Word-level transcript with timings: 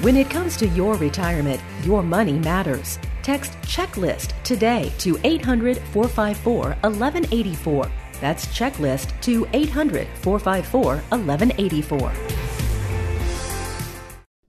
When 0.00 0.16
it 0.16 0.30
comes 0.30 0.56
to 0.58 0.68
your 0.68 0.94
retirement, 0.94 1.60
your 1.82 2.04
money 2.04 2.38
matters. 2.38 3.00
Text 3.24 3.60
checklist 3.62 4.32
today 4.44 4.92
to 4.98 5.18
800 5.24 5.78
454 5.92 6.76
1184. 6.82 7.90
That's 8.20 8.46
checklist 8.46 9.20
to 9.22 9.48
800 9.52 10.06
454 10.22 10.98
1184. 10.98 12.47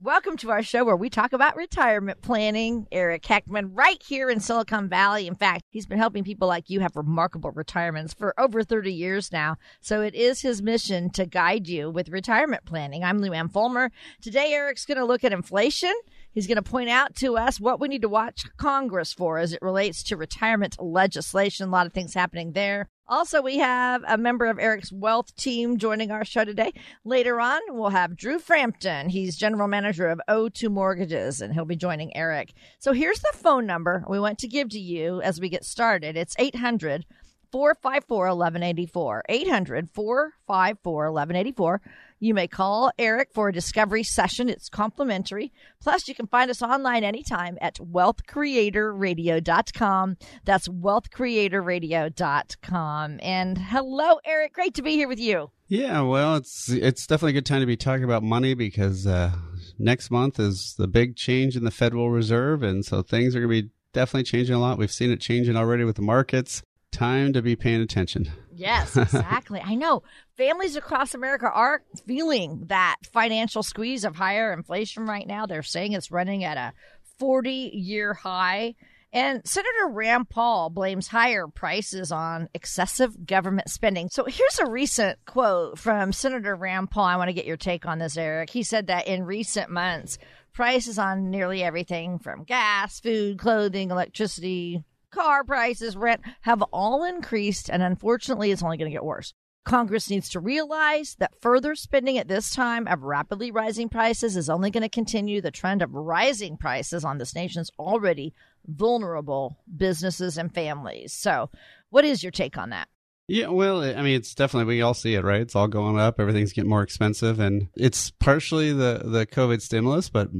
Welcome 0.02 0.38
to 0.38 0.50
our 0.50 0.62
show 0.62 0.82
where 0.82 0.96
we 0.96 1.10
talk 1.10 1.34
about 1.34 1.56
retirement 1.56 2.22
planning. 2.22 2.86
Eric 2.90 3.22
Heckman, 3.22 3.72
right 3.74 4.02
here 4.02 4.30
in 4.30 4.40
Silicon 4.40 4.88
Valley. 4.88 5.26
In 5.26 5.34
fact, 5.34 5.66
he's 5.68 5.84
been 5.84 5.98
helping 5.98 6.24
people 6.24 6.48
like 6.48 6.70
you 6.70 6.80
have 6.80 6.96
remarkable 6.96 7.50
retirements 7.50 8.14
for 8.14 8.32
over 8.40 8.64
30 8.64 8.94
years 8.94 9.30
now. 9.30 9.56
So 9.82 10.00
it 10.00 10.14
is 10.14 10.40
his 10.40 10.62
mission 10.62 11.10
to 11.10 11.26
guide 11.26 11.68
you 11.68 11.90
with 11.90 12.08
retirement 12.08 12.64
planning. 12.64 13.04
I'm 13.04 13.18
Lou 13.18 13.34
Ann 13.34 13.50
Fulmer. 13.50 13.90
Today, 14.22 14.54
Eric's 14.54 14.86
going 14.86 14.96
to 14.96 15.04
look 15.04 15.22
at 15.22 15.34
inflation. 15.34 15.92
He's 16.32 16.46
going 16.46 16.56
to 16.56 16.62
point 16.62 16.88
out 16.88 17.14
to 17.16 17.36
us 17.36 17.60
what 17.60 17.78
we 17.78 17.88
need 17.88 18.00
to 18.00 18.08
watch 18.08 18.46
Congress 18.56 19.12
for 19.12 19.36
as 19.36 19.52
it 19.52 19.60
relates 19.60 20.02
to 20.04 20.16
retirement 20.16 20.80
legislation. 20.80 21.68
A 21.68 21.70
lot 21.70 21.86
of 21.86 21.92
things 21.92 22.14
happening 22.14 22.52
there. 22.52 22.88
Also, 23.10 23.42
we 23.42 23.58
have 23.58 24.04
a 24.06 24.16
member 24.16 24.46
of 24.46 24.60
Eric's 24.60 24.92
wealth 24.92 25.34
team 25.34 25.78
joining 25.78 26.12
our 26.12 26.24
show 26.24 26.44
today. 26.44 26.72
Later 27.04 27.40
on, 27.40 27.60
we'll 27.70 27.90
have 27.90 28.16
Drew 28.16 28.38
Frampton. 28.38 29.08
He's 29.08 29.36
general 29.36 29.66
manager 29.66 30.06
of 30.06 30.20
O2 30.28 30.70
Mortgages, 30.70 31.40
and 31.40 31.52
he'll 31.52 31.64
be 31.64 31.74
joining 31.74 32.16
Eric. 32.16 32.52
So 32.78 32.92
here's 32.92 33.18
the 33.18 33.32
phone 33.34 33.66
number 33.66 34.04
we 34.08 34.20
want 34.20 34.38
to 34.38 34.48
give 34.48 34.68
to 34.68 34.78
you 34.78 35.20
as 35.22 35.40
we 35.40 35.48
get 35.48 35.64
started. 35.64 36.16
It's 36.16 36.36
800 36.38 37.04
454 37.50 38.16
1184. 38.26 39.24
800 39.28 39.90
454 39.92 41.10
1184. 41.10 41.80
You 42.22 42.34
may 42.34 42.46
call 42.46 42.92
Eric 42.98 43.30
for 43.32 43.48
a 43.48 43.52
discovery 43.52 44.02
session. 44.02 44.50
It's 44.50 44.68
complimentary. 44.68 45.54
Plus, 45.80 46.06
you 46.06 46.14
can 46.14 46.26
find 46.26 46.50
us 46.50 46.60
online 46.60 47.02
anytime 47.02 47.56
at 47.62 47.76
wealthcreatorradio.com. 47.76 50.16
That's 50.44 50.68
wealthcreatorradio.com. 50.68 53.20
And 53.22 53.56
hello, 53.56 54.18
Eric. 54.26 54.52
Great 54.52 54.74
to 54.74 54.82
be 54.82 54.96
here 54.96 55.08
with 55.08 55.18
you. 55.18 55.50
Yeah, 55.66 56.02
well, 56.02 56.36
it's 56.36 56.68
it's 56.68 57.06
definitely 57.06 57.30
a 57.30 57.40
good 57.40 57.46
time 57.46 57.60
to 57.60 57.66
be 57.66 57.78
talking 57.78 58.04
about 58.04 58.22
money 58.22 58.52
because 58.52 59.06
uh, 59.06 59.32
next 59.78 60.10
month 60.10 60.38
is 60.38 60.74
the 60.76 60.88
big 60.88 61.16
change 61.16 61.56
in 61.56 61.64
the 61.64 61.70
Federal 61.70 62.10
Reserve, 62.10 62.62
and 62.62 62.84
so 62.84 63.00
things 63.00 63.34
are 63.34 63.40
going 63.40 63.50
to 63.50 63.62
be 63.62 63.70
definitely 63.94 64.24
changing 64.24 64.54
a 64.54 64.58
lot. 64.58 64.76
We've 64.76 64.92
seen 64.92 65.10
it 65.10 65.20
changing 65.20 65.56
already 65.56 65.84
with 65.84 65.96
the 65.96 66.02
markets. 66.02 66.62
Time 66.92 67.32
to 67.32 67.42
be 67.42 67.56
paying 67.56 67.80
attention. 67.80 68.30
Yes, 68.52 68.96
exactly. 68.96 69.60
I 69.64 69.74
know 69.74 70.02
families 70.36 70.76
across 70.76 71.14
America 71.14 71.50
are 71.50 71.82
feeling 72.06 72.64
that 72.66 72.96
financial 73.12 73.62
squeeze 73.62 74.04
of 74.04 74.16
higher 74.16 74.52
inflation 74.52 75.06
right 75.06 75.26
now. 75.26 75.46
They're 75.46 75.62
saying 75.62 75.92
it's 75.92 76.10
running 76.10 76.44
at 76.44 76.56
a 76.56 76.72
40 77.18 77.50
year 77.74 78.14
high. 78.14 78.74
And 79.12 79.42
Senator 79.44 79.88
Rand 79.88 80.30
Paul 80.30 80.70
blames 80.70 81.08
higher 81.08 81.48
prices 81.48 82.12
on 82.12 82.48
excessive 82.54 83.26
government 83.26 83.68
spending. 83.68 84.08
So 84.08 84.24
here's 84.24 84.60
a 84.60 84.70
recent 84.70 85.18
quote 85.26 85.78
from 85.78 86.12
Senator 86.12 86.54
Rand 86.54 86.90
Paul. 86.92 87.06
I 87.06 87.16
want 87.16 87.28
to 87.28 87.34
get 87.34 87.44
your 87.44 87.56
take 87.56 87.86
on 87.86 87.98
this, 87.98 88.16
Eric. 88.16 88.50
He 88.50 88.62
said 88.62 88.86
that 88.86 89.08
in 89.08 89.24
recent 89.24 89.68
months, 89.68 90.18
prices 90.52 90.98
on 90.98 91.30
nearly 91.30 91.62
everything 91.62 92.20
from 92.20 92.44
gas, 92.44 93.00
food, 93.00 93.38
clothing, 93.38 93.90
electricity, 93.90 94.84
car 95.10 95.44
prices, 95.44 95.96
rent 95.96 96.22
have 96.42 96.62
all 96.72 97.04
increased, 97.04 97.68
and 97.68 97.82
unfortunately, 97.82 98.50
it's 98.50 98.62
only 98.62 98.76
going 98.76 98.90
to 98.90 98.94
get 98.94 99.04
worse. 99.04 99.34
Congress 99.64 100.08
needs 100.08 100.30
to 100.30 100.40
realize 100.40 101.16
that 101.18 101.40
further 101.40 101.74
spending 101.74 102.16
at 102.16 102.28
this 102.28 102.54
time 102.54 102.88
of 102.88 103.02
rapidly 103.02 103.50
rising 103.50 103.88
prices 103.88 104.36
is 104.36 104.48
only 104.48 104.70
going 104.70 104.82
to 104.82 104.88
continue 104.88 105.40
the 105.40 105.50
trend 105.50 105.82
of 105.82 105.94
rising 105.94 106.56
prices 106.56 107.04
on 107.04 107.18
this 107.18 107.34
nation's 107.34 107.70
already 107.78 108.32
vulnerable 108.66 109.58
businesses 109.76 110.38
and 110.38 110.54
families. 110.54 111.12
So, 111.12 111.50
what 111.90 112.04
is 112.04 112.22
your 112.22 112.32
take 112.32 112.56
on 112.56 112.70
that? 112.70 112.88
Yeah, 113.28 113.48
well, 113.48 113.82
I 113.82 114.02
mean, 114.02 114.16
it's 114.16 114.34
definitely 114.34 114.74
we 114.74 114.82
all 114.82 114.94
see 114.94 115.14
it, 115.14 115.22
right? 115.22 115.40
It's 115.40 115.54
all 115.54 115.68
going 115.68 116.00
up. 116.00 116.18
Everything's 116.18 116.52
getting 116.52 116.70
more 116.70 116.82
expensive, 116.82 117.38
and 117.38 117.68
it's 117.76 118.10
partially 118.10 118.72
the 118.72 119.02
the 119.04 119.24
COVID 119.24 119.62
stimulus, 119.62 120.08
but 120.08 120.30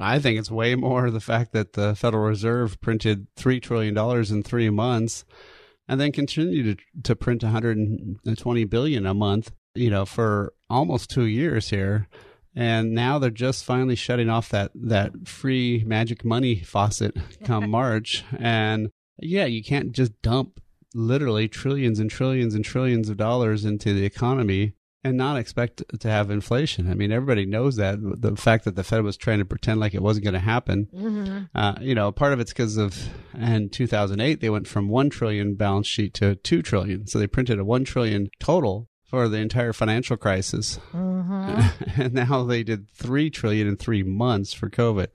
I 0.00 0.18
think 0.18 0.38
it's 0.38 0.50
way 0.50 0.74
more 0.74 1.10
the 1.10 1.20
fact 1.20 1.52
that 1.52 1.74
the 1.74 1.94
Federal 1.94 2.24
Reserve 2.24 2.80
printed 2.80 3.26
three 3.36 3.60
trillion 3.60 3.94
dollars 3.94 4.30
in 4.30 4.42
three 4.42 4.70
months, 4.70 5.24
and 5.88 6.00
then 6.00 6.12
continued 6.12 6.78
to, 6.78 7.02
to 7.02 7.16
print 7.16 7.42
120 7.42 8.64
billion 8.64 9.06
a 9.06 9.14
month. 9.14 9.52
You 9.74 9.90
know, 9.90 10.06
for 10.06 10.52
almost 10.70 11.10
two 11.10 11.24
years 11.24 11.70
here, 11.70 12.08
and 12.54 12.92
now 12.92 13.18
they're 13.18 13.30
just 13.30 13.64
finally 13.64 13.96
shutting 13.96 14.28
off 14.28 14.48
that 14.50 14.70
that 14.74 15.26
free 15.26 15.82
magic 15.86 16.24
money 16.24 16.56
faucet 16.60 17.16
come 17.44 17.70
March, 17.70 18.24
and 18.38 18.90
yeah, 19.18 19.46
you 19.46 19.62
can't 19.62 19.92
just 19.92 20.20
dump 20.22 20.60
literally 20.94 21.48
trillions 21.48 21.98
and 21.98 22.10
trillions 22.10 22.54
and 22.54 22.64
trillions 22.64 23.08
of 23.08 23.16
dollars 23.16 23.64
into 23.64 23.92
the 23.92 24.04
economy 24.04 24.74
and 25.04 25.18
not 25.18 25.36
expect 25.36 25.82
to 26.00 26.08
have 26.08 26.30
inflation. 26.30 26.90
I 26.90 26.94
mean, 26.94 27.12
everybody 27.12 27.44
knows 27.44 27.76
that. 27.76 27.98
The 28.00 28.34
fact 28.36 28.64
that 28.64 28.74
the 28.74 28.82
Fed 28.82 29.02
was 29.02 29.18
trying 29.18 29.38
to 29.38 29.44
pretend 29.44 29.78
like 29.78 29.94
it 29.94 30.02
wasn't 30.02 30.24
going 30.24 30.34
to 30.34 30.40
happen, 30.40 30.88
mm-hmm. 30.92 31.44
uh, 31.54 31.74
you 31.80 31.94
know, 31.94 32.10
part 32.10 32.32
of 32.32 32.40
it's 32.40 32.52
because 32.52 32.78
of 32.78 33.10
in 33.38 33.68
2008 33.68 34.40
they 34.40 34.50
went 34.50 34.66
from 34.66 34.88
one 34.88 35.10
trillion 35.10 35.54
balance 35.54 35.86
sheet 35.86 36.14
to 36.14 36.36
two 36.36 36.62
trillion, 36.62 37.06
so 37.06 37.18
they 37.18 37.26
printed 37.26 37.58
a 37.58 37.64
one 37.64 37.84
trillion 37.84 38.28
total 38.40 38.88
for 39.06 39.28
the 39.28 39.38
entire 39.38 39.72
financial 39.72 40.16
crisis, 40.16 40.78
mm-hmm. 40.92 42.00
and 42.00 42.14
now 42.14 42.42
they 42.44 42.62
did 42.62 42.88
three 42.90 43.30
trillion 43.30 43.68
in 43.68 43.76
three 43.76 44.02
months 44.02 44.52
for 44.52 44.70
COVID, 44.70 45.08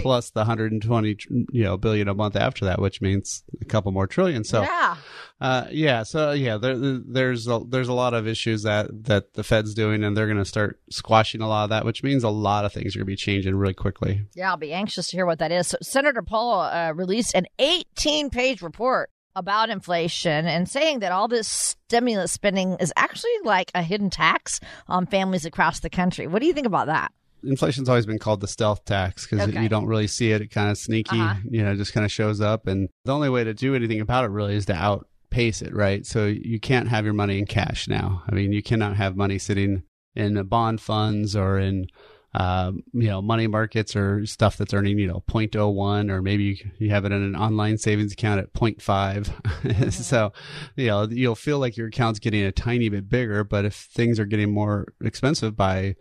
plus 0.00 0.30
the 0.30 0.40
120 0.40 1.16
you 1.50 1.64
know 1.64 1.76
billion 1.76 2.08
a 2.08 2.14
month 2.14 2.36
after 2.36 2.64
that, 2.66 2.80
which 2.80 3.00
means 3.00 3.42
a 3.60 3.64
couple 3.64 3.90
more 3.92 4.06
trillion. 4.06 4.44
So 4.44 4.62
yeah, 4.62 4.96
uh, 5.40 5.66
yeah, 5.70 6.02
so 6.04 6.32
yeah, 6.32 6.56
there, 6.56 6.76
there's 6.78 7.48
a, 7.48 7.60
there's 7.66 7.88
a 7.88 7.92
lot 7.92 8.14
of 8.14 8.28
issues 8.28 8.62
that 8.62 9.04
that 9.04 9.34
the 9.34 9.42
Fed's 9.42 9.74
doing, 9.74 10.04
and 10.04 10.16
they're 10.16 10.26
going 10.26 10.38
to 10.38 10.44
start 10.44 10.80
squashing 10.90 11.40
a 11.40 11.48
lot 11.48 11.64
of 11.64 11.70
that, 11.70 11.84
which 11.84 12.02
means 12.02 12.22
a 12.22 12.28
lot 12.28 12.64
of 12.64 12.72
things 12.72 12.94
are 12.94 13.00
going 13.00 13.06
to 13.06 13.12
be 13.12 13.16
changing 13.16 13.56
really 13.56 13.74
quickly. 13.74 14.24
Yeah, 14.34 14.50
I'll 14.50 14.56
be 14.56 14.72
anxious 14.72 15.08
to 15.08 15.16
hear 15.16 15.26
what 15.26 15.40
that 15.40 15.50
is. 15.50 15.66
So 15.66 15.78
Senator 15.82 16.22
Paul 16.22 16.60
uh, 16.60 16.92
released 16.92 17.34
an 17.34 17.46
18 17.58 18.30
page 18.30 18.62
report 18.62 19.10
about 19.34 19.70
inflation 19.70 20.46
and 20.46 20.68
saying 20.68 21.00
that 21.00 21.12
all 21.12 21.28
this 21.28 21.48
stimulus 21.48 22.32
spending 22.32 22.76
is 22.80 22.92
actually 22.96 23.30
like 23.44 23.70
a 23.74 23.82
hidden 23.82 24.10
tax 24.10 24.60
on 24.88 25.06
families 25.06 25.44
across 25.44 25.80
the 25.80 25.90
country. 25.90 26.26
What 26.26 26.40
do 26.40 26.46
you 26.46 26.52
think 26.52 26.66
about 26.66 26.86
that? 26.86 27.12
Inflation's 27.44 27.88
always 27.88 28.06
been 28.06 28.20
called 28.20 28.40
the 28.40 28.46
stealth 28.46 28.84
tax 28.84 29.26
because 29.26 29.48
okay. 29.48 29.62
you 29.62 29.68
don't 29.68 29.86
really 29.86 30.06
see 30.06 30.30
it. 30.30 30.40
It 30.40 30.50
kind 30.50 30.70
of 30.70 30.78
sneaky, 30.78 31.18
uh-huh. 31.18 31.40
you 31.50 31.62
know, 31.62 31.74
just 31.74 31.92
kind 31.92 32.04
of 32.04 32.12
shows 32.12 32.40
up. 32.40 32.66
And 32.68 32.88
the 33.04 33.12
only 33.12 33.28
way 33.28 33.42
to 33.42 33.52
do 33.52 33.74
anything 33.74 34.00
about 34.00 34.24
it 34.24 34.30
really 34.30 34.54
is 34.54 34.66
to 34.66 34.74
outpace 34.74 35.60
it, 35.60 35.74
right? 35.74 36.06
So 36.06 36.26
you 36.26 36.60
can't 36.60 36.88
have 36.88 37.04
your 37.04 37.14
money 37.14 37.38
in 37.38 37.46
cash 37.46 37.88
now. 37.88 38.22
I 38.28 38.34
mean, 38.34 38.52
you 38.52 38.62
cannot 38.62 38.96
have 38.96 39.16
money 39.16 39.38
sitting 39.38 39.82
in 40.14 40.40
bond 40.44 40.80
funds 40.80 41.34
or 41.34 41.58
in 41.58 41.86
uh, 42.34 42.72
you 42.94 43.08
know, 43.08 43.20
money 43.20 43.46
markets 43.46 43.94
or 43.94 44.24
stuff 44.24 44.56
that's 44.56 44.72
earning, 44.72 44.98
you 44.98 45.06
know, 45.06 45.22
0.01 45.28 46.10
or 46.10 46.22
maybe 46.22 46.72
you, 46.78 46.90
have 46.90 47.04
it 47.04 47.12
in 47.12 47.22
an 47.22 47.36
online 47.36 47.76
savings 47.76 48.12
account 48.12 48.40
at 48.40 48.52
0.5. 48.52 49.30
Mm-hmm. 49.62 49.90
so, 49.90 50.32
you 50.74 50.88
know, 50.88 51.06
you'll 51.08 51.36
feel 51.36 51.60
like 51.60 51.76
your 51.76 51.86
account's 51.86 52.18
getting 52.18 52.42
a 52.42 52.50
tiny 52.50 52.88
bit 52.88 53.08
bigger, 53.08 53.44
but 53.44 53.64
if 53.64 53.74
things 53.74 54.18
are 54.18 54.24
getting 54.24 54.52
more 54.52 54.92
expensive 55.00 55.56
by 55.56 55.94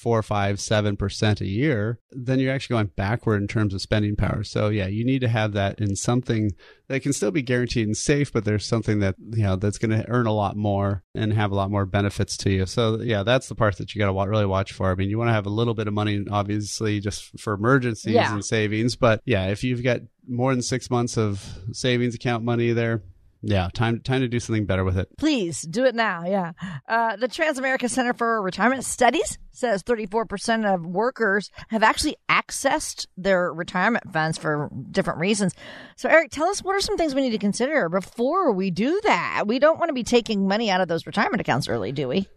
four, 0.00 0.22
five, 0.22 0.58
seven 0.60 0.96
percent 0.96 1.40
a 1.40 1.46
year, 1.46 1.98
then 2.10 2.38
you're 2.38 2.52
actually 2.52 2.74
going 2.74 2.90
backward 2.96 3.42
in 3.42 3.46
terms 3.46 3.74
of 3.74 3.82
spending 3.82 4.16
power. 4.16 4.42
So 4.42 4.68
yeah, 4.68 4.86
you 4.86 5.04
need 5.04 5.20
to 5.20 5.28
have 5.28 5.52
that 5.52 5.78
in 5.78 5.94
something 5.94 6.52
that 6.88 7.02
can 7.02 7.12
still 7.12 7.30
be 7.30 7.42
guaranteed 7.42 7.86
and 7.86 7.96
safe, 7.96 8.32
but 8.32 8.44
there's 8.44 8.64
something 8.64 9.00
that 9.00 9.14
you 9.18 9.42
know 9.42 9.56
that's 9.56 9.78
going 9.78 9.90
to 9.90 10.08
earn 10.08 10.26
a 10.26 10.32
lot 10.32 10.56
more 10.56 11.02
and 11.14 11.32
have 11.34 11.52
a 11.52 11.54
lot 11.54 11.70
more 11.70 11.84
benefits 11.84 12.36
to 12.38 12.50
you. 12.50 12.66
So 12.66 13.00
yeah, 13.00 13.22
that's 13.22 13.48
the 13.48 13.54
part 13.54 13.76
that 13.76 13.94
you 13.94 13.98
got 13.98 14.10
to 14.10 14.28
really 14.28 14.46
watch 14.46 14.72
for. 14.72 14.90
I 14.90 14.94
mean, 14.94 15.10
you 15.10 15.18
want 15.18 15.28
to 15.28 15.34
have 15.34 15.46
a 15.46 15.50
little 15.50 15.74
bit 15.74 15.86
of 15.86 15.94
money, 15.94 16.24
obviously, 16.30 17.00
just 17.00 17.38
for 17.38 17.52
emergencies 17.52 18.14
yeah. 18.14 18.32
and 18.32 18.44
savings. 18.44 18.96
But 18.96 19.20
yeah, 19.26 19.48
if 19.48 19.62
you've 19.62 19.82
got 19.82 20.00
more 20.26 20.52
than 20.52 20.62
six 20.62 20.90
months 20.90 21.18
of 21.18 21.46
savings 21.72 22.14
account 22.14 22.42
money 22.42 22.72
there, 22.72 23.02
yeah, 23.42 23.68
time 23.72 24.00
time 24.00 24.20
to 24.20 24.28
do 24.28 24.38
something 24.38 24.66
better 24.66 24.84
with 24.84 24.98
it. 24.98 25.08
Please 25.16 25.62
do 25.62 25.84
it 25.84 25.94
now. 25.94 26.24
Yeah. 26.26 26.52
Uh, 26.86 27.16
the 27.16 27.28
Transamerica 27.28 27.88
Center 27.88 28.12
for 28.12 28.42
Retirement 28.42 28.84
Studies 28.84 29.38
says 29.50 29.82
34% 29.82 30.72
of 30.72 30.86
workers 30.86 31.50
have 31.68 31.82
actually 31.82 32.16
accessed 32.28 33.06
their 33.16 33.52
retirement 33.52 34.12
funds 34.12 34.38
for 34.38 34.70
different 34.90 35.20
reasons. 35.20 35.54
So, 35.96 36.08
Eric, 36.08 36.30
tell 36.30 36.48
us 36.48 36.62
what 36.62 36.76
are 36.76 36.80
some 36.80 36.96
things 36.96 37.14
we 37.14 37.22
need 37.22 37.30
to 37.30 37.38
consider 37.38 37.88
before 37.88 38.52
we 38.52 38.70
do 38.70 39.00
that? 39.04 39.44
We 39.46 39.58
don't 39.58 39.78
want 39.78 39.88
to 39.88 39.94
be 39.94 40.04
taking 40.04 40.46
money 40.46 40.70
out 40.70 40.80
of 40.80 40.88
those 40.88 41.06
retirement 41.06 41.40
accounts 41.40 41.68
early, 41.68 41.92
do 41.92 42.08
we? 42.08 42.28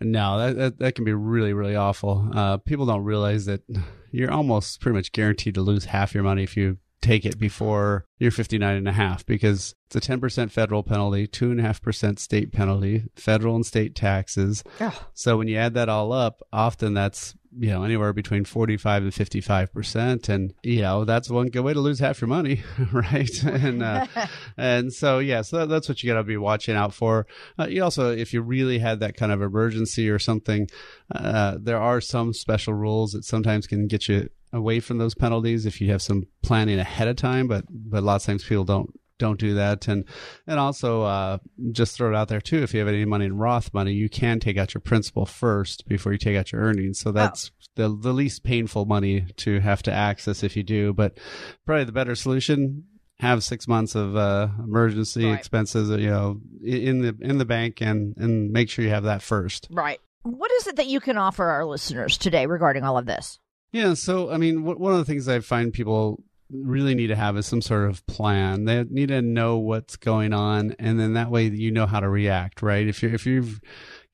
No, 0.00 0.38
that, 0.38 0.56
that, 0.56 0.78
that 0.80 0.94
can 0.94 1.04
be 1.04 1.14
really, 1.14 1.52
really 1.52 1.76
awful. 1.76 2.28
Uh, 2.34 2.58
people 2.58 2.84
don't 2.84 3.04
realize 3.04 3.46
that 3.46 3.62
you're 4.10 4.30
almost 4.30 4.80
pretty 4.80 4.96
much 4.96 5.12
guaranteed 5.12 5.54
to 5.54 5.62
lose 5.62 5.86
half 5.86 6.14
your 6.14 6.24
money 6.24 6.42
if 6.42 6.56
you 6.56 6.78
take 7.00 7.24
it 7.24 7.38
before 7.38 8.04
you're 8.18 8.30
59 8.30 8.76
and 8.76 8.88
a 8.88 8.92
half 8.92 9.24
because 9.24 9.74
it's 9.86 10.08
a 10.08 10.12
10% 10.12 10.50
federal 10.50 10.82
penalty, 10.82 11.26
2.5% 11.26 12.18
state 12.18 12.52
penalty, 12.52 13.04
federal 13.14 13.54
and 13.54 13.64
state 13.64 13.94
taxes. 13.94 14.64
Yeah. 14.80 14.92
So 15.14 15.38
when 15.38 15.48
you 15.48 15.56
add 15.56 15.74
that 15.74 15.88
all 15.88 16.12
up, 16.12 16.42
often 16.52 16.94
that's, 16.94 17.34
you 17.56 17.70
know, 17.70 17.84
anywhere 17.84 18.12
between 18.12 18.44
45 18.44 19.04
and 19.04 19.12
55%. 19.12 20.28
And, 20.28 20.52
you 20.62 20.82
know, 20.82 21.04
that's 21.04 21.30
one 21.30 21.46
good 21.46 21.62
way 21.62 21.72
to 21.72 21.80
lose 21.80 22.00
half 22.00 22.20
your 22.20 22.28
money, 22.28 22.62
right? 22.92 23.42
and, 23.44 23.82
uh, 23.82 24.06
and 24.56 24.92
so, 24.92 25.20
yeah, 25.20 25.42
so 25.42 25.66
that's 25.66 25.88
what 25.88 26.02
you 26.02 26.10
got 26.10 26.18
to 26.18 26.24
be 26.24 26.36
watching 26.36 26.76
out 26.76 26.92
for. 26.92 27.26
Uh, 27.58 27.68
you 27.68 27.82
also, 27.82 28.10
if 28.10 28.34
you 28.34 28.42
really 28.42 28.80
had 28.80 29.00
that 29.00 29.16
kind 29.16 29.32
of 29.32 29.40
emergency 29.40 30.10
or 30.10 30.18
something, 30.18 30.68
uh, 31.14 31.56
there 31.60 31.80
are 31.80 32.00
some 32.00 32.34
special 32.34 32.74
rules 32.74 33.12
that 33.12 33.24
sometimes 33.24 33.66
can 33.66 33.86
get 33.86 34.08
you 34.08 34.28
away 34.52 34.80
from 34.80 34.98
those 34.98 35.14
penalties 35.14 35.66
if 35.66 35.80
you 35.80 35.90
have 35.90 36.02
some 36.02 36.24
planning 36.42 36.78
ahead 36.78 37.08
of 37.08 37.16
time 37.16 37.46
but 37.48 37.64
but 37.70 38.02
lots 38.02 38.24
of 38.24 38.32
times 38.32 38.44
people 38.44 38.64
don't 38.64 38.90
don't 39.18 39.40
do 39.40 39.54
that 39.54 39.88
and 39.88 40.04
and 40.46 40.60
also 40.60 41.02
uh, 41.02 41.38
just 41.72 41.96
throw 41.96 42.08
it 42.08 42.14
out 42.16 42.28
there 42.28 42.40
too 42.40 42.62
if 42.62 42.72
you 42.72 42.78
have 42.78 42.88
any 42.88 43.04
money 43.04 43.24
in 43.24 43.36
roth 43.36 43.74
money 43.74 43.92
you 43.92 44.08
can 44.08 44.38
take 44.38 44.56
out 44.56 44.72
your 44.74 44.80
principal 44.80 45.26
first 45.26 45.86
before 45.88 46.12
you 46.12 46.18
take 46.18 46.36
out 46.36 46.52
your 46.52 46.60
earnings 46.62 47.00
so 47.00 47.10
that's 47.12 47.50
the 47.74 47.88
the 48.00 48.12
least 48.12 48.44
painful 48.44 48.84
money 48.86 49.26
to 49.36 49.58
have 49.60 49.82
to 49.82 49.92
access 49.92 50.42
if 50.44 50.56
you 50.56 50.62
do 50.62 50.92
but 50.92 51.18
probably 51.66 51.84
the 51.84 51.92
better 51.92 52.14
solution 52.14 52.84
have 53.18 53.42
six 53.42 53.66
months 53.66 53.96
of 53.96 54.14
uh, 54.14 54.46
emergency 54.60 55.24
Right. 55.26 55.36
expenses 55.36 55.90
you 55.90 56.08
know 56.08 56.40
in 56.64 57.02
the 57.02 57.16
in 57.20 57.38
the 57.38 57.44
bank 57.44 57.82
and 57.82 58.14
and 58.16 58.52
make 58.52 58.70
sure 58.70 58.84
you 58.84 58.90
have 58.92 59.02
that 59.04 59.22
first 59.22 59.66
Right. 59.70 59.98
What 60.22 60.50
is 60.52 60.66
it 60.66 60.76
that 60.76 60.86
you 60.88 61.00
can 61.00 61.16
offer 61.16 61.44
our 61.44 61.64
listeners 61.64 62.18
today 62.18 62.46
regarding 62.46 62.84
all 62.84 62.98
of 62.98 63.06
this? 63.06 63.38
Yeah, 63.72 63.94
so 63.94 64.30
I 64.30 64.38
mean, 64.38 64.58
wh- 64.62 64.80
one 64.80 64.92
of 64.92 64.98
the 64.98 65.04
things 65.04 65.28
I 65.28 65.40
find 65.40 65.72
people 65.72 66.22
really 66.50 66.94
need 66.94 67.08
to 67.08 67.16
have 67.16 67.36
is 67.36 67.46
some 67.46 67.60
sort 67.60 67.90
of 67.90 68.06
plan. 68.06 68.64
They 68.64 68.84
need 68.84 69.08
to 69.08 69.20
know 69.20 69.58
what's 69.58 69.96
going 69.96 70.32
on, 70.32 70.74
and 70.78 70.98
then 70.98 71.14
that 71.14 71.30
way 71.30 71.46
you 71.46 71.70
know 71.70 71.86
how 71.86 72.00
to 72.00 72.08
react, 72.08 72.62
right? 72.62 72.86
If 72.86 73.02
you 73.02 73.10
if 73.10 73.26
you've 73.26 73.60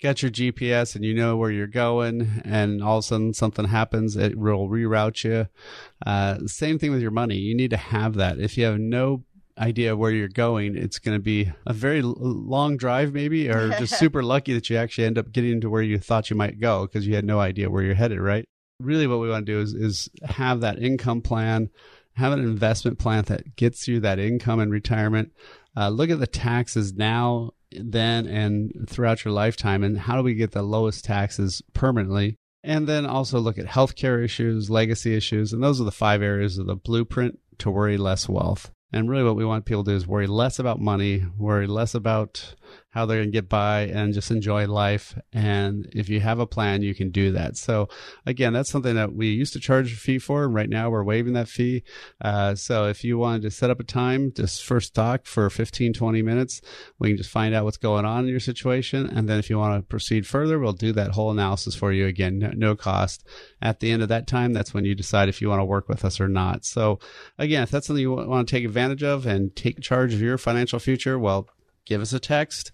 got 0.03 0.23
your 0.23 0.31
GPS 0.31 0.97
and 0.97 1.05
you 1.05 1.15
know 1.15 1.37
where 1.37 1.51
you're 1.51 1.67
going, 1.67 2.43
and 2.45 2.83
all 2.83 2.99
of 2.99 3.05
a 3.05 3.06
sudden 3.06 3.35
something 3.35 3.67
happens, 3.67 4.17
it 4.17 4.37
will 4.37 4.69
reroute 4.69 5.23
you. 5.25 5.47
Uh, 6.05 6.47
same 6.47 6.79
thing 6.79 6.91
with 6.91 7.01
your 7.01 7.11
money. 7.12 7.37
You 7.37 7.55
need 7.55 7.71
to 7.71 7.77
have 7.77 8.15
that. 8.15 8.39
If 8.41 8.59
you 8.59 8.65
have 8.65 8.79
no 8.79 9.23
idea 9.56 9.97
where 9.97 10.11
you're 10.11 10.27
going, 10.27 10.77
it's 10.77 10.99
going 10.99 11.17
to 11.17 11.23
be 11.23 11.53
a 11.65 11.73
very 11.73 12.03
long 12.03 12.77
drive, 12.77 13.12
maybe, 13.12 13.49
or 13.49 13.71
just 13.79 13.97
super 13.99 14.23
lucky 14.25 14.53
that 14.53 14.69
you 14.69 14.77
actually 14.77 15.05
end 15.05 15.17
up 15.17 15.31
getting 15.31 15.61
to 15.61 15.71
where 15.71 15.83
you 15.83 15.99
thought 15.99 16.29
you 16.29 16.35
might 16.35 16.59
go 16.59 16.87
because 16.87 17.06
you 17.06 17.15
had 17.15 17.25
no 17.25 17.39
idea 17.39 17.71
where 17.71 17.85
you're 17.85 17.95
headed, 17.95 18.19
right? 18.19 18.49
Really, 18.81 19.06
what 19.06 19.21
we 19.21 19.29
want 19.29 19.47
to 19.47 19.53
do 19.53 19.61
is 19.61 19.73
is 19.73 20.11
have 20.25 20.61
that 20.61 20.82
income 20.82 21.23
plan, 21.23 21.71
have 22.15 22.32
an 22.32 22.41
investment 22.41 22.99
plan 22.99 23.25
that 23.25 23.56
gets 23.56 23.87
you 23.87 24.00
that 24.00 24.19
income 24.19 24.61
in 24.61 24.71
retirement. 24.71 25.32
Uh, 25.76 25.88
look 25.88 26.11
at 26.11 26.21
the 26.21 26.26
taxes 26.26 26.94
now, 26.94 27.50
then, 27.71 28.26
and 28.26 28.88
throughout 28.88 29.25
your 29.25 29.32
lifetime, 29.32 29.82
and 29.82 29.99
how 29.99 30.17
do 30.17 30.23
we 30.23 30.35
get 30.35 30.53
the 30.53 30.62
lowest 30.62 31.05
taxes 31.05 31.62
permanently? 31.73 32.37
And 32.62 32.87
then 32.88 33.05
also 33.05 33.38
look 33.38 33.59
at 33.59 33.67
healthcare 33.67 34.25
issues, 34.25 34.71
legacy 34.71 35.15
issues, 35.15 35.53
and 35.53 35.62
those 35.62 35.81
are 35.81 35.85
the 35.85 35.93
five 35.93 36.23
areas 36.23 36.59
of 36.59 36.67
the 36.67 36.77
blueprint 36.77 37.38
to 37.59 37.70
worry 37.70 37.97
less 37.97 38.29
wealth. 38.29 38.70
And 38.93 39.11
really, 39.11 39.25
what 39.25 39.37
we 39.37 39.44
want 39.44 39.65
people 39.65 39.85
to 39.85 39.91
do 39.91 39.97
is 39.97 40.06
worry 40.06 40.29
less 40.29 40.59
about 40.59 40.81
money, 40.81 41.25
worry 41.37 41.67
less 41.67 41.94
about 41.94 42.55
how 42.94 43.05
they're 43.05 43.19
going 43.19 43.29
to 43.29 43.32
get 43.32 43.49
by, 43.49 43.81
and 43.81 44.14
just 44.14 44.31
enjoy 44.31 44.69
life. 44.69 45.19
And 45.32 45.91
if 45.93 46.08
you 46.08 46.20
have 46.20 46.38
a 46.38 46.46
plan, 46.46 46.82
you 46.82 46.94
can 46.94 47.11
do 47.11 47.32
that. 47.32 47.56
So, 47.56 47.88
again, 48.25 48.52
that's 48.52 48.70
something 48.70 48.94
that 48.94 49.12
we 49.12 49.31
used 49.31 49.52
to 49.55 49.61
charge 49.61 49.93
a 49.93 49.96
fee 49.96 50.20
for, 50.20 50.44
and 50.44 50.55
right 50.55 50.69
now 50.69 50.91
we're 50.91 51.02
waiving 51.02 51.32
that 51.32 51.49
fee. 51.49 51.82
Uh, 52.20 52.55
so, 52.55 52.87
if 52.87 53.02
you 53.02 53.19
wanted 53.19 53.43
to 53.43 53.50
set 53.50 53.69
up 53.69 53.81
a 53.81 53.85
time, 53.85 54.32
just 54.32 54.64
first 54.64 54.94
talk 54.94 55.26
for 55.26 55.50
15, 55.50 55.93
20 55.93 56.23
minutes, 56.23 56.61
we 57.00 57.08
can 57.08 57.17
just 57.17 57.31
find 57.31 57.52
out 57.52 57.64
what's 57.64 57.76
going 57.76 58.05
on 58.05 58.25
in 58.25 58.31
your 58.31 58.38
situation. 58.38 59.06
And 59.06 59.29
then, 59.29 59.41
if 59.41 59.50
you 59.50 59.58
want 59.58 59.76
to 59.76 59.87
proceed 59.88 60.25
further, 60.25 60.61
we'll 60.61 60.73
do 60.73 60.93
that 60.93 61.11
whole 61.11 61.32
analysis 61.32 61.75
for 61.75 61.93
you 61.93 62.06
again, 62.06 62.38
no, 62.38 62.52
no 62.55 62.76
cost. 62.76 63.26
At 63.61 63.81
the 63.81 63.91
end 63.91 64.02
of 64.02 64.08
that 64.08 64.29
time, 64.29 64.52
that's 64.52 64.73
when 64.73 64.85
you 64.85 64.94
decide 64.94 65.29
if 65.29 65.43
you 65.43 65.49
want 65.49 65.61
to 65.61 65.64
work 65.64 65.88
with 65.88 66.05
us 66.05 66.20
or 66.20 66.29
not. 66.29 66.64
So, 66.64 67.00
again, 67.38 67.64
if 67.64 67.73
that's 67.73 67.88
something 67.88 68.02
you 68.02 68.12
want 68.12 68.46
to 68.46 68.55
take 68.55 68.64
advantage 68.64 69.02
of 69.02 69.26
and 69.26 69.55
take 69.56 69.81
charge 69.81 70.14
of 70.14 70.20
your 70.20 70.38
financial 70.38 70.79
future, 70.79 71.19
well, 71.19 71.49
give 71.85 72.01
us 72.01 72.13
a 72.13 72.21
text. 72.21 72.73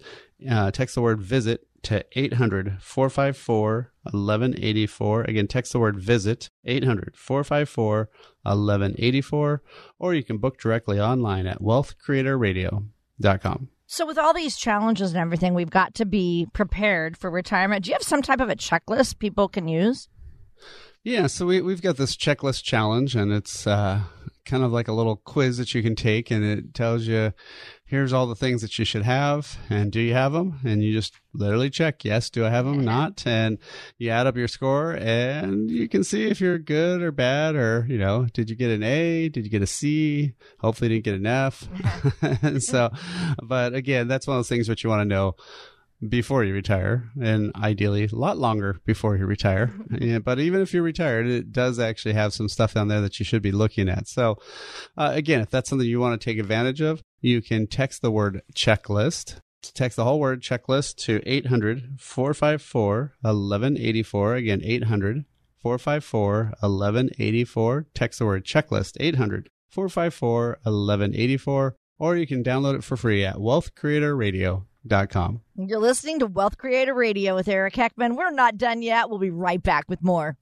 Uh, 0.49 0.71
text 0.71 0.95
the 0.95 1.01
word 1.01 1.21
visit 1.21 1.67
to 1.83 2.03
800 2.13 2.81
454 2.81 3.91
1184. 4.03 5.23
Again, 5.23 5.47
text 5.47 5.73
the 5.73 5.79
word 5.79 5.99
visit 5.99 6.49
800 6.65 7.15
454 7.15 8.09
1184. 8.43 9.61
Or 9.99 10.13
you 10.13 10.23
can 10.23 10.37
book 10.37 10.57
directly 10.59 10.99
online 10.99 11.47
at 11.47 11.61
wealthcreatorradio.com. 11.61 13.69
So, 13.87 14.05
with 14.05 14.17
all 14.17 14.33
these 14.33 14.55
challenges 14.55 15.11
and 15.11 15.19
everything, 15.19 15.53
we've 15.53 15.69
got 15.69 15.95
to 15.95 16.05
be 16.05 16.47
prepared 16.53 17.17
for 17.17 17.29
retirement. 17.29 17.83
Do 17.83 17.89
you 17.89 17.95
have 17.95 18.03
some 18.03 18.21
type 18.21 18.39
of 18.39 18.49
a 18.49 18.55
checklist 18.55 19.19
people 19.19 19.49
can 19.49 19.67
use? 19.67 20.07
Yeah, 21.03 21.27
so 21.27 21.45
we, 21.45 21.61
we've 21.61 21.81
got 21.81 21.97
this 21.97 22.15
checklist 22.15 22.63
challenge, 22.63 23.15
and 23.15 23.33
it's 23.33 23.67
uh, 23.67 24.03
kind 24.45 24.63
of 24.63 24.71
like 24.71 24.87
a 24.87 24.93
little 24.93 25.17
quiz 25.17 25.57
that 25.57 25.73
you 25.73 25.83
can 25.83 25.95
take, 25.95 26.31
and 26.31 26.41
it 26.43 26.73
tells 26.73 27.05
you 27.05 27.33
here's 27.91 28.13
all 28.13 28.25
the 28.25 28.35
things 28.35 28.61
that 28.61 28.79
you 28.79 28.85
should 28.85 29.03
have, 29.03 29.59
and 29.69 29.91
do 29.91 29.99
you 29.99 30.13
have 30.13 30.31
them? 30.31 30.57
And 30.63 30.81
you 30.81 30.93
just 30.93 31.19
literally 31.33 31.69
check, 31.69 32.05
yes, 32.05 32.29
do 32.29 32.45
I 32.45 32.49
have 32.49 32.63
them? 32.63 32.85
Not, 32.85 33.27
and 33.27 33.57
you 33.97 34.09
add 34.09 34.27
up 34.27 34.37
your 34.37 34.47
score, 34.47 34.93
and 34.93 35.69
you 35.69 35.89
can 35.89 36.05
see 36.05 36.23
if 36.23 36.39
you're 36.39 36.57
good 36.57 37.01
or 37.01 37.11
bad, 37.11 37.55
or 37.55 37.85
you 37.89 37.97
know, 37.97 38.27
did 38.33 38.49
you 38.49 38.55
get 38.55 38.71
an 38.71 38.81
A? 38.81 39.27
Did 39.27 39.43
you 39.43 39.51
get 39.51 39.61
a 39.61 39.67
C? 39.67 40.33
Hopefully, 40.59 40.89
you 40.89 41.01
didn't 41.01 41.05
get 41.05 41.15
an 41.15 41.27
F. 41.27 41.67
so, 42.61 42.91
but 43.43 43.73
again, 43.73 44.07
that's 44.07 44.25
one 44.25 44.37
of 44.37 44.39
those 44.39 44.49
things 44.49 44.67
that 44.67 44.83
you 44.83 44.89
want 44.89 45.01
to 45.01 45.05
know 45.05 45.35
before 46.07 46.45
you 46.45 46.53
retire, 46.53 47.11
and 47.21 47.51
ideally 47.57 48.05
a 48.05 48.15
lot 48.15 48.37
longer 48.37 48.79
before 48.85 49.17
you 49.17 49.25
retire. 49.25 49.71
Yeah, 49.99 50.19
but 50.19 50.39
even 50.39 50.61
if 50.61 50.73
you're 50.73 50.81
retired, 50.81 51.27
it 51.27 51.51
does 51.51 51.77
actually 51.77 52.13
have 52.13 52.33
some 52.33 52.47
stuff 52.47 52.73
down 52.73 52.87
there 52.87 53.01
that 53.01 53.19
you 53.19 53.25
should 53.25 53.41
be 53.41 53.51
looking 53.51 53.89
at. 53.89 54.07
So, 54.07 54.37
uh, 54.97 55.11
again, 55.13 55.41
if 55.41 55.49
that's 55.49 55.69
something 55.69 55.87
you 55.87 55.99
want 55.99 56.19
to 56.19 56.25
take 56.25 56.39
advantage 56.39 56.81
of, 56.81 57.03
you 57.21 57.41
can 57.41 57.67
text 57.67 58.01
the 58.01 58.11
word 58.11 58.41
checklist. 58.53 59.39
Text 59.61 59.95
the 59.95 60.03
whole 60.03 60.19
word 60.19 60.41
checklist 60.41 60.97
to 61.05 61.21
800 61.25 61.97
454 61.99 63.13
1184. 63.21 64.35
Again, 64.35 64.59
800 64.63 65.23
454 65.59 66.43
1184. 66.59 67.85
Text 67.93 68.19
the 68.19 68.25
word 68.25 68.43
checklist 68.43 68.97
800 68.99 69.49
454 69.69 70.59
1184. 70.63 71.75
Or 71.99 72.17
you 72.17 72.25
can 72.25 72.43
download 72.43 72.73
it 72.75 72.83
for 72.83 72.97
free 72.97 73.23
at 73.23 73.35
wealthcreatorradio.com. 73.35 75.41
You're 75.55 75.79
listening 75.79 76.19
to 76.19 76.25
Wealth 76.25 76.57
Creator 76.57 76.95
Radio 76.95 77.35
with 77.35 77.47
Eric 77.47 77.75
Heckman. 77.75 78.17
We're 78.17 78.31
not 78.31 78.57
done 78.57 78.81
yet. 78.81 79.11
We'll 79.11 79.19
be 79.19 79.29
right 79.29 79.61
back 79.61 79.87
with 79.87 80.01
more. 80.01 80.37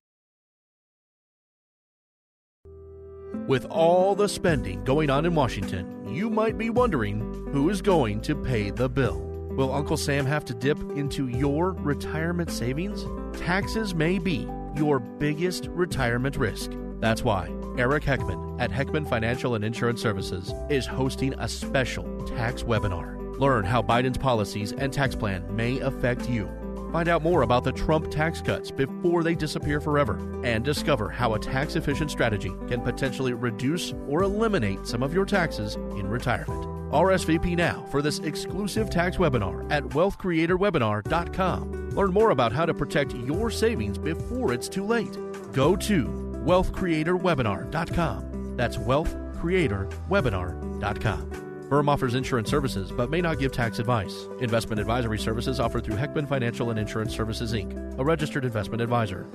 With 3.50 3.66
all 3.72 4.14
the 4.14 4.30
spending 4.30 4.84
going 4.84 5.10
on 5.10 5.26
in 5.26 5.34
Washington, 5.34 6.08
you 6.08 6.30
might 6.30 6.56
be 6.56 6.70
wondering 6.70 7.48
who 7.52 7.72
is 7.72 7.82
going 7.82 8.22
to 8.22 8.36
pay 8.36 8.70
the 8.70 8.88
bill. 8.88 9.22
Will 9.58 9.74
Uncle 9.74 9.98
Sam 9.98 10.28
have 10.28 10.46
to 10.46 10.54
dip 10.54 10.80
into 10.92 11.30
your 11.30 11.72
retirement 11.72 12.52
savings? 12.52 13.08
Taxes 13.42 13.96
may 13.96 14.20
be 14.20 14.48
your 14.76 15.00
biggest 15.00 15.66
retirement 15.70 16.38
risk. 16.38 16.74
That's 17.00 17.24
why 17.24 17.50
Eric 17.76 18.04
Heckman 18.04 18.62
at 18.62 18.70
Heckman 18.70 19.10
Financial 19.10 19.56
and 19.56 19.66
Insurance 19.66 20.00
Services 20.00 20.54
is 20.70 20.86
hosting 20.86 21.34
a 21.40 21.50
special 21.50 22.06
tax 22.28 22.62
webinar. 22.62 23.18
Learn 23.40 23.66
how 23.66 23.82
Biden's 23.82 24.20
policies 24.20 24.74
and 24.74 24.94
tax 24.94 25.16
plan 25.16 25.44
may 25.56 25.80
affect 25.80 26.30
you. 26.30 26.48
Find 26.92 27.08
out 27.08 27.22
more 27.22 27.44
about 27.44 27.64
the 27.64 27.72
Trump 27.72 28.10
tax 28.10 28.42
cuts 28.42 28.72
before 28.72 29.24
they 29.24 29.36
disappear 29.36 29.80
forever 29.80 30.18
and 30.44 30.66
discover 30.66 31.10
how 31.10 31.36
a 31.36 31.40
tax 31.40 31.76
efficient 31.76 32.10
strategy 32.10 32.52
can 32.68 32.82
potentially 32.82 33.34
reduce 33.34 33.94
or 34.08 34.24
eliminate 34.24 34.88
some 34.88 35.04
of 35.04 35.14
your 35.14 35.26
taxes 35.26 35.76
in 35.76 36.08
retirement. 36.08 36.64
RSVP 36.92 37.56
now 37.56 37.86
for 37.92 38.02
this 38.02 38.18
exclusive 38.20 38.90
tax 38.90 39.18
webinar 39.18 39.72
at 39.72 39.84
wealthcreatorwebinar.com. 39.84 41.92
Learn 41.92 42.12
more 42.12 42.32
about 42.32 42.52
how 42.52 42.66
to 42.66 42.74
protect 42.74 43.14
your 43.14 43.52
savings 43.52 44.00
before 44.00 44.52
it's 44.54 44.68
too 44.68 44.86
late. 44.86 45.16
Go 45.54 45.76
to 45.76 46.06
wealthcreatorwebinar.com. 46.46 48.58
That's 48.58 48.78
wealthcreatorwebinar.com. 48.78 51.49
Firm 51.70 51.88
offers 51.88 52.16
insurance 52.16 52.50
services 52.50 52.92
but 52.92 53.12
may 53.12 53.22
not 53.22 53.38
give 53.38 53.52
tax 53.52 53.78
advice. 53.78 54.28
Investment 54.40 54.80
advisory 54.80 55.20
services 55.20 55.60
offered 55.60 55.86
through 55.86 55.98
Heckman 55.98 56.28
Financial 56.28 56.72
and 56.72 56.80
Insurance 56.80 57.16
Services 57.16 57.54
Inc., 57.54 58.00
a 58.00 58.04
registered 58.04 58.44
investment 58.44 58.82
advisor. 58.82 59.28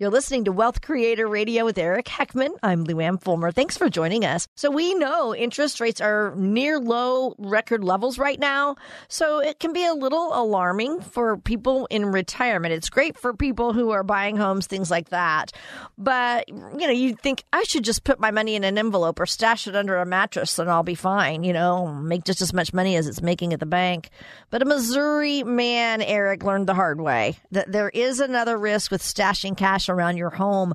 You're 0.00 0.10
listening 0.10 0.46
to 0.46 0.50
Wealth 0.50 0.80
Creator 0.80 1.28
Radio 1.28 1.64
with 1.64 1.78
Eric 1.78 2.06
Heckman. 2.06 2.56
I'm 2.64 2.84
Luann 2.84 3.22
Fulmer. 3.22 3.52
Thanks 3.52 3.78
for 3.78 3.88
joining 3.88 4.24
us. 4.24 4.48
So 4.56 4.68
we 4.68 4.92
know 4.94 5.32
interest 5.36 5.78
rates 5.78 6.00
are 6.00 6.34
near 6.36 6.80
low 6.80 7.36
record 7.38 7.84
levels 7.84 8.18
right 8.18 8.40
now. 8.40 8.74
So 9.06 9.38
it 9.38 9.60
can 9.60 9.72
be 9.72 9.86
a 9.86 9.94
little 9.94 10.34
alarming 10.34 11.00
for 11.00 11.36
people 11.36 11.86
in 11.92 12.06
retirement. 12.06 12.74
It's 12.74 12.90
great 12.90 13.16
for 13.16 13.34
people 13.34 13.72
who 13.72 13.92
are 13.92 14.02
buying 14.02 14.36
homes, 14.36 14.66
things 14.66 14.90
like 14.90 15.10
that. 15.10 15.52
But, 15.96 16.48
you 16.48 16.56
know, 16.88 16.90
you 16.90 17.14
think 17.14 17.44
I 17.52 17.62
should 17.62 17.84
just 17.84 18.02
put 18.02 18.18
my 18.18 18.32
money 18.32 18.56
in 18.56 18.64
an 18.64 18.76
envelope 18.76 19.20
or 19.20 19.26
stash 19.26 19.68
it 19.68 19.76
under 19.76 19.98
a 19.98 20.04
mattress 20.04 20.58
and 20.58 20.68
I'll 20.68 20.82
be 20.82 20.96
fine, 20.96 21.44
you 21.44 21.52
know, 21.52 21.86
make 21.86 22.24
just 22.24 22.42
as 22.42 22.52
much 22.52 22.74
money 22.74 22.96
as 22.96 23.06
it's 23.06 23.22
making 23.22 23.52
at 23.52 23.60
the 23.60 23.64
bank. 23.64 24.10
But 24.50 24.60
a 24.60 24.64
Missouri 24.64 25.44
man, 25.44 26.02
Eric, 26.02 26.42
learned 26.42 26.66
the 26.66 26.74
hard 26.74 27.00
way 27.00 27.36
that 27.52 27.70
there 27.70 27.90
is 27.90 28.18
another 28.18 28.58
risk 28.58 28.90
with 28.90 29.00
stashing 29.00 29.56
cash 29.56 29.83
around 29.88 30.16
your 30.16 30.30
home, 30.30 30.74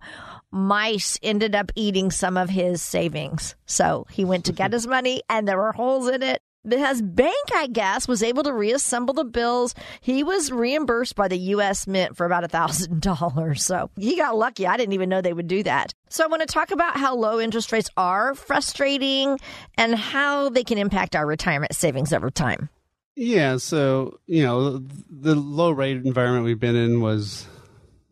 mice 0.51 1.17
ended 1.21 1.55
up 1.55 1.71
eating 1.75 2.11
some 2.11 2.37
of 2.37 2.49
his 2.49 2.81
savings. 2.81 3.55
So 3.65 4.05
he 4.09 4.25
went 4.25 4.45
to 4.45 4.53
get 4.53 4.73
his 4.73 4.87
money 4.87 5.21
and 5.29 5.47
there 5.47 5.57
were 5.57 5.71
holes 5.71 6.07
in 6.07 6.23
it. 6.23 6.41
His 6.69 7.01
bank, 7.01 7.35
I 7.55 7.67
guess, 7.67 8.05
was 8.05 8.21
able 8.21 8.43
to 8.43 8.53
reassemble 8.53 9.13
the 9.13 9.23
bills. 9.23 9.73
He 10.01 10.23
was 10.23 10.51
reimbursed 10.51 11.15
by 11.15 11.29
the 11.29 11.37
U.S. 11.37 11.87
Mint 11.87 12.17
for 12.17 12.25
about 12.25 12.43
a 12.43 12.49
thousand 12.49 13.01
dollars. 13.01 13.63
So 13.63 13.89
he 13.95 14.17
got 14.17 14.35
lucky. 14.35 14.67
I 14.67 14.75
didn't 14.75 14.93
even 14.93 15.07
know 15.07 15.21
they 15.21 15.33
would 15.33 15.47
do 15.47 15.63
that. 15.63 15.93
So 16.09 16.23
I 16.23 16.27
want 16.27 16.41
to 16.41 16.53
talk 16.53 16.71
about 16.71 16.97
how 16.97 17.15
low 17.15 17.39
interest 17.39 17.71
rates 17.71 17.89
are 17.95 18.35
frustrating 18.35 19.39
and 19.77 19.95
how 19.95 20.49
they 20.49 20.65
can 20.65 20.77
impact 20.77 21.15
our 21.15 21.25
retirement 21.25 21.73
savings 21.75 22.11
over 22.11 22.29
time. 22.29 22.69
Yeah, 23.15 23.57
so 23.57 24.19
you 24.27 24.43
know 24.43 24.77
the 25.09 25.35
low 25.35 25.71
rate 25.71 25.97
environment 25.97 26.45
we've 26.45 26.59
been 26.59 26.77
in 26.77 27.01
was 27.01 27.47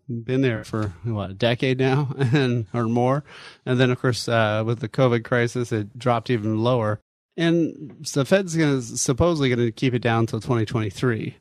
been 0.10 0.42
there 0.42 0.64
for 0.64 0.94
what 1.04 1.32
a 1.32 1.34
decade 1.34 1.80
now 1.80 2.14
and 2.18 2.68
or 2.74 2.86
more. 2.86 3.24
And 3.66 3.80
then 3.80 3.92
of 3.92 4.00
course 4.00 4.28
uh, 4.28 4.64
with 4.66 4.80
the 4.80 4.90
covid 4.90 5.24
crisis 5.24 5.72
it 5.72 5.98
dropped 5.98 6.30
even 6.30 6.64
lower. 6.64 7.00
And 7.36 7.96
the 8.14 8.26
fed's 8.26 8.56
to 8.56 8.82
supposedly 8.82 9.50
going 9.50 9.60
to 9.60 9.72
keep 9.72 9.94
it 9.94 10.02
down 10.02 10.22
until 10.22 10.40
2023 10.40 11.38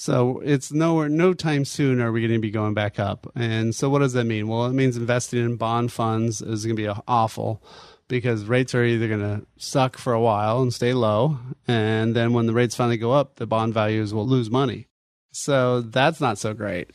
so 0.00 0.40
it's 0.42 0.72
nowhere 0.72 1.10
no 1.10 1.34
time 1.34 1.66
soon 1.66 2.00
are 2.00 2.10
we 2.10 2.22
going 2.22 2.32
to 2.32 2.38
be 2.38 2.50
going 2.50 2.72
back 2.72 2.98
up. 2.98 3.30
And 3.34 3.74
so 3.74 3.90
what 3.90 3.98
does 3.98 4.14
that 4.14 4.24
mean? 4.24 4.48
Well 4.48 4.64
it 4.66 4.72
means 4.72 4.96
investing 4.96 5.44
in 5.44 5.56
bond 5.56 5.92
funds 5.92 6.40
is 6.40 6.64
going 6.64 6.76
to 6.76 6.82
be 6.82 7.00
awful 7.06 7.62
because 8.08 8.44
rates 8.44 8.74
are 8.74 8.82
either 8.82 9.08
going 9.08 9.20
to 9.20 9.46
suck 9.58 9.98
for 9.98 10.14
a 10.14 10.20
while 10.20 10.62
and 10.62 10.72
stay 10.72 10.94
low 10.94 11.38
and 11.68 12.16
then 12.16 12.32
when 12.32 12.46
the 12.46 12.54
rates 12.54 12.74
finally 12.74 12.96
go 12.96 13.12
up 13.12 13.36
the 13.36 13.46
bond 13.46 13.74
values 13.74 14.14
will 14.14 14.26
lose 14.26 14.50
money. 14.50 14.86
So 15.32 15.82
that's 15.82 16.20
not 16.20 16.38
so 16.38 16.54
great 16.54 16.90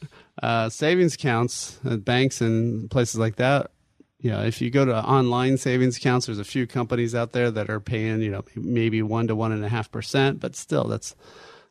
uh, 0.45 0.69
savings 0.69 1.15
accounts 1.15 1.79
at 1.83 2.05
banks 2.05 2.39
and 2.39 2.89
places 2.91 3.19
like 3.19 3.37
that. 3.37 3.71
You 4.19 4.29
know, 4.29 4.43
if 4.43 4.61
you 4.61 4.69
go 4.69 4.85
to 4.85 4.95
online 4.95 5.57
savings 5.57 5.97
accounts, 5.97 6.27
there's 6.27 6.39
a 6.39 6.43
few 6.43 6.67
companies 6.67 7.15
out 7.15 7.31
there 7.31 7.49
that 7.49 7.69
are 7.69 7.79
paying, 7.79 8.21
you 8.21 8.29
know, 8.29 8.43
maybe 8.55 9.01
one 9.01 9.25
to 9.27 9.35
one 9.35 9.51
and 9.51 9.65
a 9.65 9.69
half 9.69 9.91
percent, 9.91 10.39
but 10.39 10.55
still, 10.55 10.83
that's, 10.83 11.15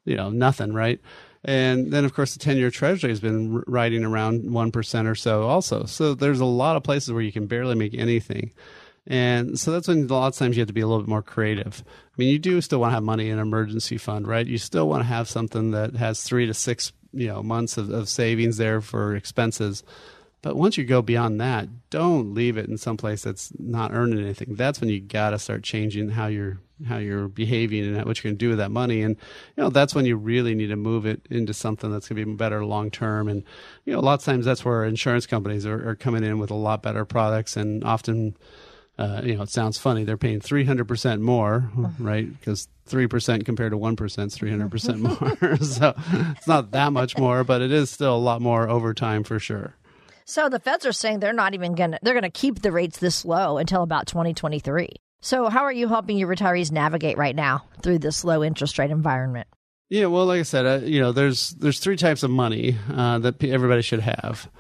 you 0.04 0.16
know, 0.16 0.28
nothing, 0.28 0.73
right? 0.73 1.00
And 1.45 1.93
then, 1.93 2.04
of 2.04 2.14
course, 2.14 2.33
the 2.33 2.40
10 2.40 2.57
year 2.57 2.71
treasury 2.71 3.11
has 3.11 3.21
been 3.21 3.62
riding 3.69 4.04
around 4.04 4.43
1% 4.43 5.07
or 5.07 5.14
so 5.14 5.45
also. 5.45 5.85
So 5.85 6.14
there's 6.14 6.40
a 6.40 6.45
lot 6.45 6.75
of 6.75 6.83
places 6.83 7.12
where 7.12 7.23
you 7.23 7.33
can 7.33 7.47
barely 7.47 7.76
make 7.76 7.95
anything. 7.95 8.52
And 9.07 9.57
so 9.57 9.71
that's 9.71 9.87
when 9.87 10.11
a 10.11 10.14
lot 10.14 10.28
of 10.28 10.37
times 10.37 10.57
you 10.57 10.62
have 10.62 10.69
to 10.69 10.73
be 10.73 10.81
a 10.81 10.87
little 10.87 11.02
bit 11.02 11.09
more 11.09 11.23
creative. 11.23 11.85
I 11.87 12.14
mean, 12.16 12.31
you 12.31 12.40
do 12.40 12.61
still 12.61 12.81
want 12.81 12.90
to 12.90 12.95
have 12.95 13.04
money 13.04 13.28
in 13.28 13.35
an 13.35 13.38
emergency 13.38 13.99
fund, 13.99 14.26
right? 14.26 14.47
You 14.47 14.59
still 14.59 14.88
want 14.88 15.02
to 15.02 15.07
have 15.07 15.28
something 15.28 15.71
that 15.73 15.95
has 15.95 16.25
three 16.25 16.47
to 16.47 16.54
six 16.54 16.93
you 17.14 17.28
know 17.28 17.42
months 17.42 17.76
of, 17.76 17.90
of 17.90 18.09
savings 18.09 18.56
there 18.56 18.80
for 18.80 19.14
expenses. 19.14 19.83
But 20.42 20.56
once 20.56 20.76
you 20.76 20.85
go 20.85 21.00
beyond 21.00 21.40
that, 21.40 21.68
don't 21.88 22.35
leave 22.35 22.59
it 22.59 22.68
in 22.68 22.76
some 22.76 22.99
place 22.99 23.23
that's 23.23 23.50
not 23.59 23.94
earning 23.94 24.18
anything. 24.18 24.56
That's 24.56 24.78
when 24.78 24.90
you 24.90 25.00
got 25.00 25.30
to 25.30 25.38
start 25.38 25.62
changing 25.62 26.11
how 26.11 26.26
you're 26.26 26.59
how 26.87 26.99
you're 26.99 27.28
behaving 27.28 27.85
and 27.85 28.04
what 28.04 28.18
you're 28.18 28.30
going 28.30 28.38
to 28.38 28.44
do 28.44 28.50
with 28.50 28.59
that 28.59 28.71
money. 28.71 29.00
And 29.00 29.16
you 29.56 29.62
know 29.62 29.71
that's 29.71 29.94
when 29.94 30.04
you 30.04 30.16
really 30.16 30.54
need 30.54 30.66
to 30.66 30.76
move 30.76 31.06
it 31.06 31.23
into 31.30 31.54
something 31.54 31.90
that's 31.90 32.09
going 32.09 32.21
to 32.21 32.26
be 32.26 32.35
better 32.35 32.64
long 32.64 32.90
term. 32.90 33.28
And 33.28 33.42
you 33.85 33.94
know 33.94 33.99
a 33.99 34.02
lot 34.02 34.18
of 34.18 34.25
times 34.25 34.44
that's 34.44 34.64
where 34.64 34.85
insurance 34.85 35.26
companies 35.26 35.64
are, 35.64 35.88
are 35.88 35.94
coming 35.94 36.25
in 36.25 36.38
with 36.38 36.50
a 36.50 36.54
lot 36.54 36.83
better 36.83 37.04
products 37.04 37.56
and 37.56 37.83
often 37.83 38.37
uh, 38.99 39.23
you 39.25 39.35
know, 39.35 39.42
it 39.42 39.50
sounds 39.50 39.76
funny. 39.78 40.04
They're 40.04 40.16
paying 40.16 40.40
300% 40.40 41.21
more, 41.21 41.71
right? 41.99 42.28
Because 42.38 42.68
3% 42.88 43.45
compared 43.45 43.73
to 43.73 43.79
1% 43.79 44.26
is 44.26 44.38
300% 44.38 44.99
more. 44.99 45.57
so 45.62 45.95
it's 46.37 46.47
not 46.47 46.71
that 46.73 46.93
much 46.93 47.17
more, 47.17 47.45
but 47.45 47.62
it 47.62 47.73
is 47.73 47.91
still 47.91 48.14
a 48.14 48.19
lot 48.19 48.43
more 48.43 48.69
over 48.69 48.93
time 48.95 49.25
for 49.25 49.38
sure. 49.38 49.75
So 50.26 50.49
the 50.49 50.59
feds 50.59 50.87
are 50.87 50.93
saying 50.93 51.21
they're 51.21 51.33
not 51.33 51.55
even 51.55 51.75
going 51.75 51.93
to, 51.93 51.99
they're 52.03 52.14
going 52.14 52.23
to 52.23 52.31
keep 52.31 52.62
the 52.62 52.73
rates 52.73 52.99
this 52.99 53.25
low 53.25 53.59
until 53.59 53.83
about 53.83 54.07
2023. 54.07 54.88
So 55.21 55.49
how 55.49 55.62
are 55.62 55.73
you 55.73 55.88
helping 55.88 56.19
your 56.19 56.29
retirees 56.29 56.71
navigate 56.71 57.17
right 57.17 57.35
now 57.35 57.64
through 57.83 57.99
this 58.00 58.25
low 58.25 58.45
interest 58.45 58.79
rate 58.79 58.91
environment? 58.91 59.49
Yeah, 59.88 60.07
well, 60.07 60.26
like 60.26 60.41
I 60.41 60.43
said, 60.43 60.67
uh, 60.67 60.85
you 60.85 61.00
know, 61.00 61.12
there's 61.12 61.50
there's 61.50 61.79
three 61.79 61.97
types 61.97 62.23
of 62.23 62.31
money 62.31 62.76
uh, 62.91 63.19
that 63.21 63.43
everybody 63.45 63.83
should 63.83 64.00
have. 64.00 64.50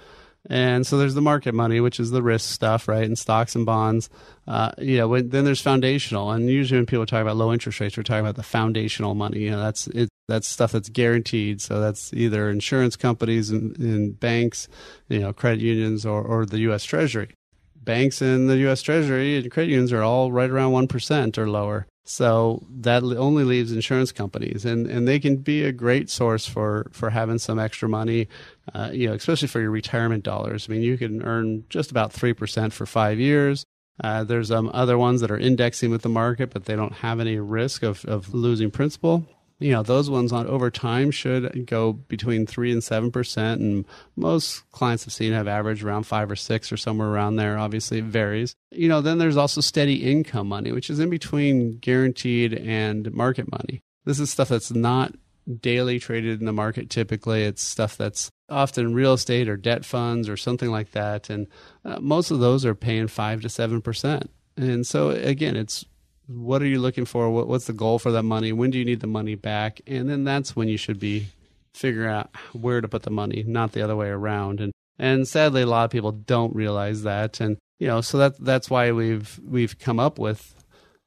And 0.50 0.86
so 0.86 0.98
there's 0.98 1.14
the 1.14 1.22
market 1.22 1.54
money, 1.54 1.80
which 1.80 1.98
is 1.98 2.10
the 2.10 2.22
risk 2.22 2.52
stuff, 2.52 2.86
right? 2.86 3.04
And 3.04 3.18
stocks 3.18 3.54
and 3.54 3.64
bonds. 3.64 4.10
Uh, 4.46 4.72
you 4.78 4.98
know, 4.98 5.08
when, 5.08 5.30
then 5.30 5.44
there's 5.44 5.62
foundational. 5.62 6.30
And 6.30 6.50
usually 6.50 6.78
when 6.78 6.86
people 6.86 7.06
talk 7.06 7.22
about 7.22 7.36
low 7.36 7.52
interest 7.52 7.80
rates, 7.80 7.96
we're 7.96 8.02
talking 8.02 8.20
about 8.20 8.36
the 8.36 8.42
foundational 8.42 9.14
money. 9.14 9.38
You 9.38 9.52
know, 9.52 9.60
that's 9.60 9.86
it, 9.88 10.10
that's 10.28 10.46
stuff 10.46 10.72
that's 10.72 10.90
guaranteed. 10.90 11.62
So 11.62 11.80
that's 11.80 12.12
either 12.12 12.50
insurance 12.50 12.94
companies 12.96 13.50
and, 13.50 13.76
and 13.78 14.20
banks, 14.20 14.68
you 15.08 15.20
know, 15.20 15.32
credit 15.32 15.60
unions, 15.60 16.04
or, 16.04 16.22
or 16.22 16.44
the 16.44 16.58
U.S. 16.60 16.84
Treasury. 16.84 17.30
Banks 17.76 18.20
and 18.20 18.48
the 18.48 18.58
U.S. 18.58 18.82
Treasury 18.82 19.38
and 19.38 19.50
credit 19.50 19.70
unions 19.70 19.92
are 19.92 20.02
all 20.02 20.30
right 20.30 20.50
around 20.50 20.72
one 20.72 20.88
percent 20.88 21.38
or 21.38 21.48
lower. 21.48 21.86
So 22.06 22.62
that 22.68 23.02
only 23.02 23.44
leaves 23.44 23.72
insurance 23.72 24.12
companies, 24.12 24.66
and, 24.66 24.86
and 24.86 25.08
they 25.08 25.18
can 25.18 25.36
be 25.36 25.64
a 25.64 25.72
great 25.72 26.10
source 26.10 26.46
for, 26.46 26.90
for 26.92 27.08
having 27.08 27.38
some 27.38 27.58
extra 27.58 27.88
money, 27.88 28.28
uh, 28.74 28.90
you 28.92 29.08
know, 29.08 29.14
especially 29.14 29.48
for 29.48 29.60
your 29.60 29.70
retirement 29.70 30.22
dollars. 30.22 30.66
I 30.68 30.72
mean, 30.72 30.82
you 30.82 30.98
can 30.98 31.22
earn 31.22 31.64
just 31.70 31.90
about 31.90 32.12
three 32.12 32.34
percent 32.34 32.74
for 32.74 32.84
five 32.84 33.18
years. 33.18 33.64
Uh, 34.02 34.24
there's 34.24 34.50
um, 34.50 34.70
other 34.74 34.98
ones 34.98 35.20
that 35.22 35.30
are 35.30 35.38
indexing 35.38 35.90
with 35.90 36.02
the 36.02 36.08
market, 36.08 36.50
but 36.50 36.66
they 36.66 36.76
don't 36.76 36.94
have 36.94 37.20
any 37.20 37.38
risk 37.38 37.82
of, 37.82 38.04
of 38.04 38.34
losing 38.34 38.70
principal 38.70 39.26
you 39.58 39.70
know 39.70 39.82
those 39.82 40.10
ones 40.10 40.32
on 40.32 40.46
over 40.46 40.70
time 40.70 41.10
should 41.10 41.66
go 41.66 41.92
between 41.92 42.46
three 42.46 42.72
and 42.72 42.82
seven 42.82 43.10
percent, 43.10 43.60
and 43.60 43.84
most 44.16 44.68
clients 44.70 45.06
I've 45.06 45.12
seen 45.12 45.32
have 45.32 45.48
averaged 45.48 45.84
around 45.84 46.04
five 46.04 46.30
or 46.30 46.36
six 46.36 46.72
or 46.72 46.76
somewhere 46.76 47.08
around 47.08 47.36
there. 47.36 47.58
Obviously, 47.58 47.98
it 47.98 48.04
varies. 48.04 48.54
You 48.70 48.88
know, 48.88 49.00
then 49.00 49.18
there's 49.18 49.36
also 49.36 49.60
steady 49.60 50.10
income 50.10 50.48
money, 50.48 50.72
which 50.72 50.90
is 50.90 50.98
in 50.98 51.10
between 51.10 51.78
guaranteed 51.78 52.54
and 52.54 53.12
market 53.12 53.50
money. 53.50 53.80
This 54.04 54.20
is 54.20 54.30
stuff 54.30 54.48
that's 54.48 54.72
not 54.72 55.14
daily 55.60 55.98
traded 55.98 56.40
in 56.40 56.46
the 56.46 56.52
market. 56.52 56.90
Typically, 56.90 57.44
it's 57.44 57.62
stuff 57.62 57.96
that's 57.96 58.30
often 58.48 58.94
real 58.94 59.14
estate 59.14 59.48
or 59.48 59.56
debt 59.56 59.84
funds 59.84 60.28
or 60.28 60.36
something 60.36 60.70
like 60.70 60.92
that, 60.92 61.30
and 61.30 61.46
uh, 61.84 62.00
most 62.00 62.30
of 62.30 62.40
those 62.40 62.64
are 62.64 62.74
paying 62.74 63.08
five 63.08 63.40
to 63.42 63.48
seven 63.48 63.80
percent. 63.80 64.30
And 64.56 64.86
so 64.86 65.10
again, 65.10 65.56
it's 65.56 65.84
what 66.26 66.62
are 66.62 66.66
you 66.66 66.80
looking 66.80 67.04
for? 67.04 67.30
What, 67.30 67.48
what's 67.48 67.66
the 67.66 67.72
goal 67.72 67.98
for 67.98 68.12
that 68.12 68.22
money? 68.22 68.52
When 68.52 68.70
do 68.70 68.78
you 68.78 68.84
need 68.84 69.00
the 69.00 69.06
money 69.06 69.34
back? 69.34 69.80
And 69.86 70.08
then 70.08 70.24
that's 70.24 70.56
when 70.56 70.68
you 70.68 70.76
should 70.76 70.98
be 70.98 71.28
figuring 71.74 72.10
out 72.10 72.30
where 72.52 72.80
to 72.80 72.88
put 72.88 73.02
the 73.02 73.10
money, 73.10 73.44
not 73.46 73.72
the 73.72 73.82
other 73.82 73.96
way 73.96 74.08
around. 74.08 74.60
And 74.60 74.72
and 74.98 75.26
sadly, 75.26 75.62
a 75.62 75.66
lot 75.66 75.84
of 75.84 75.90
people 75.90 76.12
don't 76.12 76.54
realize 76.54 77.02
that. 77.02 77.40
And 77.40 77.58
you 77.78 77.88
know, 77.88 78.00
so 78.00 78.18
that 78.18 78.38
that's 78.38 78.70
why 78.70 78.92
we've 78.92 79.40
we've 79.44 79.78
come 79.78 79.98
up 79.98 80.18
with 80.18 80.54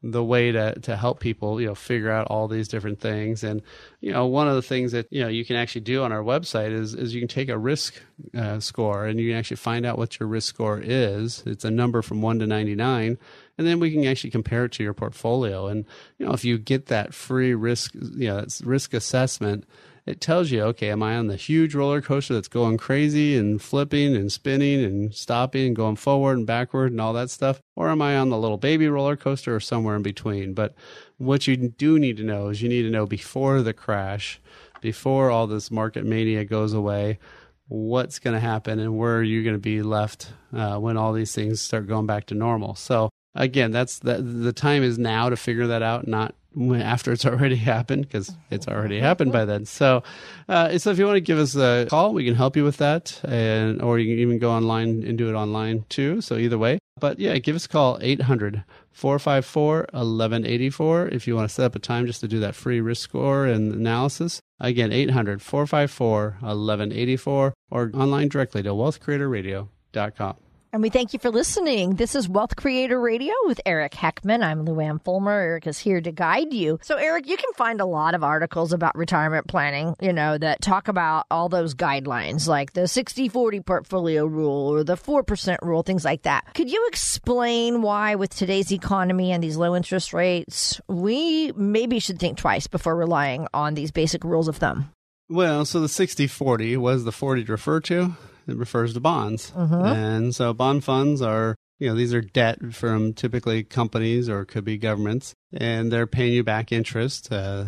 the 0.04 0.24
way 0.24 0.52
to 0.52 0.80
to 0.80 0.96
help 0.96 1.20
people 1.20 1.60
you 1.60 1.66
know 1.66 1.74
figure 1.74 2.12
out 2.12 2.28
all 2.28 2.48
these 2.48 2.68
different 2.68 3.00
things 3.00 3.44
and 3.44 3.64
you 4.00 4.12
know 4.12 4.28
one 4.28 4.48
of 4.48 4.54
the 4.54 4.62
things 4.62 4.92
that 4.92 5.08
you 5.10 5.22
know 5.22 5.28
you 5.28 5.44
can 5.44 5.56
actually 5.56 5.82
do 5.82 6.04
on 6.04 6.12
our 6.12 6.22
website 6.22 6.72
is 6.72 6.94
is 6.94 7.16
you 7.16 7.22
can 7.22 7.28
take 7.28 7.50
a 7.50 7.58
risk 7.58 8.00
uh, 8.38 8.60
score 8.60 9.08
and 9.08 9.20
you 9.20 9.32
can 9.32 9.38
actually 9.38 9.58
find 9.58 9.88
out 9.88 9.98
what 9.98 10.20
your 10.20 10.30
risk 10.30 10.54
score 10.54 10.80
is 10.80 11.42
it's 11.48 11.66
a 11.66 11.72
number 11.72 12.04
from 12.04 12.22
1 12.22 12.40
to 12.40 12.46
99 12.48 13.18
and 13.58 13.66
then 13.66 13.80
we 13.80 13.92
can 13.92 14.06
actually 14.06 14.30
compare 14.30 14.66
it 14.66 14.72
to 14.74 14.84
your 14.84 14.94
portfolio. 14.94 15.68
And 15.68 15.86
you 16.18 16.26
know, 16.26 16.34
if 16.34 16.46
you 16.46 16.58
get 16.58 16.88
that 16.88 17.14
free 17.14 17.54
risk, 17.54 17.94
you 17.94 18.28
know, 18.28 18.46
risk 18.64 18.94
assessment, 18.94 19.66
it 20.08 20.22
tells 20.22 20.52
you, 20.52 20.62
okay, 20.64 20.90
am 20.90 21.04
I 21.04 21.18
on 21.18 21.28
the 21.28 21.36
huge 21.36 21.76
roller 21.76 22.02
coaster 22.02 22.34
that's 22.34 22.48
going 22.48 22.78
crazy 22.78 23.36
and 23.36 23.62
flipping 23.62 24.16
and 24.16 24.32
spinning 24.32 24.82
and 24.82 25.14
stopping 25.14 25.68
and 25.68 25.76
going 25.76 25.98
forward 25.98 26.38
and 26.38 26.48
backward 26.48 26.94
and 26.94 27.02
all 27.02 27.12
that 27.14 27.30
stuff, 27.30 27.62
or 27.76 27.90
am 27.90 28.02
I 28.02 28.16
on 28.16 28.30
the 28.30 28.38
little 28.38 28.58
baby 28.58 28.88
roller 28.88 29.18
coaster 29.18 29.54
or 29.54 29.60
somewhere 29.60 29.98
in 29.98 30.04
between? 30.04 30.54
But 30.54 30.74
what 31.18 31.46
you 31.46 31.58
do 31.58 32.00
need 32.00 32.16
to 32.18 32.24
know 32.24 32.48
is 32.48 32.62
you 32.62 32.70
need 32.70 32.84
to 32.84 32.90
know 32.90 33.06
before 33.06 33.62
the 33.62 33.74
crash, 33.74 34.40
before 34.80 35.30
all 35.30 35.46
this 35.46 35.70
market 35.70 36.06
mania 36.06 36.46
goes 36.46 36.74
away, 36.74 37.20
what's 37.68 38.20
going 38.20 38.34
to 38.34 38.40
happen 38.40 38.80
and 38.80 38.98
where 38.98 39.18
are 39.18 39.24
you're 39.24 39.44
going 39.44 39.56
to 39.56 39.60
be 39.60 39.82
left 39.82 40.32
uh, 40.54 40.78
when 40.78 40.96
all 40.96 41.12
these 41.12 41.36
things 41.36 41.60
start 41.60 41.86
going 41.86 42.06
back 42.06 42.28
to 42.28 42.34
normal. 42.34 42.76
So 42.76 43.10
again, 43.38 43.72
that's 43.72 44.00
the 44.00 44.22
the 44.22 44.54
time 44.54 44.84
is 44.84 44.98
now 44.98 45.30
to 45.30 45.38
figure 45.38 45.68
that 45.68 45.82
out, 45.82 46.08
not 46.08 46.36
after 46.76 47.12
it's 47.12 47.26
already 47.26 47.56
happened 47.74 48.08
because 48.08 48.32
it's 48.50 48.68
already 48.68 49.00
happened 49.00 49.32
by 49.32 49.46
then. 49.46 49.66
So, 49.66 50.04
uh, 50.50 50.78
so 50.78 50.92
if 50.92 50.98
you 50.98 51.06
want 51.06 51.18
to 51.18 51.22
give 51.22 51.38
us 51.38 51.56
a 51.56 51.88
call, 51.90 52.14
we 52.14 52.26
can 52.26 52.36
help 52.36 52.56
you 52.56 52.64
with 52.64 52.78
that, 52.78 53.20
and 53.24 53.82
or 53.82 54.00
you 54.00 54.14
can 54.14 54.20
even 54.20 54.40
go 54.40 54.52
online 54.52 55.04
and 55.04 55.18
do 55.18 55.30
it 55.30 55.34
online 55.34 55.86
too. 55.90 56.22
So 56.22 56.38
either 56.38 56.58
way, 56.58 56.80
but 57.00 57.20
yeah, 57.20 57.38
give 57.38 57.56
us 57.56 57.66
a 57.66 57.70
call 57.70 58.00
800 58.02 58.64
454 58.92 59.78
1184 59.92 61.10
if 61.10 61.28
you 61.28 61.36
want 61.36 61.48
to 61.48 61.54
set 61.54 61.66
up 61.66 61.76
a 61.76 61.80
time 61.80 62.08
just 62.08 62.22
to 62.22 62.28
do 62.28 62.40
that 62.40 62.56
free 62.56 62.82
risk 62.82 63.04
score 63.04 63.46
and 63.46 63.74
analysis. 63.74 64.42
Again, 64.60 64.92
800 64.92 65.42
454 65.42 66.38
1184 66.40 67.54
or 67.70 67.92
online 67.94 68.28
directly 68.30 68.64
to 68.64 68.70
wealthcreatorradio.com. 68.70 70.38
And 70.74 70.82
we 70.82 70.90
thank 70.90 71.14
you 71.14 71.20
for 71.20 71.32
listening. 71.32 71.96
This 71.96 72.14
is 72.14 72.28
Wealth 72.28 72.58
Creator 72.58 73.00
Radio 73.00 73.34
with 73.46 73.62
Eric 73.66 73.94
Heckman. 73.94 74.44
I'm 74.44 74.66
Luann 74.66 75.02
Fulmer. 75.02 75.32
Eric 75.32 75.66
is 75.66 75.80
here 75.80 76.02
to 76.02 76.12
guide 76.12 76.54
you. 76.54 76.78
So, 76.82 76.98
Eric, 76.98 77.28
you 77.28 77.38
can 77.38 77.54
find 77.54 77.80
a 77.80 77.86
lot 77.86 78.14
of 78.14 78.24
articles 78.24 78.74
about 78.74 78.98
retirement 78.98 79.48
planning, 79.48 79.96
you 80.02 80.12
know, 80.12 80.38
that 80.38 80.62
talk 80.62 80.90
about 80.90 81.26
all 81.32 81.48
those 81.48 81.74
guidelines, 81.74 82.50
like 82.50 82.74
the 82.74 82.86
60 82.88 83.30
40 83.30 83.62
portfolio 83.62 84.26
rule 84.26 84.74
or 84.74 84.84
the 84.84 84.98
4% 84.98 85.58
rule, 85.62 85.84
things 85.84 86.04
like 86.04 86.24
that. 86.24 86.54
Could 86.54 86.70
you 86.70 86.86
explain 86.90 87.82
why, 87.82 88.16
with 88.16 88.36
today's 88.36 88.72
economy 88.74 89.32
and 89.32 89.42
these 89.42 89.56
low 89.56 89.74
interest 89.74 90.12
rates, 90.12 90.82
we 90.90 91.54
maybe 91.54 92.00
should 92.00 92.20
think 92.20 92.38
twice 92.38 92.68
before 92.68 92.96
relying 92.96 93.48
on 93.54 93.74
these 93.74 93.92
basic 93.92 94.26
rules 94.26 94.50
of 94.50 94.58
thumb? 94.58 94.92
Well, 95.30 95.64
so 95.64 95.80
the 95.80 95.90
60 95.90 96.28
40 96.28 96.76
was 96.76 97.06
the 97.06 97.14
40 97.14 97.46
to 97.46 97.52
refer 97.54 97.80
to 97.82 98.18
it 98.48 98.58
refers 98.58 98.94
to 98.94 99.00
bonds. 99.00 99.52
Mm-hmm. 99.52 99.86
And 99.86 100.36
so 100.36 100.54
bond 100.54 100.84
funds 100.84 101.22
are, 101.22 101.56
you 101.80 101.90
know, 101.90 101.96
these 101.96 102.14
are 102.14 102.22
debt 102.22 102.74
from 102.74 103.14
typically 103.14 103.64
companies 103.64 104.30
or 104.30 104.46
could 104.46 104.64
be 104.64 104.78
governments, 104.78 105.34
and 105.54 105.92
they're 105.92 106.08
paying 106.08 106.34
you 106.34 106.44
back 106.44 106.72
interest. 106.72 107.32
Uh, 107.32 107.66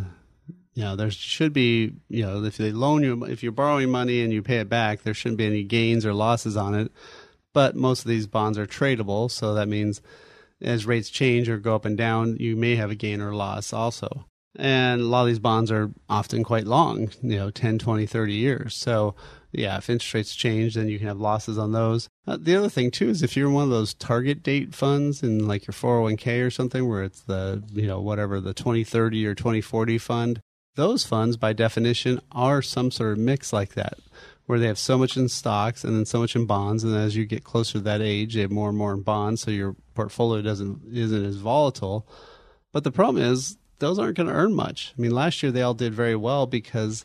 you 0.74 0.84
know, 0.84 0.96
there 0.96 1.12
should 1.12 1.54
be, 1.54 1.94
you 2.08 2.26
know, 2.26 2.44
if 2.44 2.58
they 2.58 2.72
loan 2.72 3.04
you, 3.04 3.26
if 3.26 3.44
you're 3.44 3.52
borrowing 3.52 3.90
money 3.90 4.22
and 4.22 4.32
you 4.32 4.42
pay 4.42 4.60
it 4.60 4.70
back, 4.70 5.04
there 5.04 5.14
shouldn't 5.14 5.38
be 5.38 5.46
any 5.46 5.64
gains 5.64 6.06
or 6.06 6.14
losses 6.14 6.56
on 6.56 6.74
it. 6.74 6.92
But 7.54 7.76
most 7.76 8.02
of 8.02 8.10
these 8.10 8.28
bonds 8.28 8.58
are 8.58 8.68
tradable, 8.68 9.30
so 9.30 9.56
that 9.56 9.68
means 9.68 10.02
as 10.62 10.86
rates 10.86 11.10
change 11.10 11.50
or 11.50 11.58
go 11.58 11.76
up 11.76 11.86
and 11.86 11.98
down, 11.98 12.38
you 12.38 12.56
may 12.56 12.76
have 12.76 12.92
a 12.92 12.96
gain 12.96 13.22
or 13.22 13.34
loss 13.34 13.74
also. 13.74 14.26
And 14.56 15.02
a 15.02 15.06
lot 15.06 15.22
of 15.22 15.28
these 15.28 15.40
bonds 15.40 15.72
are 15.72 15.92
often 16.10 16.44
quite 16.44 16.66
long, 16.66 17.12
you 17.22 17.38
know, 17.38 17.50
10, 17.50 17.80
20, 17.80 18.06
30 18.06 18.34
years. 18.34 18.76
So 18.76 19.16
yeah, 19.52 19.78
if 19.78 19.90
interest 19.90 20.14
rates 20.14 20.36
change, 20.36 20.76
then 20.76 20.90
you 20.90 21.00
can 21.00 21.08
have 21.08 21.20
losses 21.20 21.58
on 21.58 21.72
those. 21.72 22.08
Uh, 22.28 22.38
the 22.40 22.56
other 22.56 22.70
thing 22.70 22.92
too 22.92 23.10
is 23.10 23.24
if 23.24 23.36
you're 23.36 23.50
one 23.50 23.64
of 23.64 23.70
those 23.70 23.96
target 23.96 24.44
date 24.44 24.76
funds 24.76 25.24
in 25.24 25.48
like 25.48 25.66
your 25.66 25.74
401k 25.74 26.46
or 26.46 26.52
something, 26.52 26.88
where 26.88 27.04
it's 27.04 27.22
the 27.22 27.64
you 27.74 27.88
know 27.88 28.00
whatever 28.00 28.40
the 28.40 28.54
2030 28.54 29.26
or 29.26 29.34
2040 29.34 29.98
fund, 29.98 30.42
those 30.76 31.04
funds 31.04 31.36
by 31.36 31.54
definition 31.54 32.22
are 32.32 32.62
some 32.62 32.92
sort 32.92 33.14
of 33.14 33.18
mix 33.18 33.52
like 33.52 33.74
that, 33.74 33.98
where 34.46 34.60
they 34.60 34.68
have 34.68 34.78
so 34.78 34.98
much 34.98 35.18
in 35.18 35.28
stocks 35.28 35.84
and 35.84 35.96
then 35.96 36.06
so 36.06 36.20
much 36.20 36.36
in 36.36 36.46
bonds, 36.46 36.84
and 36.84 36.96
as 36.96 37.16
you 37.16 37.26
get 37.26 37.44
closer 37.44 37.74
to 37.74 37.80
that 37.80 38.02
age, 38.02 38.36
they 38.36 38.42
have 38.42 38.52
more 38.52 38.70
and 38.70 38.78
more 38.78 38.94
in 38.94 39.02
bonds, 39.02 39.42
so 39.42 39.50
your 39.50 39.76
portfolio 39.96 40.44
doesn't 40.44 40.82
isn't 40.94 41.26
as 41.26 41.38
volatile. 41.38 42.08
But 42.72 42.84
the 42.84 42.92
problem 42.92 43.24
is 43.24 43.58
those 43.80 43.98
aren't 43.98 44.18
going 44.18 44.28
to 44.28 44.34
earn 44.34 44.54
much. 44.54 44.94
I 44.96 45.02
mean, 45.02 45.12
last 45.12 45.42
year 45.42 45.52
they 45.52 45.64
all 45.64 45.74
did 45.74 45.94
very 45.94 46.16
well 46.16 46.46
because 46.46 47.04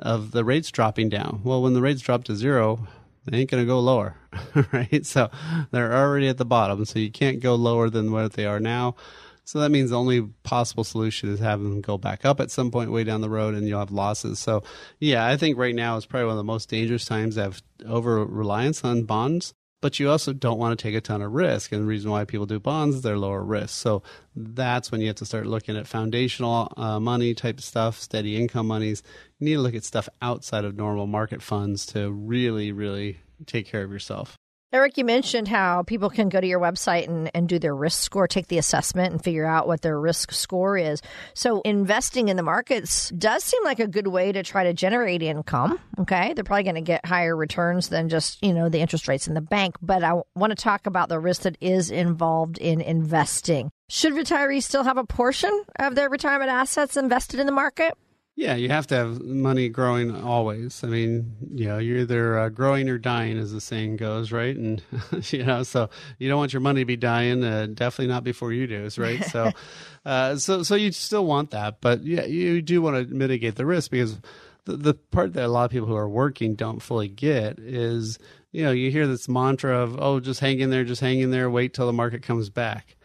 of 0.00 0.32
the 0.32 0.44
rates 0.44 0.70
dropping 0.70 1.08
down. 1.08 1.40
Well, 1.44 1.62
when 1.62 1.74
the 1.74 1.82
rates 1.82 2.00
drop 2.00 2.24
to 2.24 2.36
zero, 2.36 2.86
they 3.26 3.38
ain't 3.38 3.50
going 3.50 3.62
to 3.62 3.66
go 3.66 3.80
lower, 3.80 4.16
right? 4.72 5.04
So 5.04 5.30
they're 5.70 5.94
already 5.94 6.28
at 6.28 6.38
the 6.38 6.44
bottom. 6.44 6.84
So 6.84 6.98
you 6.98 7.10
can't 7.10 7.40
go 7.40 7.54
lower 7.54 7.90
than 7.90 8.12
what 8.12 8.32
they 8.32 8.46
are 8.46 8.60
now. 8.60 8.96
So 9.44 9.58
that 9.60 9.70
means 9.70 9.90
the 9.90 9.98
only 9.98 10.22
possible 10.44 10.84
solution 10.84 11.28
is 11.28 11.40
having 11.40 11.70
them 11.70 11.80
go 11.80 11.98
back 11.98 12.24
up 12.24 12.40
at 12.40 12.52
some 12.52 12.70
point 12.70 12.92
way 12.92 13.02
down 13.02 13.20
the 13.20 13.28
road 13.28 13.54
and 13.54 13.66
you'll 13.66 13.80
have 13.80 13.90
losses. 13.90 14.38
So, 14.38 14.62
yeah, 15.00 15.26
I 15.26 15.36
think 15.36 15.58
right 15.58 15.74
now 15.74 15.96
is 15.96 16.06
probably 16.06 16.26
one 16.26 16.32
of 16.34 16.38
the 16.38 16.44
most 16.44 16.68
dangerous 16.68 17.04
times 17.04 17.34
to 17.34 17.42
have 17.42 17.62
over 17.84 18.24
reliance 18.24 18.84
on 18.84 19.04
bonds 19.04 19.54
but 19.80 19.98
you 19.98 20.10
also 20.10 20.32
don't 20.32 20.58
want 20.58 20.78
to 20.78 20.82
take 20.82 20.94
a 20.94 21.00
ton 21.00 21.22
of 21.22 21.32
risk. 21.32 21.72
And 21.72 21.82
the 21.82 21.86
reason 21.86 22.10
why 22.10 22.24
people 22.24 22.46
do 22.46 22.60
bonds 22.60 22.96
is 22.96 23.02
they're 23.02 23.18
lower 23.18 23.42
risk. 23.42 23.80
So 23.80 24.02
that's 24.34 24.92
when 24.92 25.00
you 25.00 25.06
have 25.08 25.16
to 25.16 25.26
start 25.26 25.46
looking 25.46 25.76
at 25.76 25.86
foundational 25.86 26.72
uh, 26.76 27.00
money 27.00 27.34
type 27.34 27.60
stuff, 27.60 27.98
steady 27.98 28.36
income 28.36 28.66
monies. 28.66 29.02
You 29.38 29.46
need 29.46 29.54
to 29.54 29.60
look 29.60 29.74
at 29.74 29.84
stuff 29.84 30.08
outside 30.20 30.64
of 30.64 30.76
normal 30.76 31.06
market 31.06 31.42
funds 31.42 31.86
to 31.86 32.10
really, 32.10 32.72
really 32.72 33.18
take 33.46 33.66
care 33.66 33.82
of 33.82 33.90
yourself. 33.90 34.39
Eric, 34.72 34.98
you 34.98 35.04
mentioned 35.04 35.48
how 35.48 35.82
people 35.82 36.08
can 36.08 36.28
go 36.28 36.40
to 36.40 36.46
your 36.46 36.60
website 36.60 37.08
and, 37.08 37.28
and 37.34 37.48
do 37.48 37.58
their 37.58 37.74
risk 37.74 38.04
score, 38.04 38.28
take 38.28 38.46
the 38.46 38.58
assessment, 38.58 39.12
and 39.12 39.22
figure 39.22 39.44
out 39.44 39.66
what 39.66 39.82
their 39.82 39.98
risk 39.98 40.30
score 40.30 40.78
is. 40.78 41.02
So, 41.34 41.60
investing 41.62 42.28
in 42.28 42.36
the 42.36 42.44
markets 42.44 43.10
does 43.10 43.42
seem 43.42 43.64
like 43.64 43.80
a 43.80 43.88
good 43.88 44.06
way 44.06 44.30
to 44.30 44.44
try 44.44 44.62
to 44.62 44.72
generate 44.72 45.22
income. 45.22 45.80
Okay. 45.98 46.34
They're 46.34 46.44
probably 46.44 46.62
going 46.62 46.76
to 46.76 46.82
get 46.82 47.04
higher 47.04 47.36
returns 47.36 47.88
than 47.88 48.08
just, 48.08 48.40
you 48.44 48.52
know, 48.52 48.68
the 48.68 48.78
interest 48.78 49.08
rates 49.08 49.26
in 49.26 49.34
the 49.34 49.40
bank. 49.40 49.74
But 49.82 50.04
I 50.04 50.22
want 50.36 50.52
to 50.52 50.62
talk 50.62 50.86
about 50.86 51.08
the 51.08 51.18
risk 51.18 51.42
that 51.42 51.58
is 51.60 51.90
involved 51.90 52.56
in 52.58 52.80
investing. 52.80 53.70
Should 53.88 54.12
retirees 54.12 54.62
still 54.62 54.84
have 54.84 54.98
a 54.98 55.04
portion 55.04 55.64
of 55.80 55.96
their 55.96 56.08
retirement 56.08 56.50
assets 56.50 56.96
invested 56.96 57.40
in 57.40 57.46
the 57.46 57.52
market? 57.52 57.98
Yeah, 58.36 58.54
you 58.54 58.68
have 58.70 58.86
to 58.86 58.94
have 58.94 59.20
money 59.20 59.68
growing 59.68 60.14
always. 60.14 60.82
I 60.82 60.86
mean, 60.86 61.36
you 61.52 61.66
know, 61.66 61.78
you're 61.78 61.98
either 61.98 62.38
uh, 62.38 62.48
growing 62.48 62.88
or 62.88 62.96
dying, 62.96 63.36
as 63.36 63.52
the 63.52 63.60
saying 63.60 63.96
goes, 63.96 64.32
right? 64.32 64.56
And 64.56 64.82
you 65.30 65.44
know, 65.44 65.62
so 65.62 65.90
you 66.18 66.28
don't 66.28 66.38
want 66.38 66.52
your 66.52 66.60
money 66.60 66.80
to 66.80 66.86
be 66.86 66.96
dying. 66.96 67.44
Uh, 67.44 67.66
definitely 67.66 68.06
not 68.06 68.24
before 68.24 68.52
you 68.52 68.66
do, 68.66 68.88
right? 68.96 69.22
So, 69.24 69.52
uh, 70.06 70.36
so 70.36 70.62
so 70.62 70.74
you 70.74 70.90
still 70.92 71.26
want 71.26 71.50
that, 71.50 71.80
but 71.80 72.02
yeah, 72.02 72.24
you 72.24 72.62
do 72.62 72.80
want 72.80 73.08
to 73.08 73.14
mitigate 73.14 73.56
the 73.56 73.66
risk 73.66 73.90
because 73.90 74.18
the, 74.64 74.76
the 74.76 74.94
part 74.94 75.34
that 75.34 75.44
a 75.44 75.48
lot 75.48 75.64
of 75.64 75.70
people 75.70 75.88
who 75.88 75.96
are 75.96 76.08
working 76.08 76.54
don't 76.54 76.80
fully 76.80 77.08
get 77.08 77.58
is, 77.58 78.18
you 78.52 78.64
know, 78.64 78.70
you 78.70 78.90
hear 78.90 79.06
this 79.06 79.28
mantra 79.28 79.78
of, 79.78 80.00
oh, 80.00 80.20
just 80.20 80.40
hang 80.40 80.60
in 80.60 80.70
there, 80.70 80.84
just 80.84 81.00
hang 81.00 81.20
in 81.20 81.30
there, 81.30 81.50
wait 81.50 81.74
till 81.74 81.86
the 81.86 81.92
market 81.92 82.22
comes 82.22 82.48
back. 82.48 82.96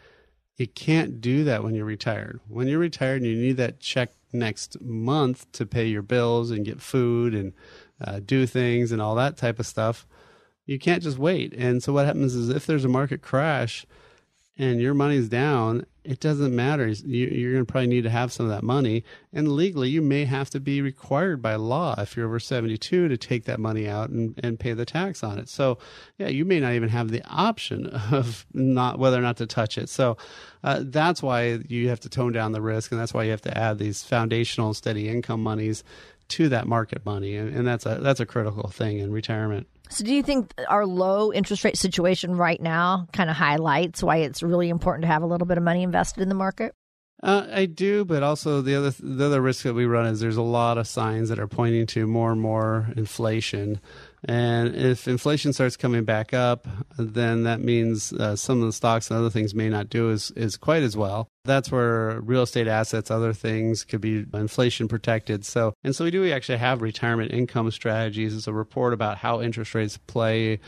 You 0.56 0.66
can't 0.66 1.20
do 1.20 1.44
that 1.44 1.62
when 1.62 1.74
you're 1.74 1.84
retired. 1.84 2.40
When 2.48 2.66
you're 2.66 2.78
retired 2.78 3.20
and 3.20 3.30
you 3.30 3.36
need 3.36 3.58
that 3.58 3.80
check 3.80 4.10
next 4.32 4.80
month 4.80 5.50
to 5.52 5.66
pay 5.66 5.86
your 5.86 6.02
bills 6.02 6.50
and 6.50 6.64
get 6.64 6.80
food 6.80 7.34
and 7.34 7.52
uh, 8.00 8.20
do 8.24 8.46
things 8.46 8.92
and 8.92 9.00
all 9.00 9.14
that 9.14 9.36
type 9.36 9.58
of 9.58 9.66
stuff, 9.66 10.06
you 10.66 10.78
can't 10.78 11.02
just 11.02 11.18
wait. 11.18 11.52
And 11.54 11.82
so 11.82 11.92
what 11.92 12.06
happens 12.06 12.34
is 12.34 12.48
if 12.48 12.66
there's 12.66 12.84
a 12.84 12.88
market 12.88 13.22
crash 13.22 13.86
and 14.58 14.80
your 14.80 14.94
money's 14.94 15.28
down 15.28 15.86
it 16.06 16.20
doesn't 16.20 16.54
matter. 16.54 16.86
You, 16.86 17.48
are 17.48 17.52
going 17.52 17.66
to 17.66 17.70
probably 17.70 17.88
need 17.88 18.04
to 18.04 18.10
have 18.10 18.32
some 18.32 18.46
of 18.46 18.52
that 18.52 18.62
money. 18.62 19.04
And 19.32 19.52
legally, 19.52 19.90
you 19.90 20.00
may 20.00 20.24
have 20.24 20.50
to 20.50 20.60
be 20.60 20.80
required 20.80 21.42
by 21.42 21.56
law 21.56 21.94
if 21.98 22.16
you're 22.16 22.26
over 22.26 22.38
72 22.38 23.08
to 23.08 23.16
take 23.16 23.44
that 23.44 23.58
money 23.58 23.88
out 23.88 24.10
and, 24.10 24.38
and 24.42 24.58
pay 24.58 24.72
the 24.72 24.86
tax 24.86 25.24
on 25.24 25.38
it. 25.38 25.48
So, 25.48 25.78
yeah, 26.18 26.28
you 26.28 26.44
may 26.44 26.60
not 26.60 26.74
even 26.74 26.88
have 26.88 27.10
the 27.10 27.22
option 27.28 27.86
of 27.88 28.46
not 28.54 28.98
whether 28.98 29.18
or 29.18 29.22
not 29.22 29.36
to 29.38 29.46
touch 29.46 29.76
it. 29.78 29.88
So, 29.88 30.16
uh, 30.62 30.82
that's 30.84 31.22
why 31.22 31.60
you 31.68 31.88
have 31.88 32.00
to 32.00 32.08
tone 32.08 32.32
down 32.32 32.52
the 32.52 32.62
risk. 32.62 32.92
And 32.92 33.00
that's 33.00 33.12
why 33.12 33.24
you 33.24 33.30
have 33.32 33.42
to 33.42 33.56
add 33.56 33.78
these 33.78 34.02
foundational 34.02 34.74
steady 34.74 35.08
income 35.08 35.42
monies 35.42 35.82
to 36.28 36.48
that 36.48 36.66
market 36.66 37.04
money. 37.04 37.36
And, 37.36 37.54
and 37.54 37.66
that's 37.66 37.86
a, 37.86 37.96
that's 37.96 38.20
a 38.20 38.26
critical 38.26 38.68
thing 38.68 38.98
in 38.98 39.12
retirement. 39.12 39.66
So, 39.88 40.04
do 40.04 40.14
you 40.14 40.22
think 40.22 40.52
our 40.68 40.84
low 40.84 41.32
interest 41.32 41.64
rate 41.64 41.76
situation 41.76 42.36
right 42.36 42.60
now 42.60 43.06
kind 43.12 43.30
of 43.30 43.36
highlights 43.36 44.02
why 44.02 44.18
it's 44.18 44.42
really 44.42 44.68
important 44.68 45.02
to 45.02 45.08
have 45.08 45.22
a 45.22 45.26
little 45.26 45.46
bit 45.46 45.58
of 45.58 45.64
money 45.64 45.82
invested 45.82 46.22
in 46.22 46.28
the 46.28 46.34
market? 46.34 46.74
Uh, 47.22 47.46
I 47.50 47.64
do, 47.64 48.04
but 48.04 48.22
also 48.22 48.60
the 48.60 48.74
other 48.74 48.90
the 48.90 49.26
other 49.26 49.40
risk 49.40 49.62
that 49.62 49.74
we 49.74 49.86
run 49.86 50.06
is 50.06 50.20
there's 50.20 50.36
a 50.36 50.42
lot 50.42 50.76
of 50.76 50.86
signs 50.86 51.30
that 51.30 51.38
are 51.38 51.46
pointing 51.46 51.86
to 51.86 52.06
more 52.06 52.30
and 52.30 52.40
more 52.40 52.88
inflation, 52.94 53.80
and 54.28 54.74
if 54.74 55.06
inflation 55.06 55.52
starts 55.52 55.76
coming 55.76 56.04
back 56.04 56.34
up, 56.34 56.66
then 56.98 57.44
that 57.44 57.60
means 57.60 58.12
uh, 58.12 58.34
some 58.34 58.60
of 58.60 58.66
the 58.66 58.72
stocks 58.72 59.08
and 59.08 59.18
other 59.18 59.30
things 59.30 59.54
may 59.54 59.68
not 59.68 59.88
do 59.88 60.10
as, 60.10 60.32
as 60.36 60.56
quite 60.56 60.82
as 60.82 60.96
well. 60.96 61.28
That's 61.44 61.70
where 61.70 62.20
real 62.20 62.42
estate 62.42 62.66
assets, 62.66 63.08
other 63.08 63.32
things 63.32 63.84
could 63.84 64.00
be 64.00 64.26
inflation 64.34 64.88
protected. 64.88 65.46
So, 65.46 65.74
and 65.84 65.94
so 65.94 66.04
we 66.04 66.10
do 66.10 66.28
actually 66.32 66.58
have 66.58 66.82
retirement 66.82 67.32
income 67.32 67.70
strategies. 67.70 68.34
It's 68.34 68.48
a 68.48 68.52
report 68.52 68.92
about 68.92 69.18
how 69.18 69.40
interest 69.40 69.76
rates 69.76 69.96
play 69.96 70.58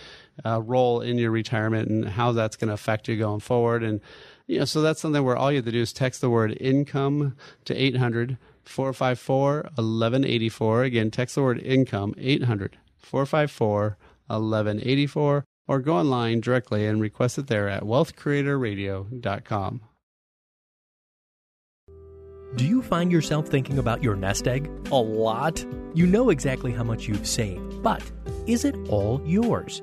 a 0.44 0.62
role 0.62 1.00
in 1.00 1.18
your 1.18 1.32
retirement 1.32 1.88
and 1.88 2.08
how 2.08 2.30
that's 2.30 2.54
going 2.54 2.68
to 2.68 2.74
affect 2.74 3.08
you 3.08 3.16
going 3.16 3.40
forward. 3.40 3.82
And, 3.82 4.00
you 4.46 4.60
know, 4.60 4.66
so 4.66 4.82
that's 4.82 5.00
something 5.00 5.24
where 5.24 5.36
all 5.36 5.50
you 5.50 5.56
have 5.56 5.64
to 5.64 5.72
do 5.72 5.80
is 5.80 5.92
text 5.92 6.20
the 6.20 6.30
word 6.30 6.56
income 6.60 7.36
to 7.64 7.74
800 7.74 8.38
454 8.62 9.54
1184. 9.74 10.82
Again, 10.84 11.10
text 11.10 11.34
the 11.34 11.42
word 11.42 11.58
income 11.58 12.14
800 12.18 12.78
454 12.98 13.96
1184 14.26 15.44
or 15.66 15.80
go 15.80 15.96
online 15.96 16.40
directly 16.40 16.87
and 16.87 17.00
request 17.00 17.38
it 17.38 17.46
there 17.46 17.68
at 17.68 17.82
wealthcreatorradio.com. 17.82 19.80
Do 22.56 22.64
you 22.64 22.80
find 22.80 23.12
yourself 23.12 23.46
thinking 23.46 23.78
about 23.78 24.02
your 24.02 24.16
nest 24.16 24.48
egg 24.48 24.70
a 24.90 24.96
lot? 24.96 25.64
You 25.94 26.06
know 26.06 26.30
exactly 26.30 26.72
how 26.72 26.82
much 26.82 27.06
you've 27.06 27.26
saved, 27.26 27.82
but 27.82 28.02
is 28.46 28.64
it 28.64 28.74
all 28.88 29.20
yours? 29.26 29.82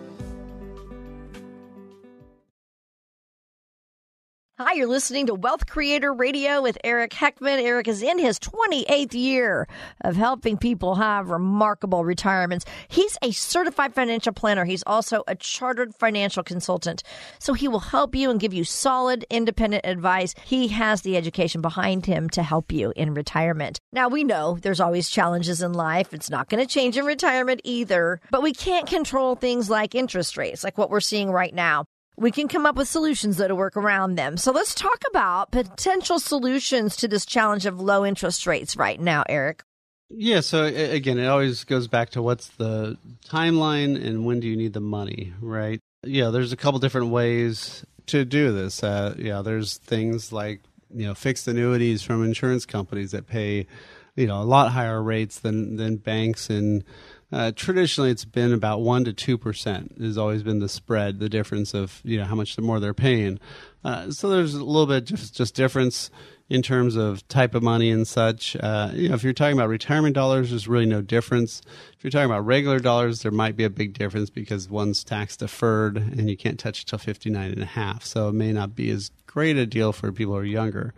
Hi, 4.63 4.73
you're 4.73 4.85
listening 4.85 5.25
to 5.25 5.33
Wealth 5.33 5.65
Creator 5.65 6.13
Radio 6.13 6.61
with 6.61 6.77
Eric 6.83 7.13
Heckman. 7.13 7.59
Eric 7.63 7.87
is 7.87 8.03
in 8.03 8.19
his 8.19 8.37
28th 8.37 9.15
year 9.15 9.67
of 10.01 10.15
helping 10.15 10.55
people 10.55 10.93
have 10.93 11.31
remarkable 11.31 12.05
retirements. 12.05 12.65
He's 12.87 13.17
a 13.23 13.31
certified 13.31 13.95
financial 13.95 14.33
planner. 14.33 14.63
He's 14.63 14.83
also 14.85 15.23
a 15.27 15.33
chartered 15.33 15.95
financial 15.95 16.43
consultant. 16.43 17.01
So 17.39 17.53
he 17.53 17.67
will 17.67 17.79
help 17.79 18.13
you 18.13 18.29
and 18.29 18.39
give 18.39 18.53
you 18.53 18.63
solid, 18.63 19.25
independent 19.31 19.83
advice. 19.83 20.35
He 20.45 20.67
has 20.67 21.01
the 21.01 21.17
education 21.17 21.61
behind 21.61 22.05
him 22.05 22.29
to 22.29 22.43
help 22.43 22.71
you 22.71 22.93
in 22.95 23.15
retirement. 23.15 23.79
Now, 23.91 24.09
we 24.09 24.23
know 24.23 24.59
there's 24.61 24.79
always 24.79 25.09
challenges 25.09 25.63
in 25.63 25.73
life. 25.73 26.13
It's 26.13 26.29
not 26.29 26.49
going 26.49 26.63
to 26.63 26.71
change 26.71 26.97
in 26.97 27.05
retirement 27.05 27.61
either, 27.63 28.21
but 28.29 28.43
we 28.43 28.53
can't 28.53 28.85
control 28.85 29.33
things 29.33 29.71
like 29.71 29.95
interest 29.95 30.37
rates, 30.37 30.63
like 30.63 30.77
what 30.77 30.91
we're 30.91 30.99
seeing 30.99 31.31
right 31.31 31.51
now 31.55 31.85
we 32.21 32.31
can 32.31 32.47
come 32.47 32.65
up 32.65 32.75
with 32.75 32.87
solutions 32.87 33.37
that'll 33.37 33.57
work 33.57 33.75
around 33.75 34.15
them. 34.15 34.37
So 34.37 34.51
let's 34.51 34.75
talk 34.75 35.01
about 35.09 35.51
potential 35.51 36.19
solutions 36.19 36.95
to 36.97 37.07
this 37.07 37.25
challenge 37.25 37.65
of 37.65 37.79
low 37.79 38.05
interest 38.05 38.45
rates 38.45 38.77
right 38.77 38.99
now, 38.99 39.23
Eric. 39.27 39.63
Yeah, 40.09 40.41
so 40.41 40.65
again, 40.65 41.17
it 41.17 41.25
always 41.25 41.63
goes 41.63 41.87
back 41.87 42.11
to 42.11 42.21
what's 42.21 42.49
the 42.49 42.97
timeline 43.27 43.95
and 44.05 44.25
when 44.25 44.39
do 44.39 44.47
you 44.47 44.57
need 44.57 44.73
the 44.73 44.81
money, 44.81 45.33
right? 45.41 45.79
Yeah, 46.03 46.29
there's 46.29 46.51
a 46.51 46.57
couple 46.57 46.79
different 46.79 47.07
ways 47.07 47.85
to 48.07 48.25
do 48.25 48.51
this. 48.51 48.83
Uh, 48.83 49.15
yeah, 49.17 49.41
there's 49.41 49.77
things 49.77 50.31
like 50.31 50.61
you 50.93 51.05
know 51.05 51.15
fixed 51.15 51.47
annuities 51.47 52.03
from 52.03 52.23
insurance 52.23 52.65
companies 52.65 53.11
that 53.11 53.27
pay 53.27 53.67
you 54.15 54.27
know 54.27 54.41
a 54.41 54.43
lot 54.43 54.71
higher 54.71 55.01
rates 55.01 55.39
than 55.39 55.77
than 55.77 55.95
banks 55.95 56.49
and 56.49 56.83
uh, 57.31 57.51
traditionally, 57.55 58.11
it's 58.11 58.25
been 58.25 58.53
about 58.53 58.81
one 58.81 59.05
to 59.05 59.13
two 59.13 59.37
percent. 59.37 59.93
Has 59.99 60.17
always 60.17 60.43
been 60.43 60.59
the 60.59 60.69
spread, 60.69 61.19
the 61.19 61.29
difference 61.29 61.73
of 61.73 62.01
you 62.03 62.17
know 62.17 62.25
how 62.25 62.35
much 62.35 62.55
the 62.55 62.61
more 62.61 62.79
they're 62.79 62.93
paying. 62.93 63.39
Uh, 63.83 64.11
so 64.11 64.29
there's 64.29 64.53
a 64.53 64.63
little 64.63 64.85
bit 64.85 65.05
just 65.05 65.35
just 65.35 65.55
difference 65.55 66.11
in 66.51 66.61
terms 66.61 66.97
of 66.97 67.25
type 67.29 67.55
of 67.55 67.63
money 67.63 67.89
and 67.89 68.05
such. 68.05 68.57
Uh, 68.57 68.91
you 68.93 69.07
know, 69.07 69.15
if 69.15 69.23
you're 69.23 69.31
talking 69.31 69.57
about 69.57 69.69
retirement 69.69 70.13
dollars, 70.13 70.49
there's 70.49 70.67
really 70.67 70.85
no 70.85 71.01
difference. 71.01 71.61
If 71.97 72.03
you're 72.03 72.11
talking 72.11 72.29
about 72.29 72.45
regular 72.45 72.79
dollars, 72.79 73.21
there 73.21 73.31
might 73.31 73.55
be 73.55 73.63
a 73.63 73.69
big 73.69 73.93
difference 73.93 74.29
because 74.29 74.69
one's 74.69 75.01
tax 75.05 75.37
deferred 75.37 75.95
and 75.95 76.29
you 76.29 76.35
can't 76.35 76.59
touch 76.59 76.81
it 76.81 76.87
till 76.87 76.99
59 76.99 77.51
and 77.51 77.63
a 77.63 77.65
half. 77.65 78.03
So 78.03 78.27
it 78.27 78.33
may 78.33 78.51
not 78.51 78.75
be 78.75 78.89
as 78.89 79.11
great 79.27 79.55
a 79.55 79.65
deal 79.65 79.93
for 79.93 80.11
people 80.11 80.33
who 80.33 80.39
are 80.39 80.43
younger. 80.43 80.93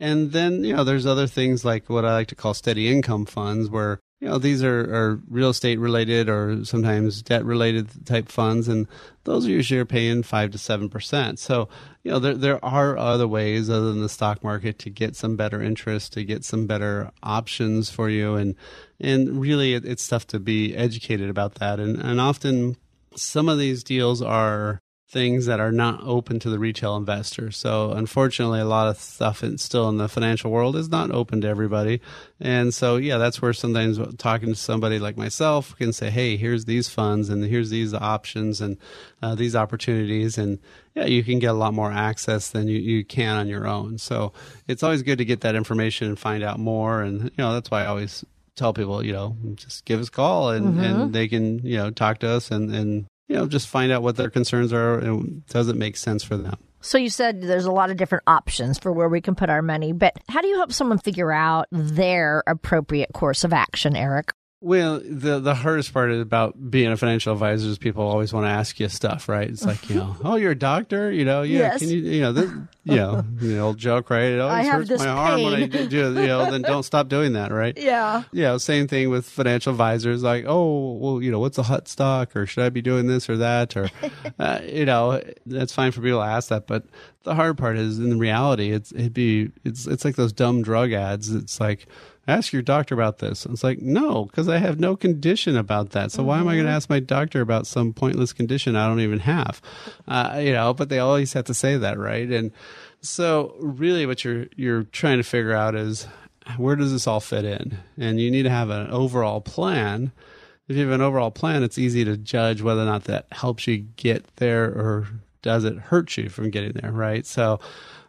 And 0.00 0.32
then, 0.32 0.64
you 0.64 0.74
know, 0.74 0.82
there's 0.82 1.04
other 1.04 1.26
things 1.26 1.62
like 1.62 1.90
what 1.90 2.06
I 2.06 2.14
like 2.14 2.28
to 2.28 2.34
call 2.34 2.54
steady 2.54 2.90
income 2.90 3.26
funds 3.26 3.68
where 3.68 4.00
you 4.24 4.30
know 4.30 4.38
these 4.38 4.64
are, 4.64 4.80
are 4.80 5.20
real 5.28 5.50
estate 5.50 5.78
related 5.78 6.30
or 6.30 6.64
sometimes 6.64 7.20
debt 7.20 7.44
related 7.44 8.06
type 8.06 8.30
funds 8.30 8.68
and 8.68 8.88
those 9.24 9.46
are 9.46 9.50
usually 9.50 9.84
paying 9.84 10.22
five 10.22 10.50
to 10.52 10.56
seven 10.56 10.88
percent. 10.88 11.38
So 11.38 11.68
you 12.02 12.10
know 12.10 12.18
there 12.18 12.34
there 12.34 12.64
are 12.64 12.96
other 12.96 13.28
ways 13.28 13.68
other 13.68 13.92
than 13.92 14.00
the 14.00 14.08
stock 14.08 14.42
market 14.42 14.78
to 14.78 14.88
get 14.88 15.14
some 15.14 15.36
better 15.36 15.62
interest 15.62 16.14
to 16.14 16.24
get 16.24 16.42
some 16.42 16.66
better 16.66 17.10
options 17.22 17.90
for 17.90 18.08
you. 18.08 18.34
And 18.34 18.54
and 18.98 19.38
really 19.38 19.74
it, 19.74 19.84
it's 19.84 20.08
tough 20.08 20.26
to 20.28 20.40
be 20.40 20.74
educated 20.74 21.28
about 21.28 21.56
that. 21.56 21.78
And 21.78 21.98
and 22.00 22.18
often 22.18 22.78
some 23.14 23.50
of 23.50 23.58
these 23.58 23.84
deals 23.84 24.22
are 24.22 24.80
things 25.06 25.46
that 25.46 25.60
are 25.60 25.70
not 25.70 26.00
open 26.02 26.38
to 26.40 26.50
the 26.50 26.58
retail 26.58 26.96
investor. 26.96 27.50
So 27.50 27.92
unfortunately, 27.92 28.60
a 28.60 28.64
lot 28.64 28.88
of 28.88 28.98
stuff 28.98 29.44
in, 29.44 29.58
still 29.58 29.88
in 29.88 29.98
the 29.98 30.08
financial 30.08 30.50
world 30.50 30.76
is 30.76 30.88
not 30.88 31.10
open 31.10 31.42
to 31.42 31.48
everybody. 31.48 32.00
And 32.40 32.72
so, 32.72 32.96
yeah, 32.96 33.18
that's 33.18 33.40
where 33.40 33.52
sometimes 33.52 33.98
talking 34.16 34.48
to 34.48 34.54
somebody 34.54 34.98
like 34.98 35.16
myself 35.16 35.76
can 35.76 35.92
say, 35.92 36.10
"Hey, 36.10 36.36
here's 36.36 36.64
these 36.64 36.88
funds, 36.88 37.28
and 37.28 37.44
here's 37.44 37.70
these 37.70 37.92
options, 37.92 38.60
and 38.60 38.78
uh, 39.22 39.34
these 39.34 39.54
opportunities," 39.54 40.38
and 40.38 40.58
yeah, 40.94 41.04
you 41.04 41.22
can 41.22 41.38
get 41.38 41.50
a 41.50 41.54
lot 41.54 41.74
more 41.74 41.92
access 41.92 42.50
than 42.50 42.66
you, 42.66 42.78
you 42.78 43.04
can 43.04 43.36
on 43.36 43.46
your 43.46 43.66
own. 43.66 43.98
So 43.98 44.32
it's 44.66 44.82
always 44.82 45.02
good 45.02 45.18
to 45.18 45.24
get 45.24 45.42
that 45.42 45.54
information 45.54 46.08
and 46.08 46.18
find 46.18 46.42
out 46.42 46.58
more. 46.58 47.02
And 47.02 47.24
you 47.24 47.30
know, 47.38 47.52
that's 47.52 47.70
why 47.70 47.82
I 47.82 47.86
always 47.86 48.24
tell 48.56 48.72
people, 48.72 49.04
you 49.04 49.12
know, 49.12 49.36
just 49.54 49.84
give 49.84 50.00
us 50.00 50.08
a 50.08 50.12
call 50.12 50.50
and, 50.50 50.74
mm-hmm. 50.74 50.80
and 50.80 51.12
they 51.12 51.28
can, 51.28 51.58
you 51.66 51.76
know, 51.76 51.90
talk 51.90 52.18
to 52.20 52.28
us 52.28 52.50
and, 52.50 52.74
and 52.74 53.06
you 53.28 53.36
know, 53.36 53.46
just 53.46 53.68
find 53.68 53.90
out 53.90 54.02
what 54.02 54.16
their 54.16 54.30
concerns 54.30 54.72
are 54.72 54.98
and 54.98 55.46
does 55.46 55.68
it 55.68 55.76
make 55.76 55.96
sense 55.96 56.22
for 56.22 56.36
them. 56.36 56.58
So 56.80 56.98
you 56.98 57.08
said 57.08 57.40
there's 57.40 57.64
a 57.64 57.72
lot 57.72 57.90
of 57.90 57.96
different 57.96 58.24
options 58.26 58.78
for 58.78 58.92
where 58.92 59.08
we 59.08 59.22
can 59.22 59.34
put 59.34 59.48
our 59.48 59.62
money, 59.62 59.92
but 59.92 60.12
how 60.28 60.42
do 60.42 60.48
you 60.48 60.56
help 60.56 60.72
someone 60.72 60.98
figure 60.98 61.32
out 61.32 61.66
their 61.70 62.42
appropriate 62.46 63.12
course 63.14 63.42
of 63.42 63.54
action, 63.54 63.96
Eric? 63.96 64.32
Well, 64.64 65.02
the 65.04 65.40
the 65.40 65.54
hardest 65.54 65.92
part 65.92 66.10
about 66.10 66.70
being 66.70 66.90
a 66.90 66.96
financial 66.96 67.34
advisor 67.34 67.68
is 67.68 67.76
people 67.76 68.02
always 68.02 68.32
want 68.32 68.46
to 68.46 68.48
ask 68.48 68.80
you 68.80 68.88
stuff, 68.88 69.28
right? 69.28 69.46
It's 69.46 69.62
like 69.62 69.90
you 69.90 69.96
know, 69.96 70.16
oh, 70.24 70.36
you're 70.36 70.52
a 70.52 70.58
doctor, 70.58 71.12
you 71.12 71.26
know, 71.26 71.42
yeah, 71.42 71.58
yes. 71.58 71.80
can 71.80 71.90
you, 71.90 71.98
you 71.98 72.22
know, 72.22 72.32
this, 72.32 72.50
you 72.84 72.96
know, 72.96 73.22
the 73.34 73.58
old 73.58 73.76
joke, 73.76 74.08
right? 74.08 74.22
It 74.22 74.40
always 74.40 74.66
hurts 74.66 74.88
my 74.88 74.96
pain. 74.96 75.08
arm 75.08 75.42
when 75.42 75.54
I 75.54 75.66
do, 75.66 75.84
you 75.86 76.26
know, 76.26 76.50
then 76.50 76.62
don't 76.62 76.82
stop 76.82 77.08
doing 77.08 77.34
that, 77.34 77.52
right? 77.52 77.76
Yeah, 77.76 78.22
yeah. 78.32 78.56
Same 78.56 78.88
thing 78.88 79.10
with 79.10 79.26
financial 79.26 79.70
advisors, 79.70 80.22
like, 80.22 80.46
oh, 80.48 80.94
well, 80.94 81.22
you 81.22 81.30
know, 81.30 81.40
what's 81.40 81.58
a 81.58 81.62
hot 81.62 81.86
stock, 81.86 82.34
or 82.34 82.46
should 82.46 82.64
I 82.64 82.70
be 82.70 82.80
doing 82.80 83.06
this 83.06 83.28
or 83.28 83.36
that, 83.36 83.76
or, 83.76 83.90
uh, 84.38 84.60
you 84.64 84.86
know, 84.86 85.22
that's 85.44 85.74
fine 85.74 85.92
for 85.92 86.00
people 86.00 86.20
to 86.20 86.26
ask 86.26 86.48
that, 86.48 86.66
but 86.66 86.86
the 87.24 87.34
hard 87.34 87.58
part 87.58 87.76
is 87.76 87.98
in 87.98 88.18
reality, 88.18 88.70
it's 88.70 88.92
it'd 88.92 89.14
be 89.14 89.50
it's 89.64 89.86
it's 89.86 90.04
like 90.04 90.16
those 90.16 90.32
dumb 90.32 90.62
drug 90.62 90.92
ads. 90.92 91.30
It's 91.34 91.58
like 91.58 91.86
ask 92.26 92.52
your 92.52 92.62
doctor 92.62 92.94
about 92.94 93.18
this. 93.18 93.46
It's 93.46 93.64
like, 93.64 93.80
no, 93.80 94.24
because 94.24 94.48
I 94.48 94.58
have 94.58 94.80
no 94.80 94.96
condition 94.96 95.56
about 95.56 95.90
that. 95.90 96.10
So 96.10 96.18
mm-hmm. 96.18 96.28
why 96.28 96.38
am 96.38 96.48
I 96.48 96.54
going 96.54 96.64
to 96.64 96.70
mm-hmm. 96.70 96.76
ask 96.76 96.90
my 96.90 97.00
doctor 97.00 97.40
about 97.40 97.66
some 97.66 97.92
pointless 97.92 98.32
condition 98.32 98.76
I 98.76 98.86
don't 98.86 99.00
even 99.00 99.20
have? 99.20 99.60
Uh, 100.08 100.40
you 100.42 100.52
know, 100.52 100.74
but 100.74 100.88
they 100.88 100.98
always 100.98 101.32
have 101.34 101.44
to 101.44 101.54
say 101.54 101.76
that, 101.76 101.98
right? 101.98 102.28
And 102.28 102.52
so 103.00 103.54
really 103.58 104.06
what 104.06 104.24
you're, 104.24 104.46
you're 104.56 104.84
trying 104.84 105.18
to 105.18 105.24
figure 105.24 105.52
out 105.52 105.74
is 105.74 106.06
where 106.56 106.76
does 106.76 106.92
this 106.92 107.06
all 107.06 107.20
fit 107.20 107.44
in? 107.44 107.78
And 107.98 108.20
you 108.20 108.30
need 108.30 108.44
to 108.44 108.50
have 108.50 108.70
an 108.70 108.90
overall 108.90 109.40
plan. 109.40 110.12
If 110.68 110.76
you 110.76 110.82
have 110.82 110.94
an 110.94 111.02
overall 111.02 111.30
plan, 111.30 111.62
it's 111.62 111.78
easy 111.78 112.04
to 112.04 112.16
judge 112.16 112.62
whether 112.62 112.82
or 112.82 112.86
not 112.86 113.04
that 113.04 113.26
helps 113.32 113.66
you 113.66 113.78
get 113.96 114.24
there 114.36 114.64
or 114.64 115.08
does 115.42 115.64
it 115.64 115.76
hurt 115.76 116.16
you 116.16 116.30
from 116.30 116.50
getting 116.50 116.72
there, 116.72 116.90
right? 116.90 117.26
So, 117.26 117.60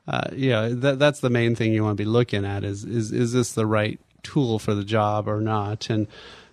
uh, 0.07 0.29
yeah, 0.33 0.69
that, 0.71 0.99
that's 0.99 1.19
the 1.19 1.29
main 1.29 1.55
thing 1.55 1.73
you 1.73 1.83
want 1.83 1.97
to 1.97 2.03
be 2.03 2.09
looking 2.09 2.45
at 2.45 2.63
is, 2.63 2.85
is, 2.85 3.11
is 3.11 3.33
this 3.33 3.53
the 3.53 3.65
right 3.65 3.99
tool 4.25 4.59
for 4.59 4.73
the 4.73 4.83
job 4.83 5.27
or 5.27 5.39
not? 5.39 5.89
And, 5.89 6.07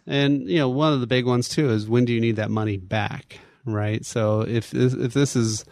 and, 0.07 0.49
you 0.49 0.59
know, 0.59 0.69
one 0.69 0.93
of 0.93 1.01
the 1.01 1.07
big 1.07 1.27
ones 1.27 1.49
too 1.49 1.71
is 1.71 1.89
when 1.89 2.05
do 2.05 2.13
you 2.13 2.21
need 2.21 2.37
that 2.37 2.51
money 2.51 2.77
back? 2.77 3.41
Right. 3.65 4.05
So 4.05 4.43
if, 4.43 4.75
if 4.75 5.13
this 5.13 5.35
is, 5.37 5.65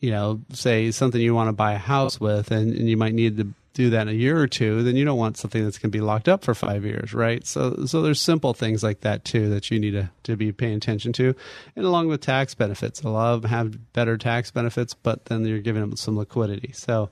you 0.00 0.10
know, 0.10 0.40
say 0.52 0.90
something 0.90 1.20
you 1.20 1.34
want 1.34 1.48
to 1.48 1.52
buy 1.52 1.72
a 1.72 1.78
house 1.78 2.20
with 2.20 2.50
and, 2.50 2.72
and 2.72 2.88
you 2.88 2.96
might 2.96 3.14
need 3.14 3.36
to 3.38 3.48
do 3.78 3.90
that 3.90 4.02
in 4.02 4.08
a 4.08 4.12
year 4.12 4.36
or 4.36 4.48
two, 4.48 4.82
then 4.82 4.96
you 4.96 5.04
don't 5.04 5.18
want 5.18 5.36
something 5.36 5.62
that's 5.62 5.78
going 5.78 5.92
to 5.92 5.96
be 5.96 6.02
locked 6.02 6.28
up 6.28 6.42
for 6.42 6.52
five 6.52 6.84
years, 6.84 7.14
right? 7.14 7.46
So, 7.46 7.86
so 7.86 8.02
there's 8.02 8.20
simple 8.20 8.52
things 8.52 8.82
like 8.82 9.02
that 9.02 9.24
too 9.24 9.48
that 9.50 9.70
you 9.70 9.78
need 9.78 9.92
to, 9.92 10.10
to 10.24 10.36
be 10.36 10.50
paying 10.50 10.74
attention 10.74 11.12
to, 11.14 11.32
and 11.76 11.84
along 11.84 12.08
with 12.08 12.20
tax 12.20 12.54
benefits, 12.56 13.02
a 13.02 13.08
lot 13.08 13.34
of 13.34 13.42
them 13.42 13.50
have 13.50 13.92
better 13.92 14.16
tax 14.16 14.50
benefits, 14.50 14.94
but 14.94 15.26
then 15.26 15.46
you're 15.46 15.60
giving 15.60 15.80
them 15.80 15.96
some 15.96 16.18
liquidity. 16.18 16.72
So, 16.72 17.10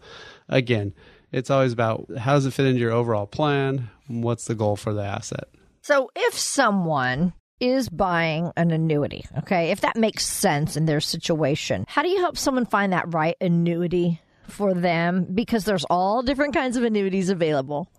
again, 0.49 0.93
it's 1.37 1.51
always 1.51 1.73
about 1.73 2.07
how 2.19 2.33
does 2.33 2.47
it 2.47 2.53
fit 2.53 2.67
into 2.67 2.81
your 2.81 2.93
overall 2.93 3.27
plan? 3.27 3.91
What's 4.09 4.47
the 4.47 4.55
goal 4.55 4.75
for 4.75 4.95
the 4.95 5.05
asset? 5.05 5.45
So, 5.83 6.11
if 6.17 6.37
someone 6.37 7.35
is 7.61 7.89
buying 7.91 8.53
an 8.57 8.71
annuity, 8.71 9.27
okay, 9.39 9.71
if 9.71 9.83
that 9.83 9.97
makes 9.97 10.27
sense 10.27 10.77
in 10.77 10.87
their 10.87 11.01
situation, 11.01 11.85
how 11.89 12.03
do 12.03 12.09
you 12.09 12.21
help 12.21 12.39
someone 12.39 12.65
find 12.65 12.93
that 12.93 13.13
right 13.13 13.37
annuity 13.41 14.21
for 14.49 14.75
them 14.75 15.27
because 15.35 15.65
there's 15.65 15.85
all 15.91 16.23
different 16.23 16.55
kinds 16.55 16.77
of 16.77 16.85
annuities 16.85 17.29
available. 17.31 17.91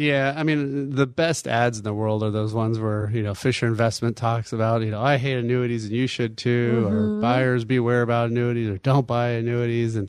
Yeah, 0.00 0.32
I 0.34 0.44
mean, 0.44 0.94
the 0.94 1.06
best 1.06 1.46
ads 1.46 1.76
in 1.76 1.84
the 1.84 1.92
world 1.92 2.22
are 2.22 2.30
those 2.30 2.54
ones 2.54 2.78
where, 2.78 3.10
you 3.10 3.22
know, 3.22 3.34
Fisher 3.34 3.66
Investment 3.66 4.16
talks 4.16 4.50
about, 4.50 4.80
you 4.80 4.90
know, 4.90 5.02
I 5.02 5.18
hate 5.18 5.36
annuities 5.36 5.84
and 5.84 5.92
you 5.92 6.06
should 6.06 6.38
too, 6.38 6.86
mm-hmm. 6.86 6.94
or 6.94 7.20
buyers 7.20 7.66
beware 7.66 8.00
about 8.00 8.30
annuities 8.30 8.70
or 8.70 8.78
don't 8.78 9.06
buy 9.06 9.32
annuities. 9.32 9.96
And, 9.96 10.08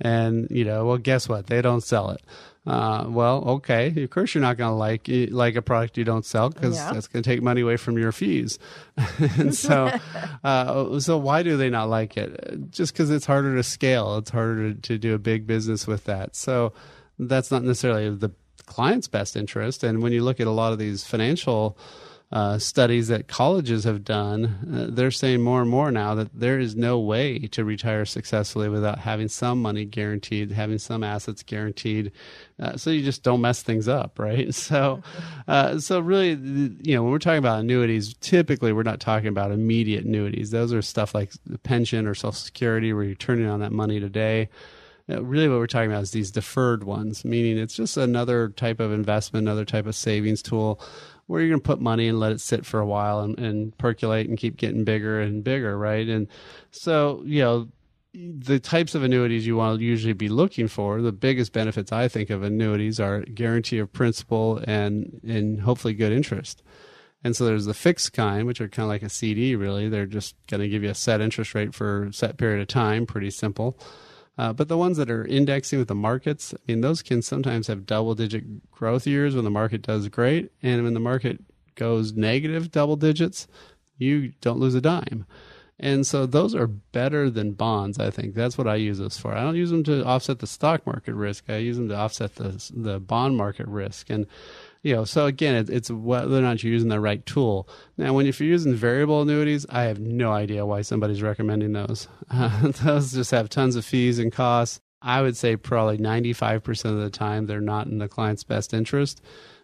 and, 0.00 0.48
you 0.48 0.64
know, 0.64 0.86
well, 0.86 0.96
guess 0.96 1.28
what? 1.28 1.48
They 1.48 1.60
don't 1.60 1.80
sell 1.80 2.10
it. 2.10 2.22
Uh, 2.64 3.06
well, 3.08 3.42
okay. 3.48 4.04
Of 4.04 4.10
course, 4.10 4.32
you're 4.32 4.42
not 4.42 4.58
going 4.58 4.70
to 4.70 4.76
like 4.76 5.08
like 5.32 5.56
a 5.56 5.62
product 5.62 5.98
you 5.98 6.04
don't 6.04 6.24
sell 6.24 6.48
because 6.48 6.76
yeah. 6.76 6.92
that's 6.92 7.08
going 7.08 7.24
to 7.24 7.28
take 7.28 7.42
money 7.42 7.62
away 7.62 7.76
from 7.76 7.98
your 7.98 8.12
fees. 8.12 8.60
and 9.18 9.52
so, 9.52 9.90
uh, 10.44 11.00
so 11.00 11.18
why 11.18 11.42
do 11.42 11.56
they 11.56 11.68
not 11.68 11.88
like 11.88 12.16
it? 12.16 12.70
Just 12.70 12.92
because 12.92 13.10
it's 13.10 13.26
harder 13.26 13.56
to 13.56 13.64
scale. 13.64 14.18
It's 14.18 14.30
harder 14.30 14.72
to, 14.72 14.80
to 14.82 14.98
do 14.98 15.14
a 15.14 15.18
big 15.18 15.48
business 15.48 15.88
with 15.88 16.04
that. 16.04 16.36
So 16.36 16.74
that's 17.18 17.50
not 17.50 17.64
necessarily 17.64 18.08
the 18.14 18.30
client's 18.72 19.08
best 19.08 19.36
interest. 19.36 19.84
And 19.84 20.02
when 20.02 20.12
you 20.12 20.22
look 20.24 20.40
at 20.40 20.46
a 20.46 20.50
lot 20.50 20.72
of 20.72 20.78
these 20.78 21.04
financial 21.04 21.76
uh, 22.32 22.58
studies 22.58 23.08
that 23.08 23.28
colleges 23.28 23.84
have 23.84 24.04
done, 24.04 24.46
uh, 24.74 24.86
they're 24.88 25.10
saying 25.10 25.42
more 25.42 25.60
and 25.60 25.68
more 25.68 25.92
now 25.92 26.14
that 26.14 26.30
there 26.32 26.58
is 26.58 26.74
no 26.74 26.98
way 26.98 27.38
to 27.40 27.62
retire 27.62 28.06
successfully 28.06 28.70
without 28.70 28.98
having 28.98 29.28
some 29.28 29.60
money 29.60 29.84
guaranteed, 29.84 30.50
having 30.50 30.78
some 30.78 31.04
assets 31.04 31.42
guaranteed. 31.42 32.10
Uh, 32.58 32.74
so 32.74 32.88
you 32.88 33.02
just 33.02 33.22
don't 33.22 33.42
mess 33.42 33.62
things 33.62 33.86
up, 33.86 34.18
right? 34.18 34.48
So, 34.62 35.02
uh, 35.48 35.78
so 35.78 36.00
really, 36.00 36.30
you 36.30 36.94
know, 36.94 37.02
when 37.02 37.12
we're 37.12 37.18
talking 37.18 37.38
about 37.38 37.60
annuities, 37.60 38.14
typically 38.20 38.72
we're 38.72 38.84
not 38.84 39.00
talking 39.00 39.28
about 39.28 39.50
immediate 39.50 40.04
annuities. 40.04 40.50
Those 40.50 40.72
are 40.72 40.80
stuff 40.80 41.14
like 41.14 41.32
pension 41.64 42.06
or 42.06 42.14
Social 42.14 42.32
Security, 42.32 42.92
where 42.92 43.02
you're 43.02 43.14
turning 43.16 43.46
on 43.46 43.60
that 43.60 43.72
money 43.72 44.00
today. 44.00 44.48
Uh, 45.08 45.22
really 45.22 45.48
what 45.48 45.58
we're 45.58 45.66
talking 45.66 45.90
about 45.90 46.02
is 46.02 46.10
these 46.12 46.30
deferred 46.30 46.84
ones, 46.84 47.24
meaning 47.24 47.58
it's 47.58 47.74
just 47.74 47.96
another 47.96 48.48
type 48.50 48.80
of 48.80 48.92
investment, 48.92 49.46
another 49.46 49.64
type 49.64 49.86
of 49.86 49.94
savings 49.94 50.42
tool 50.42 50.80
where 51.26 51.40
you're 51.40 51.50
going 51.50 51.60
to 51.60 51.66
put 51.66 51.80
money 51.80 52.08
and 52.08 52.20
let 52.20 52.32
it 52.32 52.40
sit 52.40 52.66
for 52.66 52.80
a 52.80 52.86
while 52.86 53.20
and, 53.20 53.38
and 53.38 53.76
percolate 53.78 54.28
and 54.28 54.38
keep 54.38 54.56
getting 54.56 54.84
bigger 54.84 55.20
and 55.20 55.42
bigger, 55.44 55.78
right? 55.78 56.08
And 56.08 56.28
so, 56.70 57.22
you 57.24 57.40
know, 57.40 57.68
the 58.14 58.60
types 58.60 58.94
of 58.94 59.02
annuities 59.02 59.46
you 59.46 59.56
want 59.56 59.78
to 59.78 59.84
usually 59.84 60.12
be 60.12 60.28
looking 60.28 60.68
for, 60.68 61.00
the 61.00 61.12
biggest 61.12 61.52
benefits 61.52 61.92
I 61.92 62.08
think 62.08 62.28
of 62.28 62.42
annuities 62.42 63.00
are 63.00 63.20
guarantee 63.22 63.78
of 63.78 63.92
principal 63.92 64.62
and 64.66 65.20
and 65.26 65.60
hopefully 65.62 65.94
good 65.94 66.12
interest. 66.12 66.62
And 67.24 67.36
so 67.36 67.44
there's 67.44 67.66
the 67.66 67.74
fixed 67.74 68.12
kind, 68.12 68.46
which 68.46 68.60
are 68.60 68.68
kind 68.68 68.84
of 68.84 68.90
like 68.90 69.02
a 69.02 69.08
CD, 69.08 69.54
really. 69.54 69.88
They're 69.88 70.06
just 70.06 70.34
going 70.48 70.60
to 70.60 70.68
give 70.68 70.82
you 70.82 70.90
a 70.90 70.94
set 70.94 71.20
interest 71.20 71.54
rate 71.54 71.72
for 71.72 72.06
a 72.06 72.12
set 72.12 72.36
period 72.36 72.60
of 72.60 72.68
time, 72.68 73.06
pretty 73.06 73.30
simple. 73.30 73.78
Uh, 74.38 74.52
but 74.52 74.68
the 74.68 74.78
ones 74.78 74.96
that 74.96 75.10
are 75.10 75.26
indexing 75.26 75.78
with 75.78 75.88
the 75.88 75.94
markets, 75.94 76.54
I 76.54 76.58
mean, 76.66 76.80
those 76.80 77.02
can 77.02 77.20
sometimes 77.20 77.66
have 77.66 77.86
double 77.86 78.14
digit 78.14 78.70
growth 78.70 79.06
years 79.06 79.34
when 79.34 79.44
the 79.44 79.50
market 79.50 79.82
does 79.82 80.08
great. 80.08 80.50
And 80.62 80.82
when 80.84 80.94
the 80.94 81.00
market 81.00 81.40
goes 81.74 82.14
negative 82.14 82.70
double 82.70 82.96
digits, 82.96 83.46
you 83.98 84.32
don't 84.40 84.58
lose 84.58 84.74
a 84.74 84.80
dime. 84.80 85.26
And 85.78 86.06
so 86.06 86.26
those 86.26 86.54
are 86.54 86.66
better 86.66 87.28
than 87.28 87.52
bonds, 87.52 87.98
I 87.98 88.10
think. 88.10 88.34
That's 88.34 88.56
what 88.56 88.68
I 88.68 88.76
use 88.76 88.98
those 88.98 89.18
for. 89.18 89.34
I 89.34 89.42
don't 89.42 89.56
use 89.56 89.70
them 89.70 89.82
to 89.84 90.04
offset 90.04 90.38
the 90.38 90.46
stock 90.46 90.86
market 90.86 91.14
risk. 91.14 91.44
I 91.48 91.56
use 91.56 91.76
them 91.76 91.88
to 91.88 91.96
offset 91.96 92.36
the 92.36 92.70
the 92.74 93.00
bond 93.00 93.36
market 93.36 93.66
risk. 93.66 94.08
And 94.08 94.26
you 94.82 94.94
know, 94.94 95.04
so 95.04 95.26
again, 95.26 95.54
it, 95.54 95.70
it's 95.70 95.90
whether 95.90 96.36
or 96.36 96.42
not 96.42 96.62
you're 96.62 96.72
using 96.72 96.88
the 96.88 97.00
right 97.00 97.24
tool. 97.24 97.68
Now, 97.96 98.12
when 98.14 98.26
if 98.26 98.40
you're 98.40 98.48
using 98.48 98.74
variable 98.74 99.22
annuities, 99.22 99.64
I 99.70 99.82
have 99.84 100.00
no 100.00 100.32
idea 100.32 100.66
why 100.66 100.82
somebody's 100.82 101.22
recommending 101.22 101.72
those. 101.72 102.08
Uh, 102.30 102.68
those 102.82 103.12
just 103.12 103.30
have 103.30 103.48
tons 103.48 103.76
of 103.76 103.84
fees 103.84 104.18
and 104.18 104.32
costs. 104.32 104.80
I 105.00 105.22
would 105.22 105.36
say 105.36 105.56
probably 105.56 105.98
95% 105.98 106.84
of 106.84 106.98
the 106.98 107.10
time 107.10 107.46
they're 107.46 107.60
not 107.60 107.86
in 107.86 107.98
the 107.98 108.08
client's 108.08 108.44
best 108.44 108.72
interest. 108.72 109.20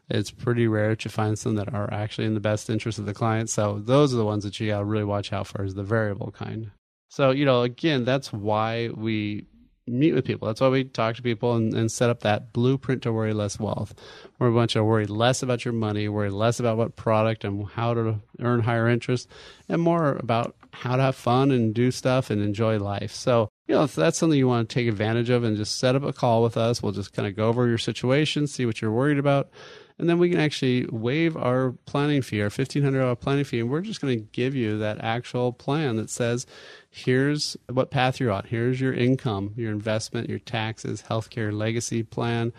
It's 0.09 0.31
pretty 0.31 0.67
rare 0.67 0.97
to 0.97 1.09
find 1.09 1.39
some 1.39 1.57
that 1.57 1.73
are 1.73 1.93
actually 1.93 2.27
in 2.27 2.35
the 2.35 2.41
best 2.41 2.71
interest 2.71 2.99
of 2.99 3.07
the 3.07 3.15
client. 3.15 3.51
So 3.51 3.79
those 3.79 4.15
are 4.15 4.17
the 4.17 4.25
ones 4.25 4.45
that 4.45 4.59
you 4.59 4.69
got 4.69 4.79
to 4.79 4.85
really 4.85 5.05
watch 5.05 5.33
out 5.33 5.47
for 5.47 5.65
is 5.65 5.75
the 5.75 5.83
variable 5.83 6.31
kind. 6.31 6.71
So, 7.11 7.31
you 7.31 7.45
know, 7.45 7.63
again, 7.63 8.05
that's 8.05 8.33
why 8.33 8.91
we 8.95 9.47
meet 9.89 10.13
with 10.13 10.25
people. 10.25 10.47
That's 10.47 10.61
why 10.61 10.69
we 10.69 10.85
talk 10.85 11.17
to 11.17 11.23
people 11.23 11.55
and, 11.55 11.75
and, 11.75 11.91
set 11.91 12.11
up 12.11 12.21
that 12.21 12.53
blueprint 12.53 13.03
to 13.03 13.13
worry 13.13 13.33
less 13.33 13.59
wealth, 13.59 13.95
We're 14.39 14.49
a 14.49 14.53
bunch 14.53 14.77
of 14.77 14.85
worry 14.85 15.07
less 15.07 15.43
about 15.43 15.65
your 15.65 15.75
money, 15.75 16.09
worry 16.09 16.31
less 16.31 16.61
about 16.61 16.77
what 16.77 16.97
product 16.97 17.45
and 17.45 17.67
how 17.69 17.95
to 17.95 18.21
earn 18.41 18.61
higher 18.61 18.89
interest, 18.89 19.29
and 19.69 19.83
more 19.83 20.17
about 20.17 20.55
how 20.73 20.97
to 20.97 21.03
have 21.03 21.17
fun 21.17 21.51
and 21.51 21.75
do 21.75 21.91
stuff 21.91 22.31
and 22.31 22.41
enjoy 22.43 22.79
life. 22.79 23.13
So, 23.13 23.49
you 23.67 23.75
know, 23.75 23.85
if 23.85 23.95
that's 23.95 24.19
something 24.19 24.39
you 24.39 24.49
want 24.49 24.69
to 24.69 24.75
take 24.75 24.89
advantage 24.89 25.31
of 25.31 25.45
and 25.45 25.57
just 25.57 25.79
set 25.79 25.97
up 25.97 26.03
a 26.03 26.13
call 26.13 26.43
with 26.43 26.57
us, 26.57 26.83
we'll 26.83 26.93
just 26.93 27.13
kind 27.13 27.27
of 27.27 27.35
go 27.35 27.49
over 27.49 27.67
your 27.67 27.79
situation, 27.79 28.47
see 28.47 28.67
what 28.67 28.81
you're 28.81 28.93
worried 28.93 29.19
about. 29.19 29.51
And 29.99 30.09
then 30.09 30.19
we 30.19 30.31
can 30.31 30.39
actually 30.39 30.87
waive 30.91 31.37
our 31.37 31.73
planning 31.87 32.23
fee, 32.23 32.41
our 32.41 32.49
$1,500 32.49 33.19
planning 33.21 33.45
fee, 33.45 33.61
and 33.61 33.69
we're 33.69 33.81
just 33.81 34.01
going 34.01 34.17
to 34.17 34.25
give 34.33 34.55
you 34.55 34.79
that 34.79 35.03
actual 35.03 35.53
plan 35.53 35.97
that 35.97 36.09
says, 36.09 36.47
here's 36.89 37.57
what 37.69 37.91
path 37.91 38.21
you're 38.21 38.31
on. 38.31 38.45
Here's 38.45 38.81
your 38.81 38.95
income, 38.95 39.55
your 39.57 39.73
investment, 39.73 40.29
your 40.29 40.39
taxes, 40.39 41.05
healthcare, 41.09 41.53
legacy 41.53 42.03
plan. 42.03 42.53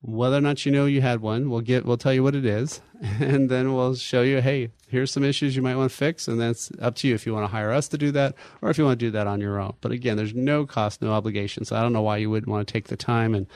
Whether 0.00 0.38
or 0.38 0.40
not 0.40 0.66
you 0.66 0.72
know 0.72 0.86
you 0.86 1.00
had 1.00 1.20
one, 1.20 1.48
we'll 1.48 1.60
get 1.60 1.84
we'll 1.84 1.96
tell 1.96 2.12
you 2.12 2.24
what 2.24 2.34
it 2.34 2.44
is, 2.44 2.80
and 3.20 3.48
then 3.48 3.72
we'll 3.72 3.94
show 3.94 4.22
you, 4.22 4.40
hey, 4.40 4.70
here's 4.88 5.12
some 5.12 5.22
issues 5.22 5.54
you 5.54 5.62
might 5.62 5.76
want 5.76 5.92
to 5.92 5.96
fix, 5.96 6.26
and 6.26 6.40
that's 6.40 6.72
up 6.80 6.96
to 6.96 7.08
you 7.08 7.14
if 7.14 7.24
you 7.24 7.32
want 7.32 7.44
to 7.44 7.52
hire 7.52 7.70
us 7.70 7.86
to 7.88 7.98
do 7.98 8.10
that 8.10 8.34
or 8.60 8.68
if 8.68 8.78
you 8.78 8.84
want 8.84 8.98
to 8.98 9.06
do 9.06 9.12
that 9.12 9.28
on 9.28 9.40
your 9.40 9.60
own. 9.60 9.74
But 9.80 9.92
again, 9.92 10.16
there's 10.16 10.34
no 10.34 10.66
cost, 10.66 11.02
no 11.02 11.12
obligation. 11.12 11.64
So 11.64 11.76
I 11.76 11.82
don't 11.82 11.92
know 11.92 12.02
why 12.02 12.16
you 12.16 12.30
wouldn't 12.30 12.50
want 12.50 12.66
to 12.66 12.72
take 12.72 12.88
the 12.88 12.96
time 12.96 13.32
and 13.32 13.46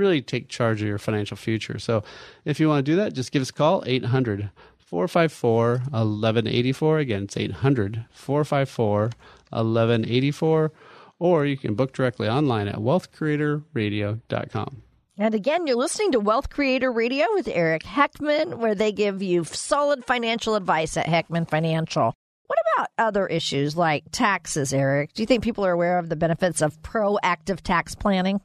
really 0.00 0.22
take 0.22 0.48
charge 0.48 0.82
of 0.82 0.88
your 0.88 0.98
financial 0.98 1.36
future. 1.36 1.78
So 1.78 2.02
if 2.44 2.58
you 2.58 2.68
want 2.68 2.84
to 2.84 2.92
do 2.92 2.96
that, 2.96 3.12
just 3.12 3.32
give 3.32 3.42
us 3.42 3.50
a 3.50 3.52
call, 3.52 3.84
800 3.86 4.50
454 4.78 5.70
1184. 5.90 6.98
Again, 6.98 7.24
it's 7.24 7.36
800 7.36 8.06
454 8.10 9.10
1184, 9.50 10.72
or 11.18 11.46
you 11.46 11.56
can 11.56 11.74
book 11.74 11.92
directly 11.92 12.28
online 12.28 12.66
at 12.66 12.76
wealthcreatorradio.com. 12.76 14.82
And 15.18 15.34
again, 15.34 15.66
you're 15.66 15.76
listening 15.76 16.12
to 16.12 16.20
Wealth 16.20 16.48
Creator 16.48 16.90
Radio 16.90 17.26
with 17.34 17.46
Eric 17.46 17.82
Heckman, 17.82 18.54
where 18.54 18.74
they 18.74 18.90
give 18.90 19.22
you 19.22 19.44
solid 19.44 20.04
financial 20.06 20.54
advice 20.54 20.96
at 20.96 21.06
Heckman 21.06 21.48
Financial. 21.48 22.14
What 22.46 22.58
about 22.74 22.88
other 22.98 23.26
issues 23.26 23.76
like 23.76 24.04
taxes, 24.10 24.72
Eric? 24.72 25.12
Do 25.12 25.22
you 25.22 25.26
think 25.26 25.44
people 25.44 25.64
are 25.64 25.72
aware 25.72 25.98
of 25.98 26.08
the 26.08 26.16
benefits 26.16 26.62
of 26.62 26.80
proactive 26.82 27.60
tax 27.60 27.94
planning? 27.94 28.40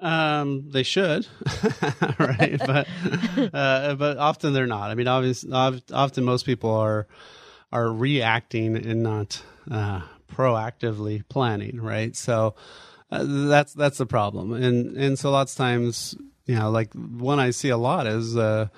Um, 0.00 0.70
they 0.70 0.84
should, 0.84 1.26
right? 2.18 2.56
but 2.66 2.86
uh, 3.52 3.94
but 3.96 4.16
often 4.18 4.52
they're 4.52 4.66
not. 4.66 4.90
I 4.90 4.94
mean, 4.94 5.08
obviously, 5.08 5.52
often 5.52 6.24
most 6.24 6.46
people 6.46 6.70
are 6.70 7.06
are 7.72 7.92
reacting 7.92 8.76
and 8.76 9.02
not 9.02 9.42
uh, 9.70 10.02
proactively 10.32 11.28
planning, 11.28 11.80
right? 11.80 12.14
So 12.14 12.54
uh, 13.10 13.24
that's 13.26 13.72
that's 13.72 13.98
the 13.98 14.06
problem, 14.06 14.52
and 14.52 14.96
and 14.96 15.18
so 15.18 15.30
lots 15.30 15.52
of 15.52 15.58
times, 15.58 16.14
you 16.46 16.54
know, 16.54 16.70
like 16.70 16.92
one 16.94 17.40
I 17.40 17.50
see 17.50 17.70
a 17.70 17.78
lot 17.78 18.06
is. 18.06 18.36
Uh, 18.36 18.68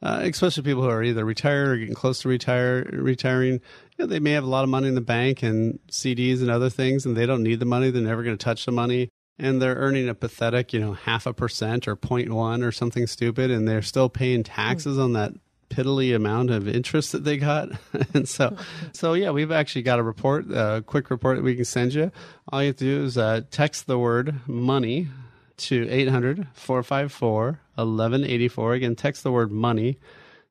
uh, 0.00 0.20
especially 0.22 0.62
people 0.62 0.84
who 0.84 0.88
are 0.88 1.02
either 1.02 1.24
retired 1.24 1.70
or 1.70 1.76
getting 1.76 1.92
close 1.92 2.22
to 2.22 2.28
retire 2.28 2.88
retiring, 2.92 3.54
you 3.54 3.60
know, 3.98 4.06
they 4.06 4.20
may 4.20 4.30
have 4.30 4.44
a 4.44 4.48
lot 4.48 4.62
of 4.62 4.70
money 4.70 4.86
in 4.86 4.94
the 4.94 5.00
bank 5.00 5.42
and 5.42 5.80
CDs 5.90 6.40
and 6.40 6.50
other 6.50 6.70
things, 6.70 7.04
and 7.04 7.16
they 7.16 7.26
don't 7.26 7.42
need 7.42 7.58
the 7.58 7.66
money. 7.66 7.90
They're 7.90 8.00
never 8.00 8.22
going 8.22 8.38
to 8.38 8.44
touch 8.44 8.64
the 8.64 8.70
money, 8.70 9.10
and 9.38 9.62
they're 9.62 9.76
earning 9.76 10.08
a 10.08 10.14
pathetic, 10.14 10.72
you 10.72 10.80
know, 10.80 10.92
half 10.92 11.26
a 11.26 11.32
percent 11.32 11.86
or 11.86 11.96
0.1 11.96 12.64
or 12.64 12.72
something 12.72 13.06
stupid, 13.06 13.50
and 13.50 13.68
they're 13.68 13.82
still 13.82 14.08
paying 14.08 14.42
taxes 14.42 14.98
on 14.98 15.12
that 15.12 15.32
piddly 15.70 16.14
amount 16.14 16.50
of 16.50 16.66
interest 16.66 17.12
that 17.12 17.24
they 17.24 17.36
got. 17.36 17.68
and 18.14 18.28
so, 18.28 18.56
so 18.92 19.14
yeah, 19.14 19.30
we've 19.30 19.52
actually 19.52 19.82
got 19.82 19.98
a 19.98 20.02
report, 20.02 20.46
a 20.50 20.82
quick 20.86 21.10
report 21.10 21.36
that 21.36 21.42
we 21.42 21.54
can 21.54 21.64
send 21.64 21.94
you. 21.94 22.10
All 22.50 22.62
you 22.62 22.68
have 22.68 22.76
to 22.76 22.84
do 22.84 23.04
is 23.04 23.18
uh, 23.18 23.42
text 23.50 23.86
the 23.86 23.98
word 23.98 24.40
money 24.46 25.08
to 25.58 25.88
800 25.88 26.48
454 26.54 27.60
1184. 27.74 28.72
Again, 28.74 28.96
text 28.96 29.22
the 29.22 29.32
word 29.32 29.52
money 29.52 29.98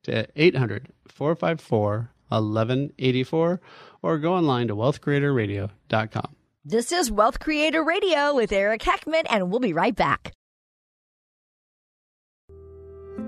to 0.04 0.28
800 0.36 0.94
454 1.08 2.12
1184 2.30 3.62
or 4.02 4.18
go 4.18 4.34
online 4.34 4.68
to 4.68 4.76
wealthcreatorradio.com. 4.76 6.37
This 6.70 6.92
is 6.92 7.10
Wealth 7.10 7.40
Creator 7.40 7.82
Radio 7.82 8.36
with 8.36 8.52
Eric 8.52 8.82
Heckman, 8.82 9.24
and 9.30 9.50
we'll 9.50 9.62
be 9.62 9.72
right 9.72 9.96
back. 9.96 10.34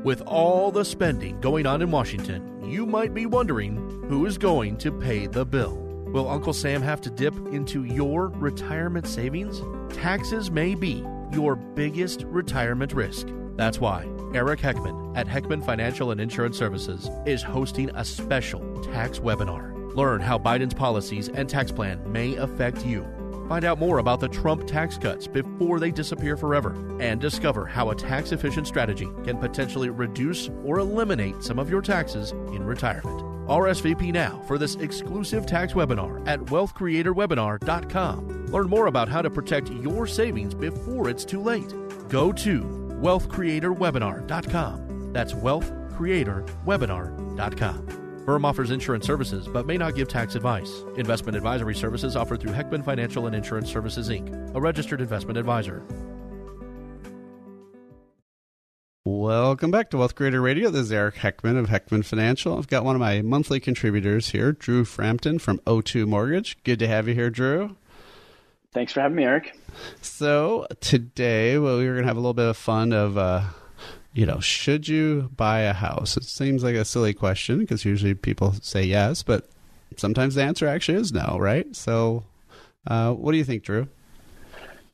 With 0.03 0.21
all 0.23 0.71
the 0.71 0.83
spending 0.83 1.39
going 1.39 1.65
on 1.65 1.81
in 1.81 1.89
Washington, 1.89 2.69
you 2.69 2.85
might 2.85 3.13
be 3.13 3.25
wondering 3.25 3.77
who 4.09 4.25
is 4.25 4.37
going 4.37 4.75
to 4.79 4.91
pay 4.91 5.25
the 5.25 5.45
bill. 5.45 5.77
Will 6.11 6.27
Uncle 6.27 6.51
Sam 6.51 6.81
have 6.81 6.99
to 6.99 7.09
dip 7.09 7.33
into 7.53 7.85
your 7.85 8.27
retirement 8.27 9.07
savings? 9.07 9.61
Taxes 9.95 10.51
may 10.51 10.75
be 10.75 11.05
your 11.31 11.55
biggest 11.55 12.23
retirement 12.23 12.91
risk. 12.91 13.25
That's 13.55 13.79
why 13.79 14.05
Eric 14.33 14.59
Heckman 14.59 15.15
at 15.15 15.27
Heckman 15.27 15.65
Financial 15.65 16.11
and 16.11 16.19
Insurance 16.19 16.57
Services 16.57 17.09
is 17.25 17.41
hosting 17.41 17.89
a 17.91 18.03
special 18.03 18.81
tax 18.81 19.19
webinar. 19.19 19.95
Learn 19.95 20.19
how 20.19 20.37
Biden's 20.37 20.73
policies 20.73 21.29
and 21.29 21.47
tax 21.47 21.71
plan 21.71 22.01
may 22.11 22.35
affect 22.35 22.85
you 22.85 23.07
Find 23.49 23.65
out 23.65 23.79
more 23.79 23.97
about 23.97 24.19
the 24.19 24.29
Trump 24.29 24.67
tax 24.67 24.99
cuts 24.99 25.25
before 25.25 25.79
they 25.79 25.89
disappear 25.89 26.37
forever 26.37 26.75
and 27.01 27.19
discover 27.19 27.65
how 27.65 27.89
a 27.89 27.95
tax 27.95 28.31
efficient 28.31 28.67
strategy 28.67 29.07
can 29.23 29.39
potentially 29.39 29.89
reduce 29.89 30.51
or 30.63 30.77
eliminate 30.77 31.41
some 31.41 31.57
of 31.57 31.67
your 31.67 31.81
taxes 31.81 32.29
in 32.53 32.63
retirement. 32.63 33.21
RSVP 33.49 34.13
now 34.13 34.39
for 34.47 34.59
this 34.59 34.75
exclusive 34.75 35.47
tax 35.47 35.73
webinar 35.73 36.21
at 36.27 36.39
wealthcreatorwebinar.com. 36.41 38.45
Learn 38.45 38.69
more 38.69 38.85
about 38.85 39.09
how 39.09 39.23
to 39.23 39.31
protect 39.31 39.71
your 39.71 40.05
savings 40.05 40.53
before 40.53 41.09
it's 41.09 41.25
too 41.25 41.41
late. 41.41 41.73
Go 42.07 42.31
to 42.31 42.61
wealthcreatorwebinar.com. 43.01 45.11
That's 45.11 45.33
wealthcreatorwebinar.com. 45.33 47.98
Firm 48.29 48.45
offers 48.45 48.69
insurance 48.69 49.07
services 49.07 49.47
but 49.47 49.65
may 49.65 49.75
not 49.75 49.95
give 49.95 50.07
tax 50.07 50.35
advice. 50.35 50.83
Investment 50.97 51.35
advisory 51.35 51.73
services 51.73 52.15
offered 52.15 52.39
through 52.39 52.51
Heckman 52.51 52.85
Financial 52.85 53.25
and 53.25 53.35
Insurance 53.35 53.71
Services 53.71 54.07
Inc., 54.09 54.55
a 54.55 54.61
registered 54.61 55.01
investment 55.01 55.35
advisor. 55.35 55.83
Welcome 59.03 59.71
back 59.71 59.89
to 59.89 59.97
Wealth 59.97 60.13
Creator 60.13 60.41
Radio. 60.41 60.69
This 60.69 60.81
is 60.83 60.91
Eric 60.91 61.15
Heckman 61.15 61.57
of 61.57 61.69
Heckman 61.69 62.05
Financial. 62.05 62.55
I've 62.55 62.67
got 62.67 62.85
one 62.85 62.95
of 62.95 62.99
my 62.99 63.23
monthly 63.23 63.59
contributors 63.59 64.29
here, 64.29 64.51
Drew 64.51 64.85
Frampton 64.85 65.39
from 65.39 65.57
O2 65.65 66.07
Mortgage. 66.07 66.55
Good 66.63 66.77
to 66.77 66.87
have 66.87 67.07
you 67.07 67.15
here, 67.15 67.31
Drew. 67.31 67.77
Thanks 68.71 68.93
for 68.93 69.01
having 69.01 69.15
me, 69.15 69.23
Eric. 69.23 69.57
So 70.01 70.67
today, 70.81 71.57
well, 71.57 71.79
we 71.79 71.87
are 71.87 71.93
going 71.93 72.03
to 72.03 72.07
have 72.07 72.17
a 72.17 72.19
little 72.19 72.35
bit 72.35 72.49
of 72.49 72.57
fun 72.57 72.93
of, 72.93 73.17
uh, 73.17 73.41
you 74.13 74.25
know, 74.25 74.39
should 74.39 74.87
you 74.87 75.29
buy 75.35 75.61
a 75.61 75.73
house? 75.73 76.17
It 76.17 76.23
seems 76.23 76.63
like 76.63 76.75
a 76.75 76.85
silly 76.85 77.13
question 77.13 77.59
because 77.59 77.85
usually 77.85 78.15
people 78.15 78.55
say 78.61 78.83
yes, 78.83 79.23
but 79.23 79.47
sometimes 79.97 80.35
the 80.35 80.43
answer 80.43 80.67
actually 80.67 80.97
is 80.97 81.13
no, 81.13 81.37
right? 81.39 81.73
So, 81.75 82.23
uh, 82.87 83.13
what 83.13 83.31
do 83.31 83.37
you 83.37 83.43
think, 83.43 83.63
Drew? 83.63 83.87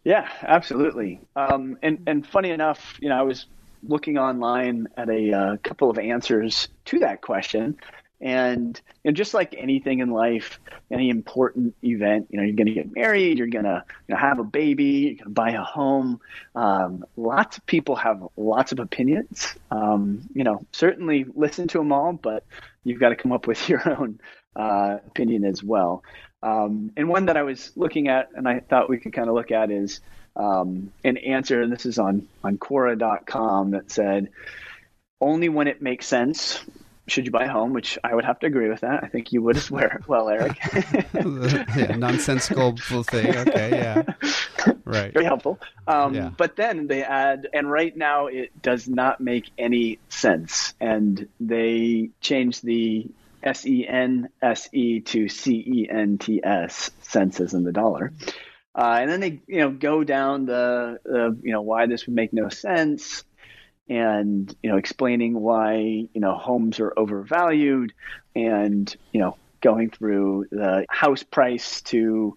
Yeah, 0.03 0.27
absolutely. 0.43 1.19
Um, 1.35 1.77
and 1.81 2.03
and 2.07 2.27
funny 2.27 2.51
enough, 2.51 2.97
you 3.01 3.09
know, 3.09 3.17
I 3.17 3.23
was 3.23 3.47
looking 3.87 4.17
online 4.17 4.87
at 4.97 5.09
a 5.09 5.31
uh, 5.31 5.57
couple 5.63 5.89
of 5.89 5.97
answers 5.97 6.67
to 6.85 6.99
that 6.99 7.21
question. 7.21 7.77
And 8.21 8.79
you 9.03 9.11
know, 9.11 9.15
just 9.15 9.33
like 9.33 9.55
anything 9.57 9.99
in 9.99 10.09
life, 10.09 10.59
any 10.89 11.09
important 11.09 11.75
event, 11.83 12.27
you 12.29 12.37
know, 12.37 12.45
you're 12.45 12.55
going 12.55 12.67
to 12.67 12.73
get 12.73 12.95
married, 12.95 13.37
you're 13.37 13.47
going 13.47 13.65
to 13.65 13.83
you 14.07 14.15
know, 14.15 14.19
have 14.19 14.39
a 14.39 14.43
baby, 14.43 14.83
you're 14.83 15.15
going 15.15 15.25
to 15.25 15.29
buy 15.29 15.51
a 15.51 15.61
home. 15.61 16.21
Um, 16.55 17.05
lots 17.17 17.57
of 17.57 17.65
people 17.65 17.95
have 17.97 18.23
lots 18.37 18.71
of 18.71 18.79
opinions. 18.79 19.53
Um, 19.69 20.21
you 20.33 20.43
know, 20.43 20.65
certainly 20.71 21.25
listen 21.35 21.67
to 21.69 21.79
them 21.79 21.91
all, 21.91 22.13
but 22.13 22.45
you've 22.83 22.99
got 22.99 23.09
to 23.09 23.15
come 23.15 23.31
up 23.31 23.47
with 23.47 23.67
your 23.69 23.87
own 23.89 24.19
uh, 24.55 24.97
opinion 25.07 25.43
as 25.43 25.61
well. 25.61 26.03
Um, 26.41 26.91
and 26.95 27.09
one 27.09 27.25
that 27.25 27.37
I 27.37 27.43
was 27.43 27.71
looking 27.75 28.07
at, 28.07 28.29
and 28.35 28.47
I 28.47 28.59
thought 28.59 28.89
we 28.89 28.99
could 28.99 29.13
kind 29.13 29.27
of 29.27 29.35
look 29.35 29.51
at 29.51 29.71
is 29.71 29.99
um, 30.35 30.91
an 31.03 31.17
answer, 31.17 31.61
and 31.61 31.71
this 31.71 31.85
is 31.85 31.97
on 31.97 32.27
on 32.43 32.57
Quora.com 32.57 33.71
that 33.71 33.89
said, 33.89 34.29
"Only 35.19 35.49
when 35.49 35.67
it 35.67 35.81
makes 35.81 36.05
sense 36.05 36.63
should 37.07 37.25
you 37.25 37.31
buy 37.31 37.45
a 37.45 37.49
home," 37.49 37.73
which 37.73 37.97
I 38.03 38.13
would 38.15 38.25
have 38.25 38.39
to 38.39 38.47
agree 38.47 38.69
with 38.69 38.81
that. 38.81 39.03
I 39.03 39.07
think 39.07 39.31
you 39.31 39.41
would 39.41 39.57
as 39.57 39.69
well, 39.71 40.29
Eric. 40.29 40.57
yeah, 41.13 41.95
nonsensical 41.97 42.75
thing. 43.03 43.35
Okay, 43.35 43.69
yeah, 43.71 44.03
right. 44.85 45.13
Very 45.13 45.25
helpful. 45.25 45.59
Um, 45.87 46.13
Yeah. 46.15 46.31
But 46.35 46.55
then 46.55 46.87
they 46.87 47.03
add, 47.03 47.47
and 47.53 47.69
right 47.69 47.95
now 47.95 48.27
it 48.27 48.61
does 48.61 48.87
not 48.87 49.19
make 49.19 49.49
any 49.57 49.99
sense, 50.09 50.73
and 50.79 51.27
they 51.39 52.09
change 52.21 52.61
the 52.61 53.07
S 53.43 53.65
E 53.65 53.87
N 53.87 54.29
S 54.41 54.69
E 54.73 55.01
to 55.01 55.29
C 55.29 55.63
E 55.65 55.87
N 55.89 56.17
T 56.17 56.41
S 56.43 56.89
senses 57.01 57.53
in 57.53 57.63
the 57.63 57.71
dollar. 57.71 58.11
Uh, 58.77 58.97
and 58.99 59.09
then 59.09 59.19
they, 59.21 59.41
you 59.47 59.59
know, 59.61 59.69
go 59.71 60.03
down 60.03 60.45
the, 60.45 60.99
the, 61.05 61.37
you 61.43 61.53
know, 61.53 61.61
why 61.61 61.85
this 61.85 62.05
would 62.07 62.15
make 62.15 62.33
no 62.33 62.49
sense, 62.49 63.23
and 63.89 64.53
you 64.63 64.69
know, 64.69 64.77
explaining 64.77 65.39
why 65.39 65.75
you 65.75 66.21
know 66.21 66.35
homes 66.35 66.79
are 66.79 66.93
overvalued, 66.97 67.93
and 68.35 68.95
you 69.11 69.19
know, 69.19 69.37
going 69.61 69.89
through 69.89 70.45
the 70.51 70.85
house 70.89 71.23
price 71.23 71.81
to, 71.81 72.35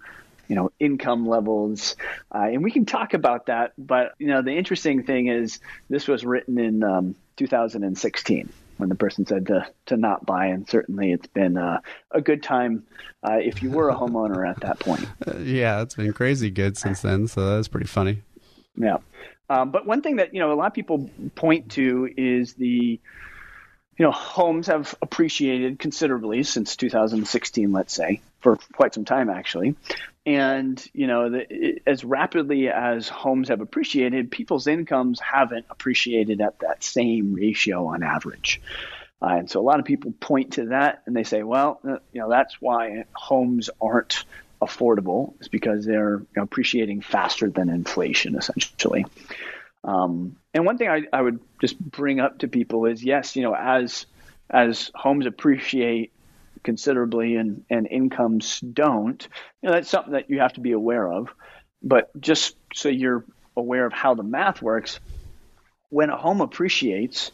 you 0.48 0.56
know, 0.56 0.70
income 0.80 1.26
levels, 1.26 1.96
uh, 2.34 2.48
and 2.52 2.62
we 2.62 2.70
can 2.70 2.86
talk 2.86 3.14
about 3.14 3.46
that. 3.46 3.72
But 3.78 4.14
you 4.18 4.28
know, 4.28 4.42
the 4.42 4.52
interesting 4.52 5.02
thing 5.02 5.28
is 5.28 5.60
this 5.88 6.08
was 6.08 6.24
written 6.24 6.58
in 6.58 6.82
um, 6.82 7.14
2016 7.36 8.48
when 8.78 8.88
the 8.88 8.94
person 8.94 9.26
said 9.26 9.46
to 9.46 9.66
to 9.86 9.96
not 9.96 10.24
buy, 10.24 10.46
and 10.46 10.68
certainly 10.68 11.12
it's 11.12 11.26
been 11.28 11.56
uh, 11.56 11.80
a 12.10 12.20
good 12.20 12.42
time 12.42 12.84
uh, 13.22 13.38
if 13.40 13.62
you 13.62 13.70
were 13.70 13.90
a 13.90 13.94
homeowner 13.94 14.48
at 14.48 14.60
that 14.60 14.78
point. 14.78 15.06
Yeah, 15.38 15.82
it's 15.82 15.94
been 15.94 16.12
crazy 16.12 16.50
good 16.50 16.76
since 16.76 17.00
then. 17.00 17.28
So 17.28 17.56
that's 17.56 17.68
pretty 17.68 17.86
funny. 17.86 18.22
Yeah. 18.76 18.98
Um, 19.50 19.70
but 19.70 19.86
one 19.86 20.02
thing 20.02 20.16
that 20.16 20.34
you 20.34 20.40
know 20.40 20.52
a 20.52 20.54
lot 20.54 20.66
of 20.66 20.74
people 20.74 21.10
point 21.34 21.70
to 21.72 22.08
is 22.16 22.54
the 22.54 23.00
you 23.98 24.04
know 24.04 24.12
homes 24.12 24.66
have 24.66 24.94
appreciated 25.00 25.78
considerably 25.78 26.42
since 26.42 26.76
2016, 26.76 27.72
let's 27.72 27.94
say, 27.94 28.20
for 28.40 28.58
quite 28.72 28.94
some 28.94 29.04
time 29.04 29.30
actually. 29.30 29.74
And 30.26 30.84
you 30.92 31.06
know, 31.06 31.30
the, 31.30 31.80
as 31.86 32.04
rapidly 32.04 32.68
as 32.68 33.08
homes 33.08 33.48
have 33.48 33.60
appreciated, 33.60 34.30
people's 34.30 34.66
incomes 34.66 35.20
haven't 35.20 35.66
appreciated 35.70 36.40
at 36.40 36.60
that 36.60 36.84
same 36.84 37.34
ratio 37.34 37.86
on 37.86 38.02
average. 38.02 38.60
Uh, 39.20 39.26
and 39.38 39.50
so 39.50 39.60
a 39.60 39.62
lot 39.62 39.80
of 39.80 39.84
people 39.84 40.12
point 40.20 40.52
to 40.54 40.66
that 40.66 41.02
and 41.06 41.16
they 41.16 41.24
say, 41.24 41.42
well, 41.42 41.80
uh, 41.82 41.96
you 42.12 42.20
know, 42.20 42.28
that's 42.28 42.60
why 42.60 43.04
homes 43.12 43.68
aren't 43.80 44.24
affordable 44.60 45.40
is 45.40 45.48
because 45.48 45.84
they're 45.84 46.22
appreciating 46.36 47.00
faster 47.02 47.50
than 47.50 47.68
inflation, 47.68 48.36
essentially. 48.36 49.06
Um, 49.84 50.36
and 50.52 50.66
one 50.66 50.78
thing 50.78 50.88
I, 50.88 51.02
I 51.12 51.22
would 51.22 51.40
just 51.60 51.78
bring 51.78 52.20
up 52.20 52.38
to 52.38 52.48
people 52.48 52.86
is, 52.86 53.02
yes, 53.02 53.36
you 53.36 53.42
know, 53.42 53.54
as 53.54 54.06
as 54.50 54.90
homes 54.94 55.26
appreciate 55.26 56.12
considerably 56.62 57.36
and, 57.36 57.64
and 57.70 57.86
incomes 57.86 58.60
don't, 58.60 59.28
you 59.62 59.68
know, 59.68 59.74
that's 59.74 59.90
something 59.90 60.14
that 60.14 60.30
you 60.30 60.40
have 60.40 60.54
to 60.54 60.60
be 60.60 60.72
aware 60.72 61.10
of. 61.10 61.28
But 61.82 62.18
just 62.20 62.56
so 62.74 62.88
you're 62.88 63.24
aware 63.56 63.86
of 63.86 63.92
how 63.92 64.14
the 64.14 64.22
math 64.22 64.62
works, 64.62 64.98
when 65.90 66.10
a 66.10 66.16
home 66.16 66.40
appreciates, 66.40 67.30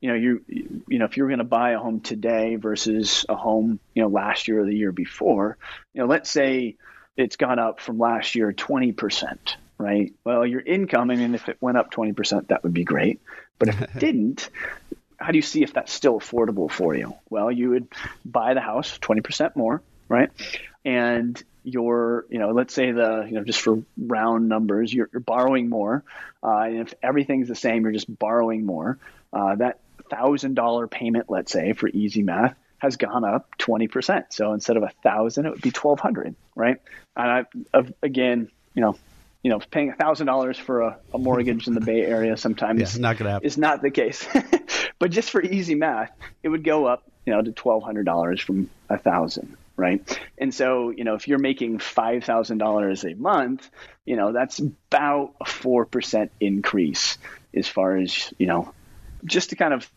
you 0.00 0.08
know, 0.08 0.14
you 0.14 0.44
you 0.88 0.98
know, 0.98 1.04
if 1.04 1.16
you're 1.16 1.28
going 1.28 1.38
to 1.38 1.44
buy 1.44 1.70
a 1.70 1.78
home 1.78 2.00
today 2.00 2.56
versus 2.56 3.24
a 3.28 3.34
home, 3.34 3.80
you 3.94 4.02
know, 4.02 4.08
last 4.08 4.48
year 4.48 4.60
or 4.60 4.64
the 4.64 4.76
year 4.76 4.92
before, 4.92 5.56
you 5.94 6.02
know, 6.02 6.06
let's 6.06 6.30
say 6.30 6.76
it's 7.16 7.36
gone 7.36 7.58
up 7.58 7.80
from 7.80 7.98
last 7.98 8.34
year 8.34 8.52
20%, 8.52 9.38
right? 9.78 10.12
Well, 10.24 10.46
your 10.46 10.60
income, 10.60 11.10
I 11.10 11.16
mean, 11.16 11.34
if 11.34 11.48
it 11.48 11.56
went 11.60 11.78
up 11.78 11.90
20%, 11.90 12.48
that 12.48 12.62
would 12.62 12.74
be 12.74 12.84
great. 12.84 13.20
But 13.58 13.68
if 13.68 13.80
it 13.80 13.90
didn't, 13.98 14.50
how 15.18 15.32
do 15.32 15.38
you 15.38 15.42
see 15.42 15.62
if 15.62 15.72
that's 15.72 15.92
still 15.92 16.20
affordable 16.20 16.70
for 16.70 16.94
you? 16.94 17.14
Well, 17.30 17.50
you 17.50 17.70
would 17.70 17.88
buy 18.24 18.54
the 18.54 18.60
house 18.60 18.98
20% 18.98 19.56
more, 19.56 19.82
right? 20.08 20.30
And 20.84 21.42
your, 21.64 22.26
you 22.28 22.38
know, 22.38 22.50
let's 22.50 22.74
say 22.74 22.92
the, 22.92 23.24
you 23.26 23.32
know, 23.32 23.44
just 23.44 23.60
for 23.60 23.82
round 23.96 24.48
numbers, 24.48 24.92
you're, 24.92 25.08
you're 25.12 25.20
borrowing 25.20 25.68
more. 25.68 26.04
Uh, 26.42 26.60
and 26.60 26.80
if 26.80 26.94
everything's 27.02 27.48
the 27.48 27.56
same, 27.56 27.82
you're 27.82 27.92
just 27.92 28.18
borrowing 28.18 28.66
more. 28.66 28.98
Uh, 29.32 29.56
that 29.56 29.80
thousand 30.10 30.54
dollar 30.54 30.86
payment, 30.86 31.26
let's 31.28 31.52
say, 31.52 31.72
for 31.72 31.88
easy 31.88 32.22
math, 32.22 32.54
has 32.78 32.96
gone 32.96 33.24
up 33.24 33.48
20%. 33.58 34.24
So 34.30 34.52
instead 34.52 34.76
of 34.76 34.82
a 34.82 34.90
thousand, 35.02 35.46
it 35.46 35.50
would 35.50 35.62
be 35.62 35.70
1200, 35.70 36.34
right? 36.54 36.76
And 37.16 37.30
I, 37.30 37.44
uh, 37.72 37.82
again, 38.02 38.48
you 38.74 38.82
know, 38.82 38.96
you 39.42 39.50
know, 39.50 39.60
paying 39.70 39.92
thousand 39.92 40.26
dollars 40.26 40.58
for 40.58 40.80
a, 40.82 40.98
a 41.14 41.18
mortgage 41.18 41.68
in 41.68 41.74
the 41.74 41.80
Bay 41.80 42.00
Area 42.00 42.36
sometimes 42.36 42.80
Yeah, 42.96 43.00
not 43.00 43.16
gonna 43.16 43.30
happen. 43.30 43.46
is 43.46 43.56
not 43.56 43.80
the 43.80 43.90
case. 43.90 44.26
but 44.98 45.10
just 45.10 45.30
for 45.30 45.40
easy 45.40 45.74
math, 45.76 46.10
it 46.42 46.48
would 46.48 46.64
go 46.64 46.86
up, 46.86 47.04
you 47.24 47.32
know, 47.32 47.40
to 47.42 47.52
twelve 47.52 47.84
hundred 47.84 48.06
dollars 48.06 48.40
from 48.40 48.68
a 48.90 48.98
thousand, 48.98 49.56
right? 49.76 50.18
And 50.36 50.52
so, 50.52 50.90
you 50.90 51.04
know, 51.04 51.14
if 51.14 51.28
you're 51.28 51.38
making 51.38 51.78
five 51.78 52.24
thousand 52.24 52.58
dollars 52.58 53.04
a 53.04 53.14
month, 53.14 53.70
you 54.04 54.16
know, 54.16 54.32
that's 54.32 54.58
about 54.58 55.34
a 55.40 55.44
four 55.44 55.86
percent 55.86 56.32
increase 56.40 57.16
as 57.54 57.68
far 57.68 57.96
as 57.96 58.32
you 58.38 58.48
know, 58.48 58.74
just 59.26 59.50
to 59.50 59.56
kind 59.56 59.74
of 59.74 59.90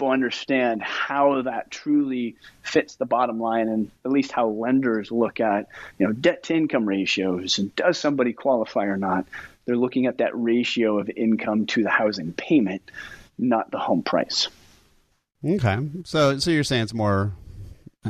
understand 0.00 0.80
how 0.80 1.42
that 1.42 1.72
truly 1.72 2.36
fits 2.62 2.94
the 2.94 3.04
bottom 3.04 3.40
line 3.40 3.66
and 3.66 3.90
at 4.04 4.12
least 4.12 4.30
how 4.30 4.46
lenders 4.46 5.10
look 5.10 5.40
at 5.40 5.66
you 5.98 6.06
know 6.06 6.12
debt 6.12 6.44
to 6.44 6.54
income 6.54 6.88
ratios 6.88 7.58
and 7.58 7.74
does 7.74 7.98
somebody 7.98 8.32
qualify 8.32 8.84
or 8.84 8.96
not 8.96 9.26
they're 9.66 9.76
looking 9.76 10.06
at 10.06 10.18
that 10.18 10.30
ratio 10.38 11.00
of 11.00 11.10
income 11.16 11.66
to 11.66 11.82
the 11.82 11.90
housing 11.90 12.32
payment 12.32 12.92
not 13.38 13.72
the 13.72 13.78
home 13.78 14.04
price 14.04 14.46
Okay, 15.44 15.78
so 16.04 16.38
so 16.38 16.50
you're 16.50 16.64
saying 16.64 16.82
it's 16.82 16.94
more, 16.94 17.32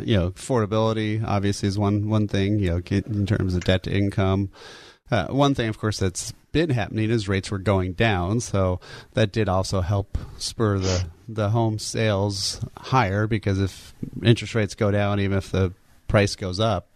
you 0.03 0.17
know, 0.17 0.31
affordability 0.31 1.23
obviously 1.23 1.69
is 1.69 1.79
one 1.79 2.09
one 2.09 2.27
thing. 2.27 2.59
You 2.59 2.71
know, 2.71 2.83
in 2.91 3.27
terms 3.27 3.55
of 3.55 3.65
debt 3.65 3.83
to 3.83 3.95
income. 3.95 4.51
Uh, 5.11 5.27
one 5.29 5.55
thing, 5.55 5.69
of 5.69 5.79
course, 5.79 5.99
that's 5.99 6.33
been 6.53 6.71
happening 6.71 7.11
is 7.11 7.29
rates 7.29 7.51
were 7.51 7.59
going 7.59 7.93
down, 7.93 8.41
so 8.41 8.81
that 9.15 9.33
did 9.33 9.49
also 9.49 9.81
help 9.81 10.19
spur 10.37 10.79
the 10.79 11.07
the 11.29 11.51
home 11.51 11.79
sales 11.79 12.61
higher 12.77 13.27
because 13.27 13.61
if 13.61 13.95
interest 14.23 14.55
rates 14.55 14.75
go 14.75 14.91
down, 14.91 15.21
even 15.21 15.37
if 15.37 15.51
the 15.51 15.73
price 16.09 16.37
goes 16.37 16.59
up, 16.59 16.89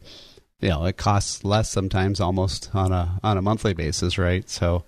you 0.60 0.68
know 0.68 0.84
it 0.84 0.96
costs 0.96 1.44
less 1.44 1.70
sometimes 1.70 2.20
almost 2.20 2.70
on 2.74 2.92
a 2.92 3.18
on 3.22 3.36
a 3.36 3.42
monthly 3.42 3.74
basis, 3.74 4.18
right? 4.18 4.48
So 4.48 4.84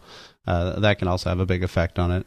uh, 0.47 0.81
that 0.81 0.99
can 0.99 1.09
also 1.09 1.29
have 1.31 1.41
a 1.41 1.47
big 1.47 1.63
effect 1.63 1.99
on 1.99 2.11
it. 2.11 2.27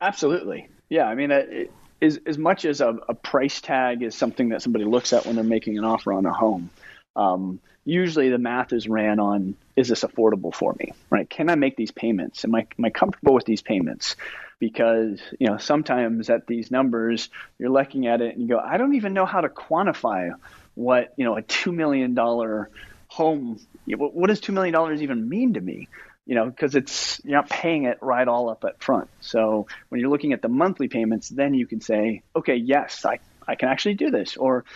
Absolutely, 0.00 0.68
yeah. 0.88 1.04
I 1.04 1.14
mean, 1.14 1.30
it, 1.30 1.72
as 2.00 2.20
as 2.26 2.38
much 2.38 2.64
as 2.64 2.80
a, 2.80 2.98
a, 3.08 3.14
price 3.14 3.60
tag 3.60 4.02
is 4.02 4.14
something 4.14 4.50
that 4.50 4.62
somebody 4.62 4.84
looks 4.84 5.12
at 5.12 5.26
when 5.26 5.34
they're 5.34 5.44
making 5.44 5.78
an 5.78 5.84
offer 5.84 6.12
on 6.12 6.26
a 6.26 6.32
home. 6.32 6.70
Um, 7.16 7.60
usually, 7.88 8.30
the 8.30 8.38
math 8.38 8.72
is 8.72 8.88
ran 8.88 9.18
on: 9.18 9.56
is 9.76 9.88
this 9.88 10.04
affordable 10.04 10.54
for 10.54 10.74
me? 10.78 10.92
Right? 11.10 11.28
Can 11.28 11.50
I 11.50 11.54
make 11.54 11.76
these 11.76 11.90
payments? 11.90 12.44
Am 12.44 12.54
I 12.54 12.66
am 12.78 12.84
I 12.84 12.90
comfortable 12.90 13.34
with 13.34 13.44
these 13.44 13.62
payments? 13.62 14.16
Because 14.58 15.20
you 15.38 15.48
know, 15.48 15.58
sometimes 15.58 16.30
at 16.30 16.46
these 16.46 16.70
numbers, 16.70 17.28
you're 17.58 17.70
looking 17.70 18.06
at 18.06 18.20
it 18.20 18.34
and 18.34 18.42
you 18.42 18.48
go, 18.48 18.58
I 18.58 18.76
don't 18.76 18.94
even 18.94 19.14
know 19.14 19.26
how 19.26 19.40
to 19.40 19.48
quantify 19.48 20.32
what 20.74 21.12
you 21.16 21.24
know 21.24 21.36
a 21.36 21.42
two 21.42 21.72
million 21.72 22.14
dollar 22.14 22.70
home. 23.06 23.60
What 23.86 24.26
does 24.28 24.40
two 24.40 24.52
million 24.52 24.72
dollars 24.72 25.02
even 25.02 25.28
mean 25.28 25.54
to 25.54 25.60
me? 25.60 25.88
you 26.28 26.34
know, 26.34 26.44
because 26.44 26.74
it's 26.74 27.20
you're 27.24 27.38
not 27.38 27.48
paying 27.48 27.84
it 27.84 27.98
right 28.02 28.28
all 28.28 28.50
up 28.50 28.62
at 28.64 28.82
front. 28.82 29.08
So 29.20 29.66
when 29.88 29.98
you're 29.98 30.10
looking 30.10 30.34
at 30.34 30.42
the 30.42 30.48
monthly 30.48 30.88
payments, 30.88 31.30
then 31.30 31.54
you 31.54 31.66
can 31.66 31.80
say, 31.80 32.22
okay, 32.36 32.56
yes, 32.56 33.06
I, 33.06 33.18
I 33.48 33.54
can 33.54 33.70
actually 33.70 33.94
do 33.94 34.10
this, 34.10 34.36
or 34.36 34.66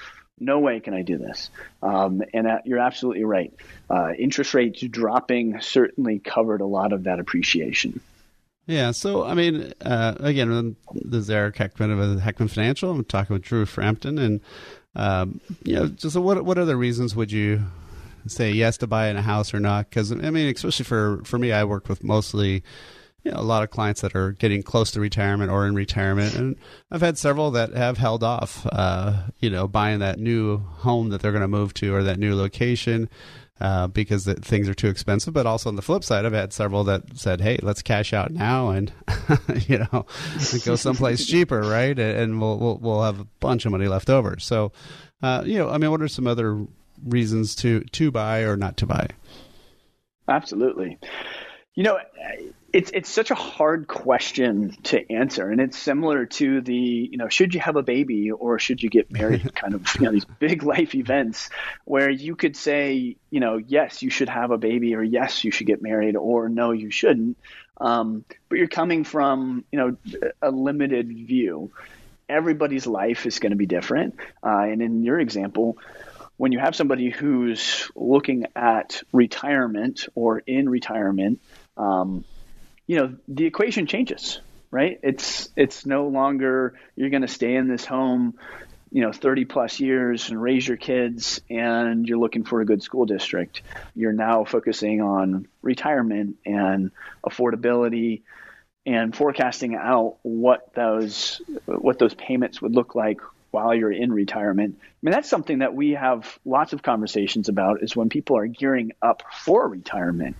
no 0.42 0.58
way 0.58 0.80
can 0.80 0.94
I 0.94 1.02
do 1.02 1.18
this. 1.18 1.50
Um, 1.82 2.22
and 2.34 2.46
uh, 2.46 2.58
you're 2.64 2.78
absolutely 2.78 3.24
right. 3.24 3.52
Uh, 3.88 4.12
interest 4.18 4.54
rates 4.54 4.80
dropping 4.80 5.60
certainly 5.60 6.18
covered 6.18 6.60
a 6.60 6.66
lot 6.66 6.92
of 6.92 7.04
that 7.04 7.18
appreciation. 7.18 8.00
Yeah, 8.66 8.92
so 8.92 9.24
I 9.24 9.34
mean, 9.34 9.72
uh, 9.80 10.14
again, 10.20 10.76
this 10.94 11.22
is 11.22 11.30
Eric 11.30 11.56
Heckman 11.56 11.90
of 11.90 12.20
Heckman 12.20 12.48
Financial. 12.48 12.90
I'm 12.90 13.04
talking 13.04 13.34
with 13.34 13.42
Drew 13.42 13.66
Frampton, 13.66 14.18
and 14.18 14.40
um, 14.94 15.40
you 15.64 15.74
know, 15.74 15.88
just 15.88 16.16
what 16.16 16.44
what 16.44 16.58
other 16.58 16.76
reasons 16.76 17.16
would 17.16 17.32
you 17.32 17.64
say 18.28 18.52
yes 18.52 18.76
to 18.78 18.86
buying 18.86 19.16
a 19.16 19.22
house 19.22 19.52
or 19.52 19.58
not. 19.58 19.90
Because 19.90 20.12
I 20.12 20.30
mean, 20.30 20.54
especially 20.54 20.84
for 20.84 21.22
for 21.24 21.38
me, 21.38 21.50
I 21.50 21.64
work 21.64 21.88
with 21.88 22.04
mostly 22.04 22.62
you 23.24 23.30
know, 23.30 23.38
a 23.38 23.42
lot 23.42 23.62
of 23.62 23.70
clients 23.70 24.00
that 24.00 24.16
are 24.16 24.32
getting 24.32 24.62
close 24.62 24.90
to 24.92 25.00
retirement 25.00 25.50
or 25.50 25.66
in 25.66 25.74
retirement, 25.74 26.34
and 26.34 26.56
I've 26.90 27.00
had 27.00 27.18
several 27.18 27.50
that 27.52 27.72
have 27.72 27.98
held 27.98 28.24
off, 28.24 28.66
uh, 28.70 29.28
you 29.38 29.50
know, 29.50 29.68
buying 29.68 30.00
that 30.00 30.18
new 30.18 30.58
home 30.58 31.10
that 31.10 31.20
they're 31.20 31.32
going 31.32 31.42
to 31.42 31.48
move 31.48 31.72
to 31.74 31.94
or 31.94 32.02
that 32.02 32.18
new 32.18 32.34
location. 32.34 33.08
Uh, 33.60 33.86
because 33.86 34.24
the, 34.24 34.34
things 34.34 34.68
are 34.68 34.74
too 34.74 34.88
expensive. 34.88 35.32
But 35.32 35.46
also 35.46 35.68
on 35.68 35.76
the 35.76 35.82
flip 35.82 36.02
side, 36.02 36.26
I've 36.26 36.32
had 36.32 36.52
several 36.52 36.82
that 36.84 37.16
said, 37.16 37.40
"Hey, 37.40 37.60
let's 37.62 37.80
cash 37.80 38.12
out 38.12 38.32
now 38.32 38.70
and 38.70 38.92
you 39.68 39.78
know 39.78 40.04
go 40.64 40.74
someplace 40.74 41.24
cheaper, 41.24 41.60
right? 41.60 41.96
And 41.96 42.40
we'll, 42.40 42.58
we'll 42.58 42.78
we'll 42.78 43.02
have 43.04 43.20
a 43.20 43.26
bunch 43.38 43.64
of 43.64 43.70
money 43.70 43.86
left 43.86 44.10
over." 44.10 44.36
So, 44.40 44.72
uh, 45.22 45.44
you 45.46 45.58
know, 45.58 45.68
I 45.68 45.78
mean, 45.78 45.92
what 45.92 46.02
are 46.02 46.08
some 46.08 46.26
other 46.26 46.66
reasons 47.04 47.54
to 47.56 47.82
to 47.82 48.10
buy 48.10 48.40
or 48.40 48.56
not 48.56 48.78
to 48.78 48.86
buy? 48.86 49.06
Absolutely. 50.26 50.98
You 51.76 51.84
know, 51.84 51.98
it's 52.72 52.90
it's 52.94 53.10
such 53.10 53.30
a 53.30 53.34
hard 53.34 53.86
question 53.86 54.74
to 54.84 55.12
answer, 55.12 55.50
and 55.50 55.60
it's 55.60 55.78
similar 55.78 56.24
to 56.26 56.60
the 56.62 56.74
you 56.74 57.18
know 57.18 57.28
should 57.28 57.54
you 57.54 57.60
have 57.60 57.76
a 57.76 57.82
baby 57.82 58.30
or 58.30 58.58
should 58.58 58.82
you 58.82 58.88
get 58.88 59.10
married 59.10 59.54
kind 59.54 59.74
of 59.74 59.86
you 59.96 60.06
know 60.06 60.12
these 60.12 60.24
big 60.24 60.62
life 60.62 60.94
events 60.94 61.50
where 61.84 62.08
you 62.08 62.34
could 62.34 62.56
say 62.56 63.16
you 63.30 63.40
know 63.40 63.58
yes 63.58 64.02
you 64.02 64.10
should 64.10 64.28
have 64.28 64.50
a 64.50 64.58
baby 64.58 64.94
or 64.94 65.02
yes 65.02 65.44
you 65.44 65.50
should 65.50 65.66
get 65.66 65.82
married 65.82 66.16
or 66.16 66.48
no 66.48 66.72
you 66.72 66.90
shouldn't, 66.90 67.36
um, 67.78 68.24
but 68.48 68.58
you're 68.58 68.68
coming 68.68 69.04
from 69.04 69.64
you 69.70 69.78
know 69.78 69.96
a 70.40 70.50
limited 70.50 71.08
view. 71.08 71.70
Everybody's 72.28 72.86
life 72.86 73.26
is 73.26 73.38
going 73.40 73.50
to 73.50 73.56
be 73.56 73.66
different, 73.66 74.16
uh, 74.42 74.62
and 74.62 74.80
in 74.80 75.02
your 75.02 75.20
example, 75.20 75.76
when 76.38 76.52
you 76.52 76.58
have 76.58 76.74
somebody 76.74 77.10
who's 77.10 77.90
looking 77.94 78.46
at 78.56 79.02
retirement 79.12 80.08
or 80.14 80.38
in 80.38 80.68
retirement, 80.68 81.42
um, 81.76 82.24
you 82.92 82.98
know, 82.98 83.14
the 83.26 83.46
equation 83.46 83.86
changes, 83.86 84.38
right? 84.70 85.00
It's 85.02 85.48
it's 85.56 85.86
no 85.86 86.08
longer 86.08 86.74
you're 86.94 87.08
going 87.08 87.22
to 87.22 87.28
stay 87.28 87.54
in 87.54 87.66
this 87.66 87.86
home, 87.86 88.34
you 88.90 89.00
know, 89.00 89.12
30 89.12 89.46
plus 89.46 89.80
years 89.80 90.28
and 90.28 90.40
raise 90.40 90.68
your 90.68 90.76
kids, 90.76 91.40
and 91.48 92.06
you're 92.06 92.18
looking 92.18 92.44
for 92.44 92.60
a 92.60 92.66
good 92.66 92.82
school 92.82 93.06
district. 93.06 93.62
You're 93.94 94.12
now 94.12 94.44
focusing 94.44 95.00
on 95.00 95.48
retirement 95.62 96.36
and 96.44 96.90
affordability 97.26 98.24
and 98.84 99.16
forecasting 99.16 99.74
out 99.74 100.18
what 100.20 100.74
those 100.74 101.40
what 101.64 101.98
those 101.98 102.12
payments 102.12 102.60
would 102.60 102.74
look 102.74 102.94
like 102.94 103.22
while 103.52 103.74
you're 103.74 103.90
in 103.90 104.12
retirement. 104.12 104.76
I 104.78 104.84
mean, 105.00 105.12
that's 105.12 105.30
something 105.30 105.60
that 105.60 105.74
we 105.74 105.92
have 105.92 106.38
lots 106.44 106.74
of 106.74 106.82
conversations 106.82 107.48
about 107.48 107.82
is 107.82 107.96
when 107.96 108.10
people 108.10 108.36
are 108.36 108.46
gearing 108.46 108.92
up 109.00 109.22
for 109.32 109.66
retirement, 109.66 110.36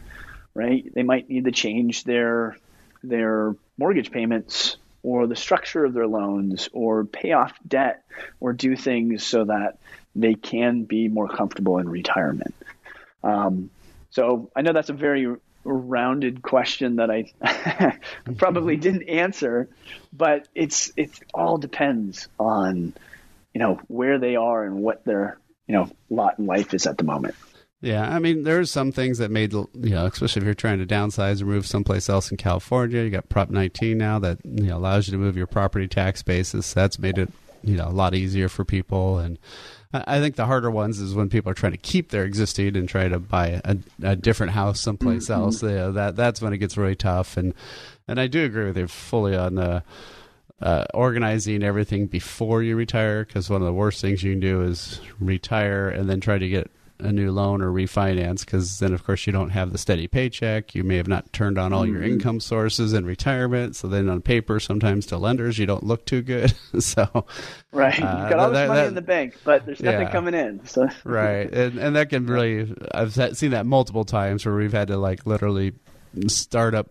right? 0.54 0.84
They 0.94 1.02
might 1.02 1.28
need 1.28 1.44
to 1.44 1.52
change 1.52 2.04
their 2.04 2.56
their 3.02 3.56
mortgage 3.78 4.10
payments 4.12 4.76
or 5.02 5.26
the 5.26 5.36
structure 5.36 5.84
of 5.84 5.92
their 5.92 6.06
loans 6.06 6.68
or 6.72 7.04
pay 7.04 7.32
off 7.32 7.52
debt 7.66 8.04
or 8.38 8.52
do 8.52 8.76
things 8.76 9.24
so 9.24 9.44
that 9.44 9.78
they 10.14 10.34
can 10.34 10.84
be 10.84 11.08
more 11.08 11.28
comfortable 11.28 11.78
in 11.78 11.88
retirement. 11.88 12.54
Um, 13.24 13.70
so 14.10 14.50
I 14.54 14.62
know 14.62 14.72
that's 14.72 14.90
a 14.90 14.94
very 14.94 15.26
rounded 15.64 16.42
question 16.42 16.96
that 16.96 17.10
I 17.10 17.98
probably 18.36 18.76
didn't 18.78 19.08
answer, 19.08 19.68
but 20.12 20.48
it's 20.54 20.92
it 20.96 21.10
all 21.32 21.58
depends 21.58 22.28
on 22.38 22.94
you 23.54 23.58
know 23.58 23.80
where 23.88 24.18
they 24.18 24.36
are 24.36 24.64
and 24.64 24.76
what 24.76 25.04
their 25.04 25.38
you 25.66 25.74
know 25.74 25.90
lot 26.10 26.38
in 26.38 26.46
life 26.46 26.74
is 26.74 26.86
at 26.86 26.98
the 26.98 27.04
moment. 27.04 27.34
Yeah, 27.82 28.08
I 28.08 28.20
mean, 28.20 28.44
there 28.44 28.60
are 28.60 28.64
some 28.64 28.92
things 28.92 29.18
that 29.18 29.32
made 29.32 29.52
you 29.52 29.68
know, 29.74 30.06
especially 30.06 30.40
if 30.40 30.46
you're 30.46 30.54
trying 30.54 30.78
to 30.78 30.86
downsize 30.86 31.42
or 31.42 31.46
move 31.46 31.66
someplace 31.66 32.08
else 32.08 32.30
in 32.30 32.36
California. 32.36 33.02
You 33.02 33.10
got 33.10 33.28
Prop 33.28 33.50
19 33.50 33.98
now 33.98 34.20
that 34.20 34.38
you 34.44 34.68
know 34.68 34.76
allows 34.76 35.08
you 35.08 35.12
to 35.12 35.18
move 35.18 35.36
your 35.36 35.48
property 35.48 35.88
tax 35.88 36.22
basis. 36.22 36.72
That's 36.72 36.98
made 36.98 37.18
it 37.18 37.30
you 37.64 37.76
know 37.76 37.88
a 37.88 37.90
lot 37.90 38.14
easier 38.14 38.48
for 38.48 38.64
people 38.64 39.18
and 39.18 39.38
I 39.94 40.20
think 40.20 40.36
the 40.36 40.46
harder 40.46 40.70
ones 40.70 40.98
is 41.00 41.14
when 41.14 41.28
people 41.28 41.50
are 41.50 41.54
trying 41.54 41.72
to 41.72 41.78
keep 41.78 42.10
their 42.10 42.24
existing 42.24 42.76
and 42.76 42.88
try 42.88 43.08
to 43.08 43.18
buy 43.18 43.60
a, 43.62 43.76
a 44.02 44.16
different 44.16 44.52
house 44.52 44.80
someplace 44.80 45.24
mm-hmm. 45.24 45.42
else. 45.42 45.62
Yeah, 45.62 45.88
that 45.88 46.16
that's 46.16 46.40
when 46.40 46.54
it 46.54 46.58
gets 46.58 46.78
really 46.78 46.96
tough. 46.96 47.36
And 47.36 47.52
and 48.08 48.18
I 48.18 48.26
do 48.26 48.44
agree 48.44 48.64
with 48.64 48.78
you 48.78 48.88
fully 48.88 49.36
on 49.36 49.56
the 49.56 49.82
uh, 50.62 50.86
organizing 50.94 51.62
everything 51.62 52.06
before 52.06 52.62
you 52.62 52.74
retire 52.74 53.24
because 53.24 53.50
one 53.50 53.60
of 53.60 53.66
the 53.66 53.72
worst 53.72 54.00
things 54.00 54.22
you 54.22 54.32
can 54.32 54.40
do 54.40 54.62
is 54.62 55.00
retire 55.20 55.88
and 55.88 56.08
then 56.08 56.20
try 56.20 56.38
to 56.38 56.48
get 56.48 56.70
a 57.02 57.12
new 57.12 57.30
loan 57.30 57.62
or 57.62 57.70
refinance 57.70 58.44
because 58.44 58.78
then 58.78 58.92
of 58.92 59.04
course 59.04 59.26
you 59.26 59.32
don't 59.32 59.50
have 59.50 59.72
the 59.72 59.78
steady 59.78 60.06
paycheck. 60.06 60.74
You 60.74 60.84
may 60.84 60.96
have 60.96 61.08
not 61.08 61.32
turned 61.32 61.58
on 61.58 61.72
all 61.72 61.86
your 61.86 62.00
mm-hmm. 62.00 62.14
income 62.14 62.40
sources 62.40 62.92
in 62.92 63.04
retirement. 63.04 63.76
So 63.76 63.88
then 63.88 64.08
on 64.08 64.22
paper 64.22 64.60
sometimes 64.60 65.06
to 65.06 65.18
lenders 65.18 65.58
you 65.58 65.66
don't 65.66 65.84
look 65.84 66.04
too 66.04 66.22
good. 66.22 66.54
So 66.82 67.26
right. 67.70 67.96
you 67.96 68.04
uh, 68.04 68.28
got 68.28 68.38
all 68.38 68.50
this 68.50 68.56
that, 68.56 68.68
money 68.68 68.80
that, 68.80 68.88
in 68.88 68.94
the 68.94 69.02
bank 69.02 69.36
but 69.44 69.64
there's 69.66 69.80
nothing 69.80 70.02
yeah, 70.02 70.10
coming 70.10 70.34
in 70.34 70.64
so. 70.66 70.88
Right. 71.04 71.52
And, 71.52 71.78
and 71.78 71.96
that 71.96 72.08
can 72.08 72.26
really 72.26 72.74
i've 72.92 73.14
seen 73.36 73.50
that 73.50 73.66
multiple 73.66 74.04
times 74.04 74.44
where 74.44 74.54
we've 74.54 74.72
had 74.72 74.88
to 74.88 74.96
like 74.96 75.26
literally 75.26 75.74
start 76.26 76.74
up 76.74 76.88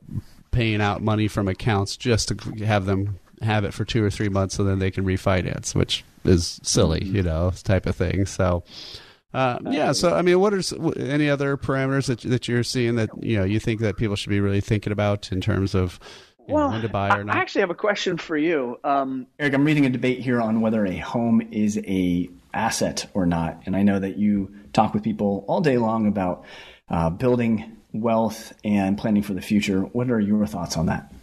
paying 0.51 0.82
out 0.82 1.01
money 1.01 1.28
from 1.28 1.47
accounts 1.47 1.97
just 1.97 2.30
to 2.30 2.66
have 2.66 2.86
them 2.86 3.20
have 3.41 3.64
it 3.64 3.74
for 3.74 3.86
two 3.86 4.03
or 4.03 4.09
three 4.09 4.30
months 4.30 4.55
so 4.55 4.64
then 4.64 4.80
they 4.80 4.91
can 4.91 5.03
refinance 5.03 5.76
which 5.76 6.03
is 6.24 6.59
silly 6.64 7.01
mm-hmm. 7.01 7.18
you 7.18 7.24
know 7.24 7.51
type 7.64 7.86
of 7.86 7.95
thing. 7.95 8.26
So 8.26 8.64
uh, 9.34 9.59
yeah. 9.69 9.91
So, 9.93 10.13
I 10.13 10.21
mean, 10.21 10.39
what 10.39 10.53
are 10.53 10.61
any 10.99 11.29
other 11.29 11.55
parameters 11.57 12.07
that 12.07 12.21
that 12.21 12.47
you're 12.47 12.63
seeing 12.63 12.95
that 12.95 13.09
you 13.21 13.38
know 13.38 13.43
you 13.43 13.59
think 13.59 13.79
that 13.82 13.97
people 13.97 14.15
should 14.15 14.29
be 14.29 14.39
really 14.39 14.61
thinking 14.61 14.91
about 14.91 15.32
in 15.32 15.39
terms 15.39 15.73
of 15.73 15.99
well, 16.47 16.67
know, 16.67 16.73
when 16.73 16.82
to 16.82 16.89
buy 16.89 17.17
or 17.17 17.23
not? 17.23 17.36
I 17.36 17.39
actually 17.39 17.61
have 17.61 17.69
a 17.69 17.75
question 17.75 18.17
for 18.17 18.36
you, 18.36 18.77
um, 18.84 19.27
Eric. 19.39 19.53
I'm 19.53 19.63
reading 19.63 19.86
a 19.86 19.89
debate 19.89 20.19
here 20.19 20.41
on 20.41 20.59
whether 20.59 20.86
a 20.86 20.97
home 20.97 21.41
is 21.51 21.77
a 21.77 22.29
asset 22.53 23.09
or 23.13 23.25
not, 23.25 23.61
and 23.65 23.75
I 23.75 23.84
know 23.84 23.99
that 23.99 24.17
you 24.17 24.53
talk 24.73 24.93
with 24.93 25.03
people 25.03 25.45
all 25.47 25.61
day 25.61 25.77
long 25.77 26.07
about 26.07 26.43
uh, 26.89 27.09
building 27.09 27.77
wealth 27.93 28.53
and 28.65 28.97
planning 28.97 29.23
for 29.23 29.34
the 29.34 29.41
future. 29.41 29.82
What 29.82 30.09
are 30.09 30.19
your 30.19 30.45
thoughts 30.45 30.75
on 30.75 30.88
that? 30.88 31.13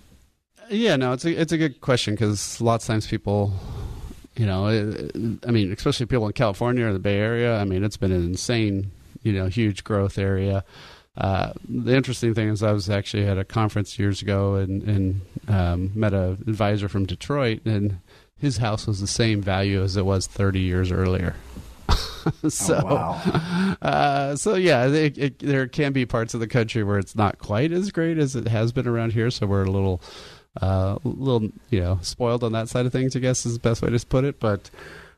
Yeah, 0.70 0.96
no, 0.96 1.12
it's 1.12 1.24
a 1.24 1.40
it's 1.40 1.52
a 1.52 1.58
good 1.58 1.80
question 1.82 2.14
because 2.14 2.60
lots 2.60 2.84
of 2.84 2.88
times 2.88 3.06
people 3.06 3.52
you 4.38 4.46
know, 4.46 4.68
I 5.46 5.50
mean, 5.50 5.72
especially 5.72 6.06
people 6.06 6.26
in 6.26 6.32
California 6.32 6.86
or 6.86 6.92
the 6.92 7.00
Bay 7.00 7.18
Area. 7.18 7.58
I 7.58 7.64
mean, 7.64 7.82
it's 7.82 7.96
been 7.96 8.12
an 8.12 8.24
insane, 8.24 8.92
you 9.22 9.32
know, 9.32 9.48
huge 9.48 9.82
growth 9.82 10.16
area. 10.16 10.64
Uh, 11.16 11.52
the 11.68 11.96
interesting 11.96 12.34
thing 12.34 12.48
is, 12.48 12.62
I 12.62 12.70
was 12.70 12.88
actually 12.88 13.26
at 13.26 13.36
a 13.36 13.44
conference 13.44 13.98
years 13.98 14.22
ago 14.22 14.54
and, 14.54 14.82
and 14.84 15.20
um, 15.48 15.90
met 15.92 16.14
an 16.14 16.44
advisor 16.46 16.88
from 16.88 17.04
Detroit, 17.04 17.62
and 17.64 17.98
his 18.36 18.58
house 18.58 18.86
was 18.86 19.00
the 19.00 19.08
same 19.08 19.42
value 19.42 19.82
as 19.82 19.96
it 19.96 20.06
was 20.06 20.28
30 20.28 20.60
years 20.60 20.92
earlier. 20.92 21.34
so, 22.48 22.80
oh, 22.80 22.94
wow. 22.94 23.76
uh, 23.82 24.36
so 24.36 24.54
yeah, 24.54 24.86
it, 24.86 25.18
it, 25.18 25.38
there 25.40 25.66
can 25.66 25.92
be 25.92 26.06
parts 26.06 26.34
of 26.34 26.38
the 26.38 26.46
country 26.46 26.84
where 26.84 26.98
it's 26.98 27.16
not 27.16 27.38
quite 27.38 27.72
as 27.72 27.90
great 27.90 28.18
as 28.18 28.36
it 28.36 28.46
has 28.46 28.70
been 28.70 28.86
around 28.86 29.12
here. 29.12 29.30
So 29.30 29.46
we're 29.46 29.64
a 29.64 29.70
little 29.70 30.00
a 30.60 30.98
little 31.04 31.50
you 31.70 31.80
know 31.80 31.98
spoiled 32.02 32.44
on 32.44 32.52
that 32.52 32.68
side 32.68 32.86
of 32.86 32.92
things. 32.92 33.16
I 33.16 33.20
guess 33.20 33.46
is 33.46 33.54
the 33.54 33.60
best 33.60 33.82
way 33.82 33.90
to 33.90 34.06
put 34.06 34.24
it. 34.24 34.40
But 34.40 34.70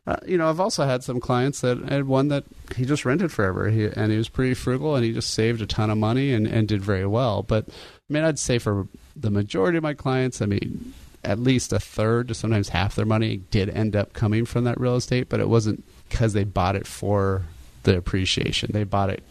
uh, 0.07 0.17
you 0.27 0.39
know, 0.39 0.49
I've 0.49 0.61
also 0.61 0.85
had 0.85 1.05
some 1.05 1.21
clients 1.21 1.61
that 1.61 1.79
had 1.89 2.07
one 2.07 2.29
that 2.29 2.45
he 2.75 2.85
just 2.85 3.05
rented 3.05 3.31
forever, 3.31 3.69
he, 3.69 3.85
and 3.85 4.11
he 4.11 4.19
was 4.19 4.29
pretty 4.29 4.55
frugal, 4.55 4.97
and 4.97 5.05
he 5.05 5.13
just 5.13 5.31
saved 5.31 5.61
a 5.61 5.67
ton 5.67 5.91
of 5.91 5.99
money 5.99 6.33
and, 6.33 6.47
and 6.47 6.67
did 6.67 6.83
very 6.83 7.07
well. 7.07 7.43
But 7.43 7.67
I 7.69 8.13
mean, 8.13 8.25
I'd 8.25 8.39
say 8.39 8.59
for 8.59 8.89
the 9.15 9.31
majority 9.31 9.77
of 9.77 9.83
my 9.83 9.95
clients, 9.95 10.41
I 10.41 10.47
mean, 10.47 10.95
at 11.23 11.39
least 11.39 11.73
a 11.73 11.79
third 11.79 12.29
to 12.29 12.35
sometimes 12.35 12.71
half 12.71 12.95
their 12.95 13.05
money 13.05 13.39
did 13.51 13.69
end 13.69 13.95
up 13.95 14.13
coming 14.13 14.47
from 14.47 14.65
that 14.65 14.81
real 14.81 14.97
estate, 14.97 15.29
but 15.29 15.39
it 15.39 15.49
wasn't 15.49 15.85
because 16.09 16.33
they 16.33 16.45
bought 16.45 16.77
it 16.77 16.87
for 16.87 17.43
the 17.83 17.97
appreciation. 17.97 18.71
They 18.73 18.85
bought 18.85 19.11
it 19.11 19.23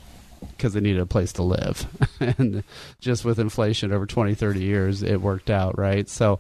because 0.42 0.74
they 0.74 0.80
needed 0.80 1.02
a 1.02 1.06
place 1.06 1.34
to 1.34 1.44
live. 1.44 1.88
and 2.20 2.64
just 3.00 3.26
with 3.26 3.40
inflation 3.40 3.92
over 3.92 4.06
20, 4.06 4.36
30 4.36 4.60
years, 4.62 5.04
it 5.04 5.22
worked 5.22 5.50
out, 5.50 5.78
right? 5.78 6.08
So, 6.10 6.40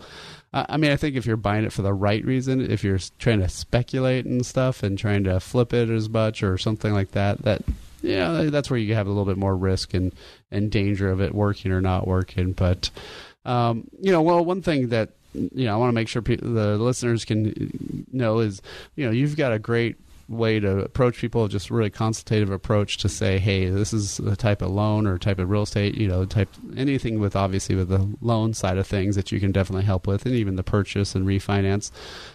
I 0.53 0.77
mean, 0.77 0.91
I 0.91 0.95
think 0.95 1.15
if 1.15 1.25
you're 1.25 1.37
buying 1.37 1.63
it 1.63 1.73
for 1.73 1.83
the 1.83 1.93
right 1.93 2.23
reason, 2.25 2.59
if 2.59 2.83
you're 2.83 2.99
trying 3.19 3.39
to 3.41 3.49
speculate 3.49 4.25
and 4.25 4.45
stuff 4.45 4.81
and 4.81 4.97
trying 4.97 5.23
to 5.25 5.39
flip 5.39 5.73
it 5.73 5.89
as 5.89 6.09
much 6.09 6.41
or 6.41 6.57
something 6.57 6.93
like 6.93 7.11
that, 7.11 7.43
that 7.43 7.61
yeah, 8.01 8.43
that's 8.49 8.69
where 8.69 8.79
you 8.79 8.95
have 8.95 9.07
a 9.07 9.09
little 9.09 9.25
bit 9.25 9.37
more 9.37 9.55
risk 9.55 9.93
and 9.93 10.13
and 10.51 10.71
danger 10.71 11.09
of 11.09 11.21
it 11.21 11.35
working 11.35 11.71
or 11.71 11.81
not 11.81 12.07
working. 12.07 12.53
But 12.53 12.89
um, 13.45 13.87
you 14.01 14.11
know, 14.11 14.21
well, 14.21 14.43
one 14.43 14.61
thing 14.61 14.89
that 14.89 15.09
you 15.33 15.65
know 15.65 15.73
I 15.73 15.77
want 15.77 15.89
to 15.89 15.95
make 15.95 16.07
sure 16.07 16.21
pe- 16.21 16.37
the 16.37 16.77
listeners 16.77 17.25
can 17.25 18.05
know 18.11 18.39
is 18.39 18.61
you 18.95 19.05
know 19.05 19.11
you've 19.11 19.37
got 19.37 19.53
a 19.53 19.59
great 19.59 19.97
way 20.29 20.59
to 20.59 20.79
approach 20.79 21.17
people, 21.17 21.47
just 21.47 21.71
really 21.71 21.89
consultative 21.89 22.51
approach 22.51 22.97
to 22.97 23.09
say, 23.09 23.39
hey, 23.39 23.69
this 23.69 23.91
is 23.91 24.17
the 24.17 24.35
type 24.35 24.61
of 24.61 24.69
loan 24.69 25.07
or 25.07 25.17
type 25.17 25.39
of 25.39 25.49
real 25.49 25.63
estate, 25.63 25.95
you 25.95 26.07
know, 26.07 26.23
type 26.23 26.49
anything 26.77 27.19
with 27.19 27.35
obviously 27.35 27.75
with 27.75 27.89
the 27.89 28.15
loan 28.21 28.53
side 28.53 28.77
of 28.77 28.85
things 28.85 29.15
that 29.15 29.31
you 29.31 29.39
can 29.39 29.51
definitely 29.51 29.85
help 29.85 30.07
with, 30.07 30.25
and 30.25 30.35
even 30.35 30.55
the 30.55 30.63
purchase 30.63 31.15
and 31.15 31.25
refinance. 31.25 31.91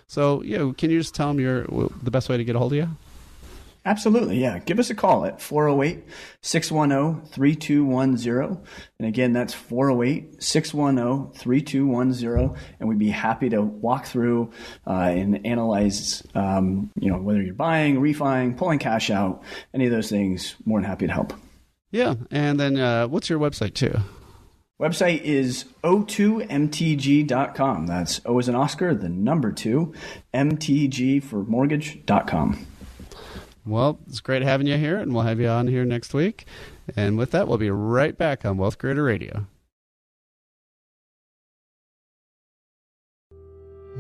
So, 0.08 0.42
you 0.42 0.58
know, 0.58 0.72
can 0.72 0.90
you 0.90 0.98
just 0.98 1.14
tell 1.14 1.28
them 1.28 1.40
your 1.40 1.64
the 2.02 2.10
best 2.10 2.28
way 2.28 2.36
to 2.36 2.44
get 2.44 2.56
a 2.56 2.58
hold 2.58 2.72
of 2.72 2.78
you? 2.78 2.88
Absolutely, 3.86 4.40
yeah. 4.40 4.60
Give 4.60 4.78
us 4.78 4.88
a 4.88 4.94
call 4.94 5.26
at 5.26 5.42
408 5.42 6.04
610 6.40 7.26
3210. 7.26 8.64
And 8.98 9.08
again, 9.08 9.34
that's 9.34 9.52
408 9.52 10.42
610 10.42 11.38
3210. 11.38 12.58
And 12.80 12.88
we'd 12.88 12.98
be 12.98 13.10
happy 13.10 13.50
to 13.50 13.60
walk 13.60 14.06
through 14.06 14.52
uh, 14.86 14.90
and 14.90 15.46
analyze, 15.46 16.22
um, 16.34 16.90
you 16.98 17.10
know, 17.10 17.18
whether 17.18 17.42
you're 17.42 17.54
buying, 17.54 18.00
refining, 18.00 18.56
pulling 18.56 18.78
cash 18.78 19.10
out, 19.10 19.42
any 19.74 19.84
of 19.84 19.92
those 19.92 20.08
things. 20.08 20.54
More 20.64 20.80
than 20.80 20.88
happy 20.88 21.06
to 21.06 21.12
help. 21.12 21.34
Yeah. 21.90 22.14
And 22.30 22.58
then 22.58 22.78
uh, 22.78 23.06
what's 23.08 23.28
your 23.28 23.38
website, 23.38 23.74
too? 23.74 23.98
Website 24.80 25.22
is 25.22 25.66
o2mtg.com. 25.84 27.86
That's 27.86 28.20
O 28.24 28.38
as 28.38 28.48
an 28.48 28.54
Oscar, 28.54 28.94
the 28.94 29.08
number 29.08 29.52
two, 29.52 29.92
MTG 30.32 31.22
for 31.22 31.44
mortgage.com. 31.44 32.66
Well, 33.66 33.98
it's 34.06 34.20
great 34.20 34.42
having 34.42 34.66
you 34.66 34.76
here, 34.76 34.98
and 34.98 35.14
we'll 35.14 35.22
have 35.22 35.40
you 35.40 35.48
on 35.48 35.66
here 35.66 35.84
next 35.84 36.12
week. 36.12 36.46
And 36.96 37.16
with 37.16 37.30
that, 37.30 37.48
we'll 37.48 37.58
be 37.58 37.70
right 37.70 38.16
back 38.16 38.44
on 38.44 38.58
Wealth 38.58 38.78
Creator 38.78 39.02
Radio. 39.02 39.46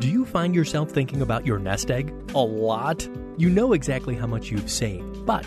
Do 0.00 0.08
you 0.10 0.24
find 0.26 0.54
yourself 0.54 0.90
thinking 0.90 1.22
about 1.22 1.46
your 1.46 1.58
nest 1.58 1.90
egg 1.90 2.12
a 2.34 2.40
lot? 2.40 3.08
You 3.38 3.48
know 3.48 3.72
exactly 3.72 4.16
how 4.16 4.26
much 4.26 4.50
you've 4.50 4.70
saved, 4.70 5.24
but 5.24 5.46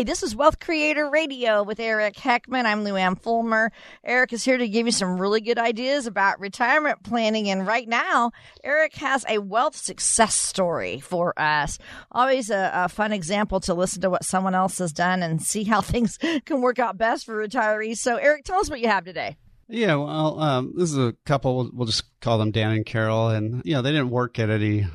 Hi, 0.00 0.04
this 0.04 0.22
is 0.22 0.34
Wealth 0.34 0.58
Creator 0.60 1.10
Radio 1.10 1.62
with 1.62 1.78
Eric 1.78 2.14
Heckman. 2.14 2.64
I'm 2.64 2.84
Lou 2.84 2.92
Luann 2.92 3.20
Fulmer. 3.20 3.70
Eric 4.02 4.32
is 4.32 4.42
here 4.42 4.56
to 4.56 4.66
give 4.66 4.86
you 4.86 4.92
some 4.92 5.20
really 5.20 5.42
good 5.42 5.58
ideas 5.58 6.06
about 6.06 6.40
retirement 6.40 7.02
planning. 7.02 7.50
And 7.50 7.66
right 7.66 7.86
now, 7.86 8.30
Eric 8.64 8.94
has 8.94 9.26
a 9.28 9.36
wealth 9.36 9.76
success 9.76 10.34
story 10.34 11.00
for 11.00 11.38
us. 11.38 11.76
Always 12.10 12.48
a, 12.48 12.70
a 12.72 12.88
fun 12.88 13.12
example 13.12 13.60
to 13.60 13.74
listen 13.74 14.00
to 14.00 14.08
what 14.08 14.24
someone 14.24 14.54
else 14.54 14.78
has 14.78 14.94
done 14.94 15.22
and 15.22 15.42
see 15.42 15.64
how 15.64 15.80
things 15.82 16.18
can 16.46 16.62
work 16.62 16.78
out 16.78 16.96
best 16.96 17.26
for 17.26 17.46
retirees. 17.46 17.98
So, 17.98 18.16
Eric, 18.16 18.44
tell 18.44 18.58
us 18.58 18.70
what 18.70 18.80
you 18.80 18.88
have 18.88 19.04
today. 19.04 19.36
Yeah, 19.68 19.96
well, 19.96 20.40
um, 20.40 20.72
this 20.78 20.90
is 20.90 20.96
a 20.96 21.14
couple. 21.26 21.70
We'll 21.74 21.84
just 21.84 22.04
call 22.22 22.38
them 22.38 22.52
Dan 22.52 22.72
and 22.72 22.86
Carol, 22.86 23.28
and 23.28 23.60
you 23.66 23.74
know 23.74 23.82
they 23.82 23.92
didn't 23.92 24.08
work 24.08 24.38
at 24.38 24.48
any 24.48 24.86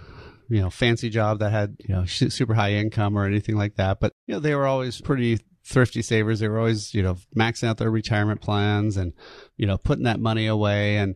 you 0.49 0.61
know 0.61 0.69
fancy 0.69 1.09
job 1.09 1.39
that 1.39 1.51
had 1.51 1.75
you 1.79 1.93
know 1.93 2.05
super 2.05 2.53
high 2.53 2.73
income 2.73 3.17
or 3.17 3.25
anything 3.25 3.55
like 3.55 3.75
that 3.75 3.99
but 3.99 4.11
you 4.27 4.33
know 4.33 4.39
they 4.39 4.55
were 4.55 4.67
always 4.67 5.01
pretty 5.01 5.39
thrifty 5.65 6.01
savers. 6.01 6.39
They 6.39 6.47
were 6.47 6.59
always 6.59 6.93
you 6.93 7.03
know 7.03 7.17
maxing 7.35 7.67
out 7.67 7.77
their 7.77 7.91
retirement 7.91 8.39
plans 8.41 8.97
and 8.97 9.13
you 9.57 9.65
know 9.65 9.77
putting 9.77 10.05
that 10.05 10.19
money 10.19 10.47
away. 10.47 10.97
And 10.97 11.15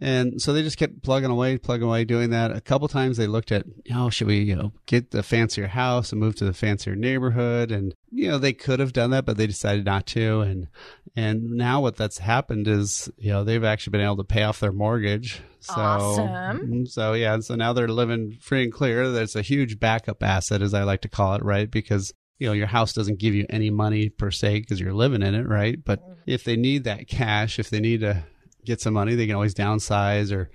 and 0.00 0.42
so 0.42 0.52
they 0.52 0.62
just 0.62 0.76
kept 0.76 1.02
plugging 1.02 1.30
away, 1.30 1.56
plugging 1.56 1.86
away, 1.86 2.04
doing 2.04 2.30
that. 2.30 2.50
A 2.50 2.60
couple 2.60 2.88
times 2.88 3.16
they 3.16 3.28
looked 3.28 3.52
at, 3.52 3.64
oh, 3.94 4.10
should 4.10 4.26
we, 4.26 4.38
you 4.38 4.56
know, 4.56 4.72
get 4.86 5.12
the 5.12 5.22
fancier 5.22 5.68
house 5.68 6.10
and 6.10 6.20
move 6.20 6.34
to 6.36 6.44
the 6.44 6.52
fancier 6.52 6.96
neighborhood? 6.96 7.70
And, 7.70 7.94
you 8.10 8.28
know, 8.28 8.38
they 8.38 8.52
could 8.52 8.80
have 8.80 8.92
done 8.92 9.10
that, 9.10 9.24
but 9.24 9.36
they 9.36 9.46
decided 9.46 9.84
not 9.84 10.06
to. 10.06 10.40
And, 10.40 10.68
and 11.14 11.50
now 11.50 11.80
what 11.80 11.96
that's 11.96 12.18
happened 12.18 12.66
is, 12.66 13.08
you 13.18 13.30
know, 13.30 13.44
they've 13.44 13.62
actually 13.62 13.92
been 13.92 14.00
able 14.00 14.16
to 14.16 14.24
pay 14.24 14.42
off 14.42 14.58
their 14.58 14.72
mortgage. 14.72 15.40
So, 15.60 15.74
awesome. 15.76 16.28
Mm-hmm. 16.28 16.84
So 16.86 17.12
yeah, 17.12 17.38
so 17.38 17.54
now 17.54 17.72
they're 17.72 17.88
living 17.88 18.36
free 18.40 18.64
and 18.64 18.72
clear. 18.72 19.10
That's 19.10 19.36
a 19.36 19.42
huge 19.42 19.78
backup 19.78 20.22
asset, 20.22 20.60
as 20.60 20.74
I 20.74 20.82
like 20.82 21.00
to 21.02 21.08
call 21.08 21.36
it, 21.36 21.44
right? 21.44 21.70
Because 21.70 22.12
you 22.38 22.46
know 22.46 22.52
your 22.52 22.66
house 22.66 22.92
doesn't 22.92 23.18
give 23.18 23.34
you 23.34 23.46
any 23.48 23.70
money 23.70 24.10
per 24.10 24.30
se 24.30 24.60
because 24.60 24.78
you're 24.78 24.92
living 24.92 25.22
in 25.22 25.34
it, 25.34 25.48
right? 25.48 25.82
But 25.82 26.02
mm-hmm. 26.02 26.20
if 26.26 26.44
they 26.44 26.56
need 26.56 26.84
that 26.84 27.08
cash, 27.08 27.58
if 27.58 27.70
they 27.70 27.80
need 27.80 28.00
to 28.00 28.24
get 28.64 28.80
some 28.80 28.94
money, 28.94 29.14
they 29.14 29.26
can 29.26 29.34
always 29.34 29.54
downsize 29.54 30.32
or, 30.32 30.50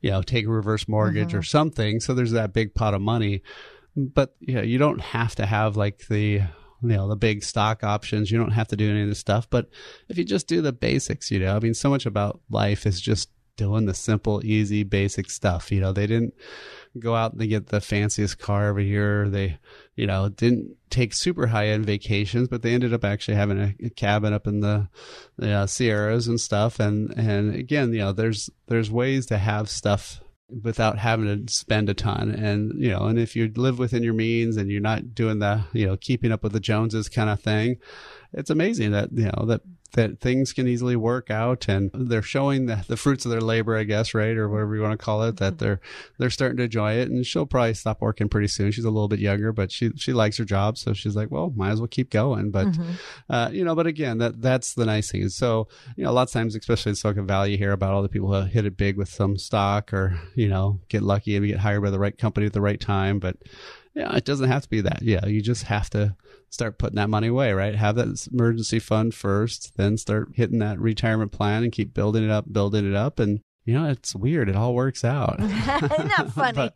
you 0.00 0.10
know, 0.10 0.22
take 0.22 0.46
a 0.46 0.50
reverse 0.50 0.88
mortgage 0.88 1.28
mm-hmm. 1.28 1.38
or 1.38 1.42
something. 1.42 2.00
So 2.00 2.14
there's 2.14 2.32
that 2.32 2.52
big 2.52 2.74
pot 2.74 2.94
of 2.94 3.00
money. 3.00 3.42
But 3.96 4.34
you 4.40 4.54
know, 4.54 4.62
you 4.62 4.78
don't 4.78 5.00
have 5.00 5.34
to 5.34 5.44
have 5.44 5.76
like 5.76 6.06
the 6.08 6.40
you 6.82 6.96
know 6.96 7.08
the 7.08 7.16
big 7.16 7.44
stock 7.44 7.84
options. 7.84 8.30
You 8.30 8.38
don't 8.38 8.52
have 8.52 8.68
to 8.68 8.76
do 8.76 8.90
any 8.90 9.02
of 9.02 9.08
this 9.08 9.18
stuff. 9.18 9.48
But 9.50 9.68
if 10.08 10.16
you 10.16 10.24
just 10.24 10.46
do 10.46 10.62
the 10.62 10.72
basics, 10.72 11.30
you 11.30 11.38
know, 11.40 11.54
I 11.54 11.58
mean, 11.58 11.74
so 11.74 11.90
much 11.90 12.06
about 12.06 12.40
life 12.50 12.86
is 12.86 13.00
just 13.00 13.28
doing 13.56 13.86
the 13.86 13.94
simple, 13.94 14.44
easy, 14.44 14.82
basic 14.82 15.30
stuff. 15.30 15.70
You 15.70 15.80
know, 15.80 15.92
they 15.92 16.06
didn't 16.06 16.34
go 16.98 17.14
out 17.14 17.32
and 17.32 17.48
get 17.48 17.68
the 17.68 17.80
fanciest 17.80 18.38
car 18.38 18.70
over 18.70 18.80
here. 18.80 19.28
They, 19.28 19.58
you 19.94 20.06
know, 20.06 20.28
didn't 20.28 20.76
take 20.90 21.14
super 21.14 21.46
high 21.46 21.68
end 21.68 21.86
vacations, 21.86 22.48
but 22.48 22.62
they 22.62 22.72
ended 22.72 22.94
up 22.94 23.04
actually 23.04 23.34
having 23.34 23.58
a, 23.58 23.74
a 23.84 23.90
cabin 23.90 24.32
up 24.32 24.46
in 24.46 24.60
the, 24.60 24.88
the 25.36 25.50
uh, 25.50 25.66
Sierras 25.66 26.28
and 26.28 26.40
stuff. 26.40 26.80
And 26.80 27.10
and 27.16 27.54
again, 27.54 27.92
you 27.92 28.00
know, 28.00 28.12
there's 28.12 28.50
there's 28.68 28.90
ways 28.90 29.26
to 29.26 29.38
have 29.38 29.68
stuff 29.68 30.20
without 30.62 30.98
having 30.98 31.46
to 31.46 31.52
spend 31.52 31.88
a 31.88 31.94
ton 31.94 32.30
and 32.30 32.72
you 32.76 32.90
know 32.90 33.06
and 33.06 33.18
if 33.18 33.34
you 33.34 33.50
live 33.56 33.78
within 33.78 34.02
your 34.02 34.12
means 34.12 34.58
and 34.58 34.70
you're 34.70 34.82
not 34.82 35.14
doing 35.14 35.38
the 35.38 35.64
you 35.72 35.86
know 35.86 35.96
keeping 35.96 36.30
up 36.30 36.42
with 36.42 36.52
the 36.52 36.60
joneses 36.60 37.08
kind 37.08 37.30
of 37.30 37.40
thing 37.40 37.76
it's 38.34 38.50
amazing 38.50 38.90
that 38.90 39.08
you 39.12 39.24
know 39.24 39.46
that 39.46 39.62
that 39.92 40.20
things 40.20 40.52
can 40.52 40.66
easily 40.66 40.96
work 40.96 41.30
out 41.30 41.68
and 41.68 41.90
they're 41.92 42.22
showing 42.22 42.66
the, 42.66 42.84
the 42.88 42.96
fruits 42.96 43.24
of 43.24 43.30
their 43.30 43.40
labor, 43.40 43.76
I 43.76 43.84
guess, 43.84 44.14
right? 44.14 44.36
Or 44.36 44.48
whatever 44.48 44.74
you 44.74 44.82
want 44.82 44.98
to 44.98 45.04
call 45.04 45.22
it, 45.24 45.36
that 45.36 45.58
they're, 45.58 45.80
they're 46.18 46.30
starting 46.30 46.56
to 46.56 46.64
enjoy 46.64 46.94
it. 46.94 47.10
And 47.10 47.26
she'll 47.26 47.46
probably 47.46 47.74
stop 47.74 48.00
working 48.00 48.28
pretty 48.28 48.48
soon. 48.48 48.72
She's 48.72 48.84
a 48.84 48.90
little 48.90 49.08
bit 49.08 49.20
younger, 49.20 49.52
but 49.52 49.70
she, 49.70 49.90
she 49.96 50.12
likes 50.12 50.38
her 50.38 50.44
job. 50.44 50.78
So 50.78 50.94
she's 50.94 51.14
like, 51.14 51.30
well, 51.30 51.52
might 51.54 51.72
as 51.72 51.80
well 51.80 51.88
keep 51.88 52.10
going. 52.10 52.50
But, 52.50 52.68
mm-hmm. 52.68 52.92
uh, 53.28 53.50
you 53.50 53.64
know, 53.64 53.74
but 53.74 53.86
again, 53.86 54.18
that, 54.18 54.40
that's 54.40 54.74
the 54.74 54.86
nice 54.86 55.10
thing. 55.10 55.28
So, 55.28 55.68
you 55.96 56.04
know, 56.04 56.10
a 56.10 56.12
lot 56.12 56.28
of 56.28 56.32
times, 56.32 56.56
especially 56.56 56.90
in 56.90 56.96
Silicon 56.96 57.26
Valley, 57.26 57.52
you 57.52 57.58
hear 57.58 57.72
about 57.72 57.92
all 57.92 58.02
the 58.02 58.08
people 58.08 58.32
who 58.32 58.48
hit 58.48 58.64
it 58.64 58.76
big 58.76 58.96
with 58.96 59.08
some 59.08 59.36
stock 59.36 59.92
or, 59.92 60.18
you 60.34 60.48
know, 60.48 60.80
get 60.88 61.02
lucky 61.02 61.36
and 61.36 61.46
get 61.46 61.58
hired 61.58 61.82
by 61.82 61.90
the 61.90 61.98
right 61.98 62.16
company 62.16 62.46
at 62.46 62.54
the 62.54 62.60
right 62.60 62.80
time. 62.80 63.18
But, 63.18 63.36
Yeah, 63.94 64.14
it 64.16 64.24
doesn't 64.24 64.48
have 64.48 64.62
to 64.62 64.68
be 64.68 64.80
that. 64.82 65.02
Yeah, 65.02 65.26
you 65.26 65.42
just 65.42 65.64
have 65.64 65.90
to 65.90 66.16
start 66.48 66.78
putting 66.78 66.96
that 66.96 67.10
money 67.10 67.28
away, 67.28 67.52
right? 67.52 67.74
Have 67.74 67.96
that 67.96 68.28
emergency 68.32 68.78
fund 68.78 69.14
first, 69.14 69.76
then 69.76 69.96
start 69.98 70.30
hitting 70.34 70.60
that 70.60 70.78
retirement 70.78 71.32
plan 71.32 71.62
and 71.62 71.72
keep 71.72 71.92
building 71.92 72.24
it 72.24 72.30
up, 72.30 72.50
building 72.50 72.88
it 72.88 72.96
up. 72.96 73.18
And 73.18 73.40
you 73.64 73.74
know, 73.74 73.88
it's 73.88 74.14
weird. 74.14 74.48
It 74.48 74.56
all 74.56 74.74
works 74.74 75.04
out. 75.04 75.38
Not 75.38 75.48
that 75.80 76.30
funny. 76.34 76.52
but, 76.56 76.74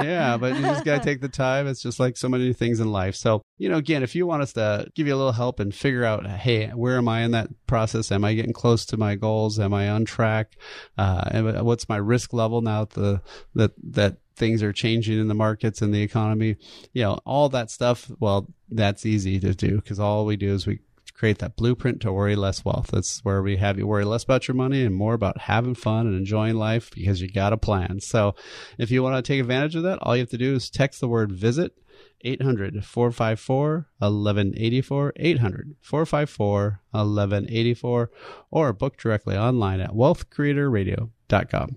yeah, 0.00 0.36
but 0.36 0.56
you 0.56 0.62
just 0.62 0.84
got 0.84 0.98
to 0.98 1.04
take 1.04 1.20
the 1.20 1.28
time. 1.28 1.68
It's 1.68 1.80
just 1.80 2.00
like 2.00 2.16
so 2.16 2.28
many 2.28 2.52
things 2.52 2.80
in 2.80 2.90
life. 2.90 3.14
So, 3.14 3.42
you 3.56 3.68
know, 3.68 3.76
again, 3.76 4.02
if 4.02 4.16
you 4.16 4.26
want 4.26 4.42
us 4.42 4.52
to 4.54 4.88
give 4.96 5.06
you 5.06 5.14
a 5.14 5.16
little 5.16 5.32
help 5.32 5.60
and 5.60 5.72
figure 5.72 6.04
out, 6.04 6.26
hey, 6.26 6.68
where 6.70 6.96
am 6.96 7.06
I 7.06 7.20
in 7.20 7.30
that 7.32 7.50
process? 7.68 8.10
Am 8.10 8.24
I 8.24 8.34
getting 8.34 8.52
close 8.52 8.84
to 8.86 8.96
my 8.96 9.14
goals? 9.14 9.60
Am 9.60 9.72
I 9.72 9.88
on 9.90 10.04
track? 10.04 10.56
Uh, 10.96 11.22
and 11.30 11.64
what's 11.64 11.88
my 11.88 11.98
risk 11.98 12.32
level 12.32 12.62
now 12.62 12.86
that 12.86 12.94
the, 12.94 13.22
that, 13.54 13.72
that 13.92 14.16
things 14.38 14.62
are 14.62 14.72
changing 14.72 15.18
in 15.20 15.28
the 15.28 15.34
markets 15.34 15.82
and 15.82 15.92
the 15.92 16.02
economy? 16.02 16.56
You 16.92 17.02
know, 17.02 17.18
all 17.26 17.48
that 17.50 17.70
stuff. 17.70 18.10
Well, 18.18 18.46
that's 18.70 19.04
easy 19.04 19.38
to 19.40 19.54
do 19.54 19.76
because 19.76 20.00
all 20.00 20.24
we 20.24 20.36
do 20.36 20.54
is 20.54 20.66
we 20.66 20.80
create 21.18 21.38
that 21.38 21.56
blueprint 21.56 22.00
to 22.00 22.12
worry 22.12 22.36
less 22.36 22.64
wealth. 22.64 22.90
That's 22.92 23.24
where 23.24 23.42
we 23.42 23.56
have 23.56 23.76
you 23.76 23.86
worry 23.86 24.04
less 24.04 24.22
about 24.24 24.46
your 24.46 24.54
money 24.54 24.84
and 24.84 24.94
more 24.94 25.14
about 25.14 25.38
having 25.42 25.74
fun 25.74 26.06
and 26.06 26.16
enjoying 26.16 26.54
life 26.54 26.90
because 26.94 27.20
you 27.20 27.28
got 27.28 27.52
a 27.52 27.56
plan. 27.56 28.00
So 28.00 28.36
if 28.78 28.90
you 28.90 29.02
want 29.02 29.16
to 29.16 29.32
take 29.32 29.40
advantage 29.40 29.74
of 29.74 29.82
that, 29.82 29.98
all 30.00 30.16
you 30.16 30.22
have 30.22 30.30
to 30.30 30.38
do 30.38 30.54
is 30.54 30.70
text 30.70 31.00
the 31.00 31.08
word 31.08 31.32
visit 31.32 31.72
800 32.20 32.84
454 32.84 33.88
1184 33.98 35.12
800 35.16 35.76
454 35.80 36.80
1184 36.90 38.10
or 38.50 38.72
book 38.72 38.96
directly 38.96 39.36
online 39.36 39.80
at 39.80 39.90
wealthcreatorradio.com. 39.90 41.76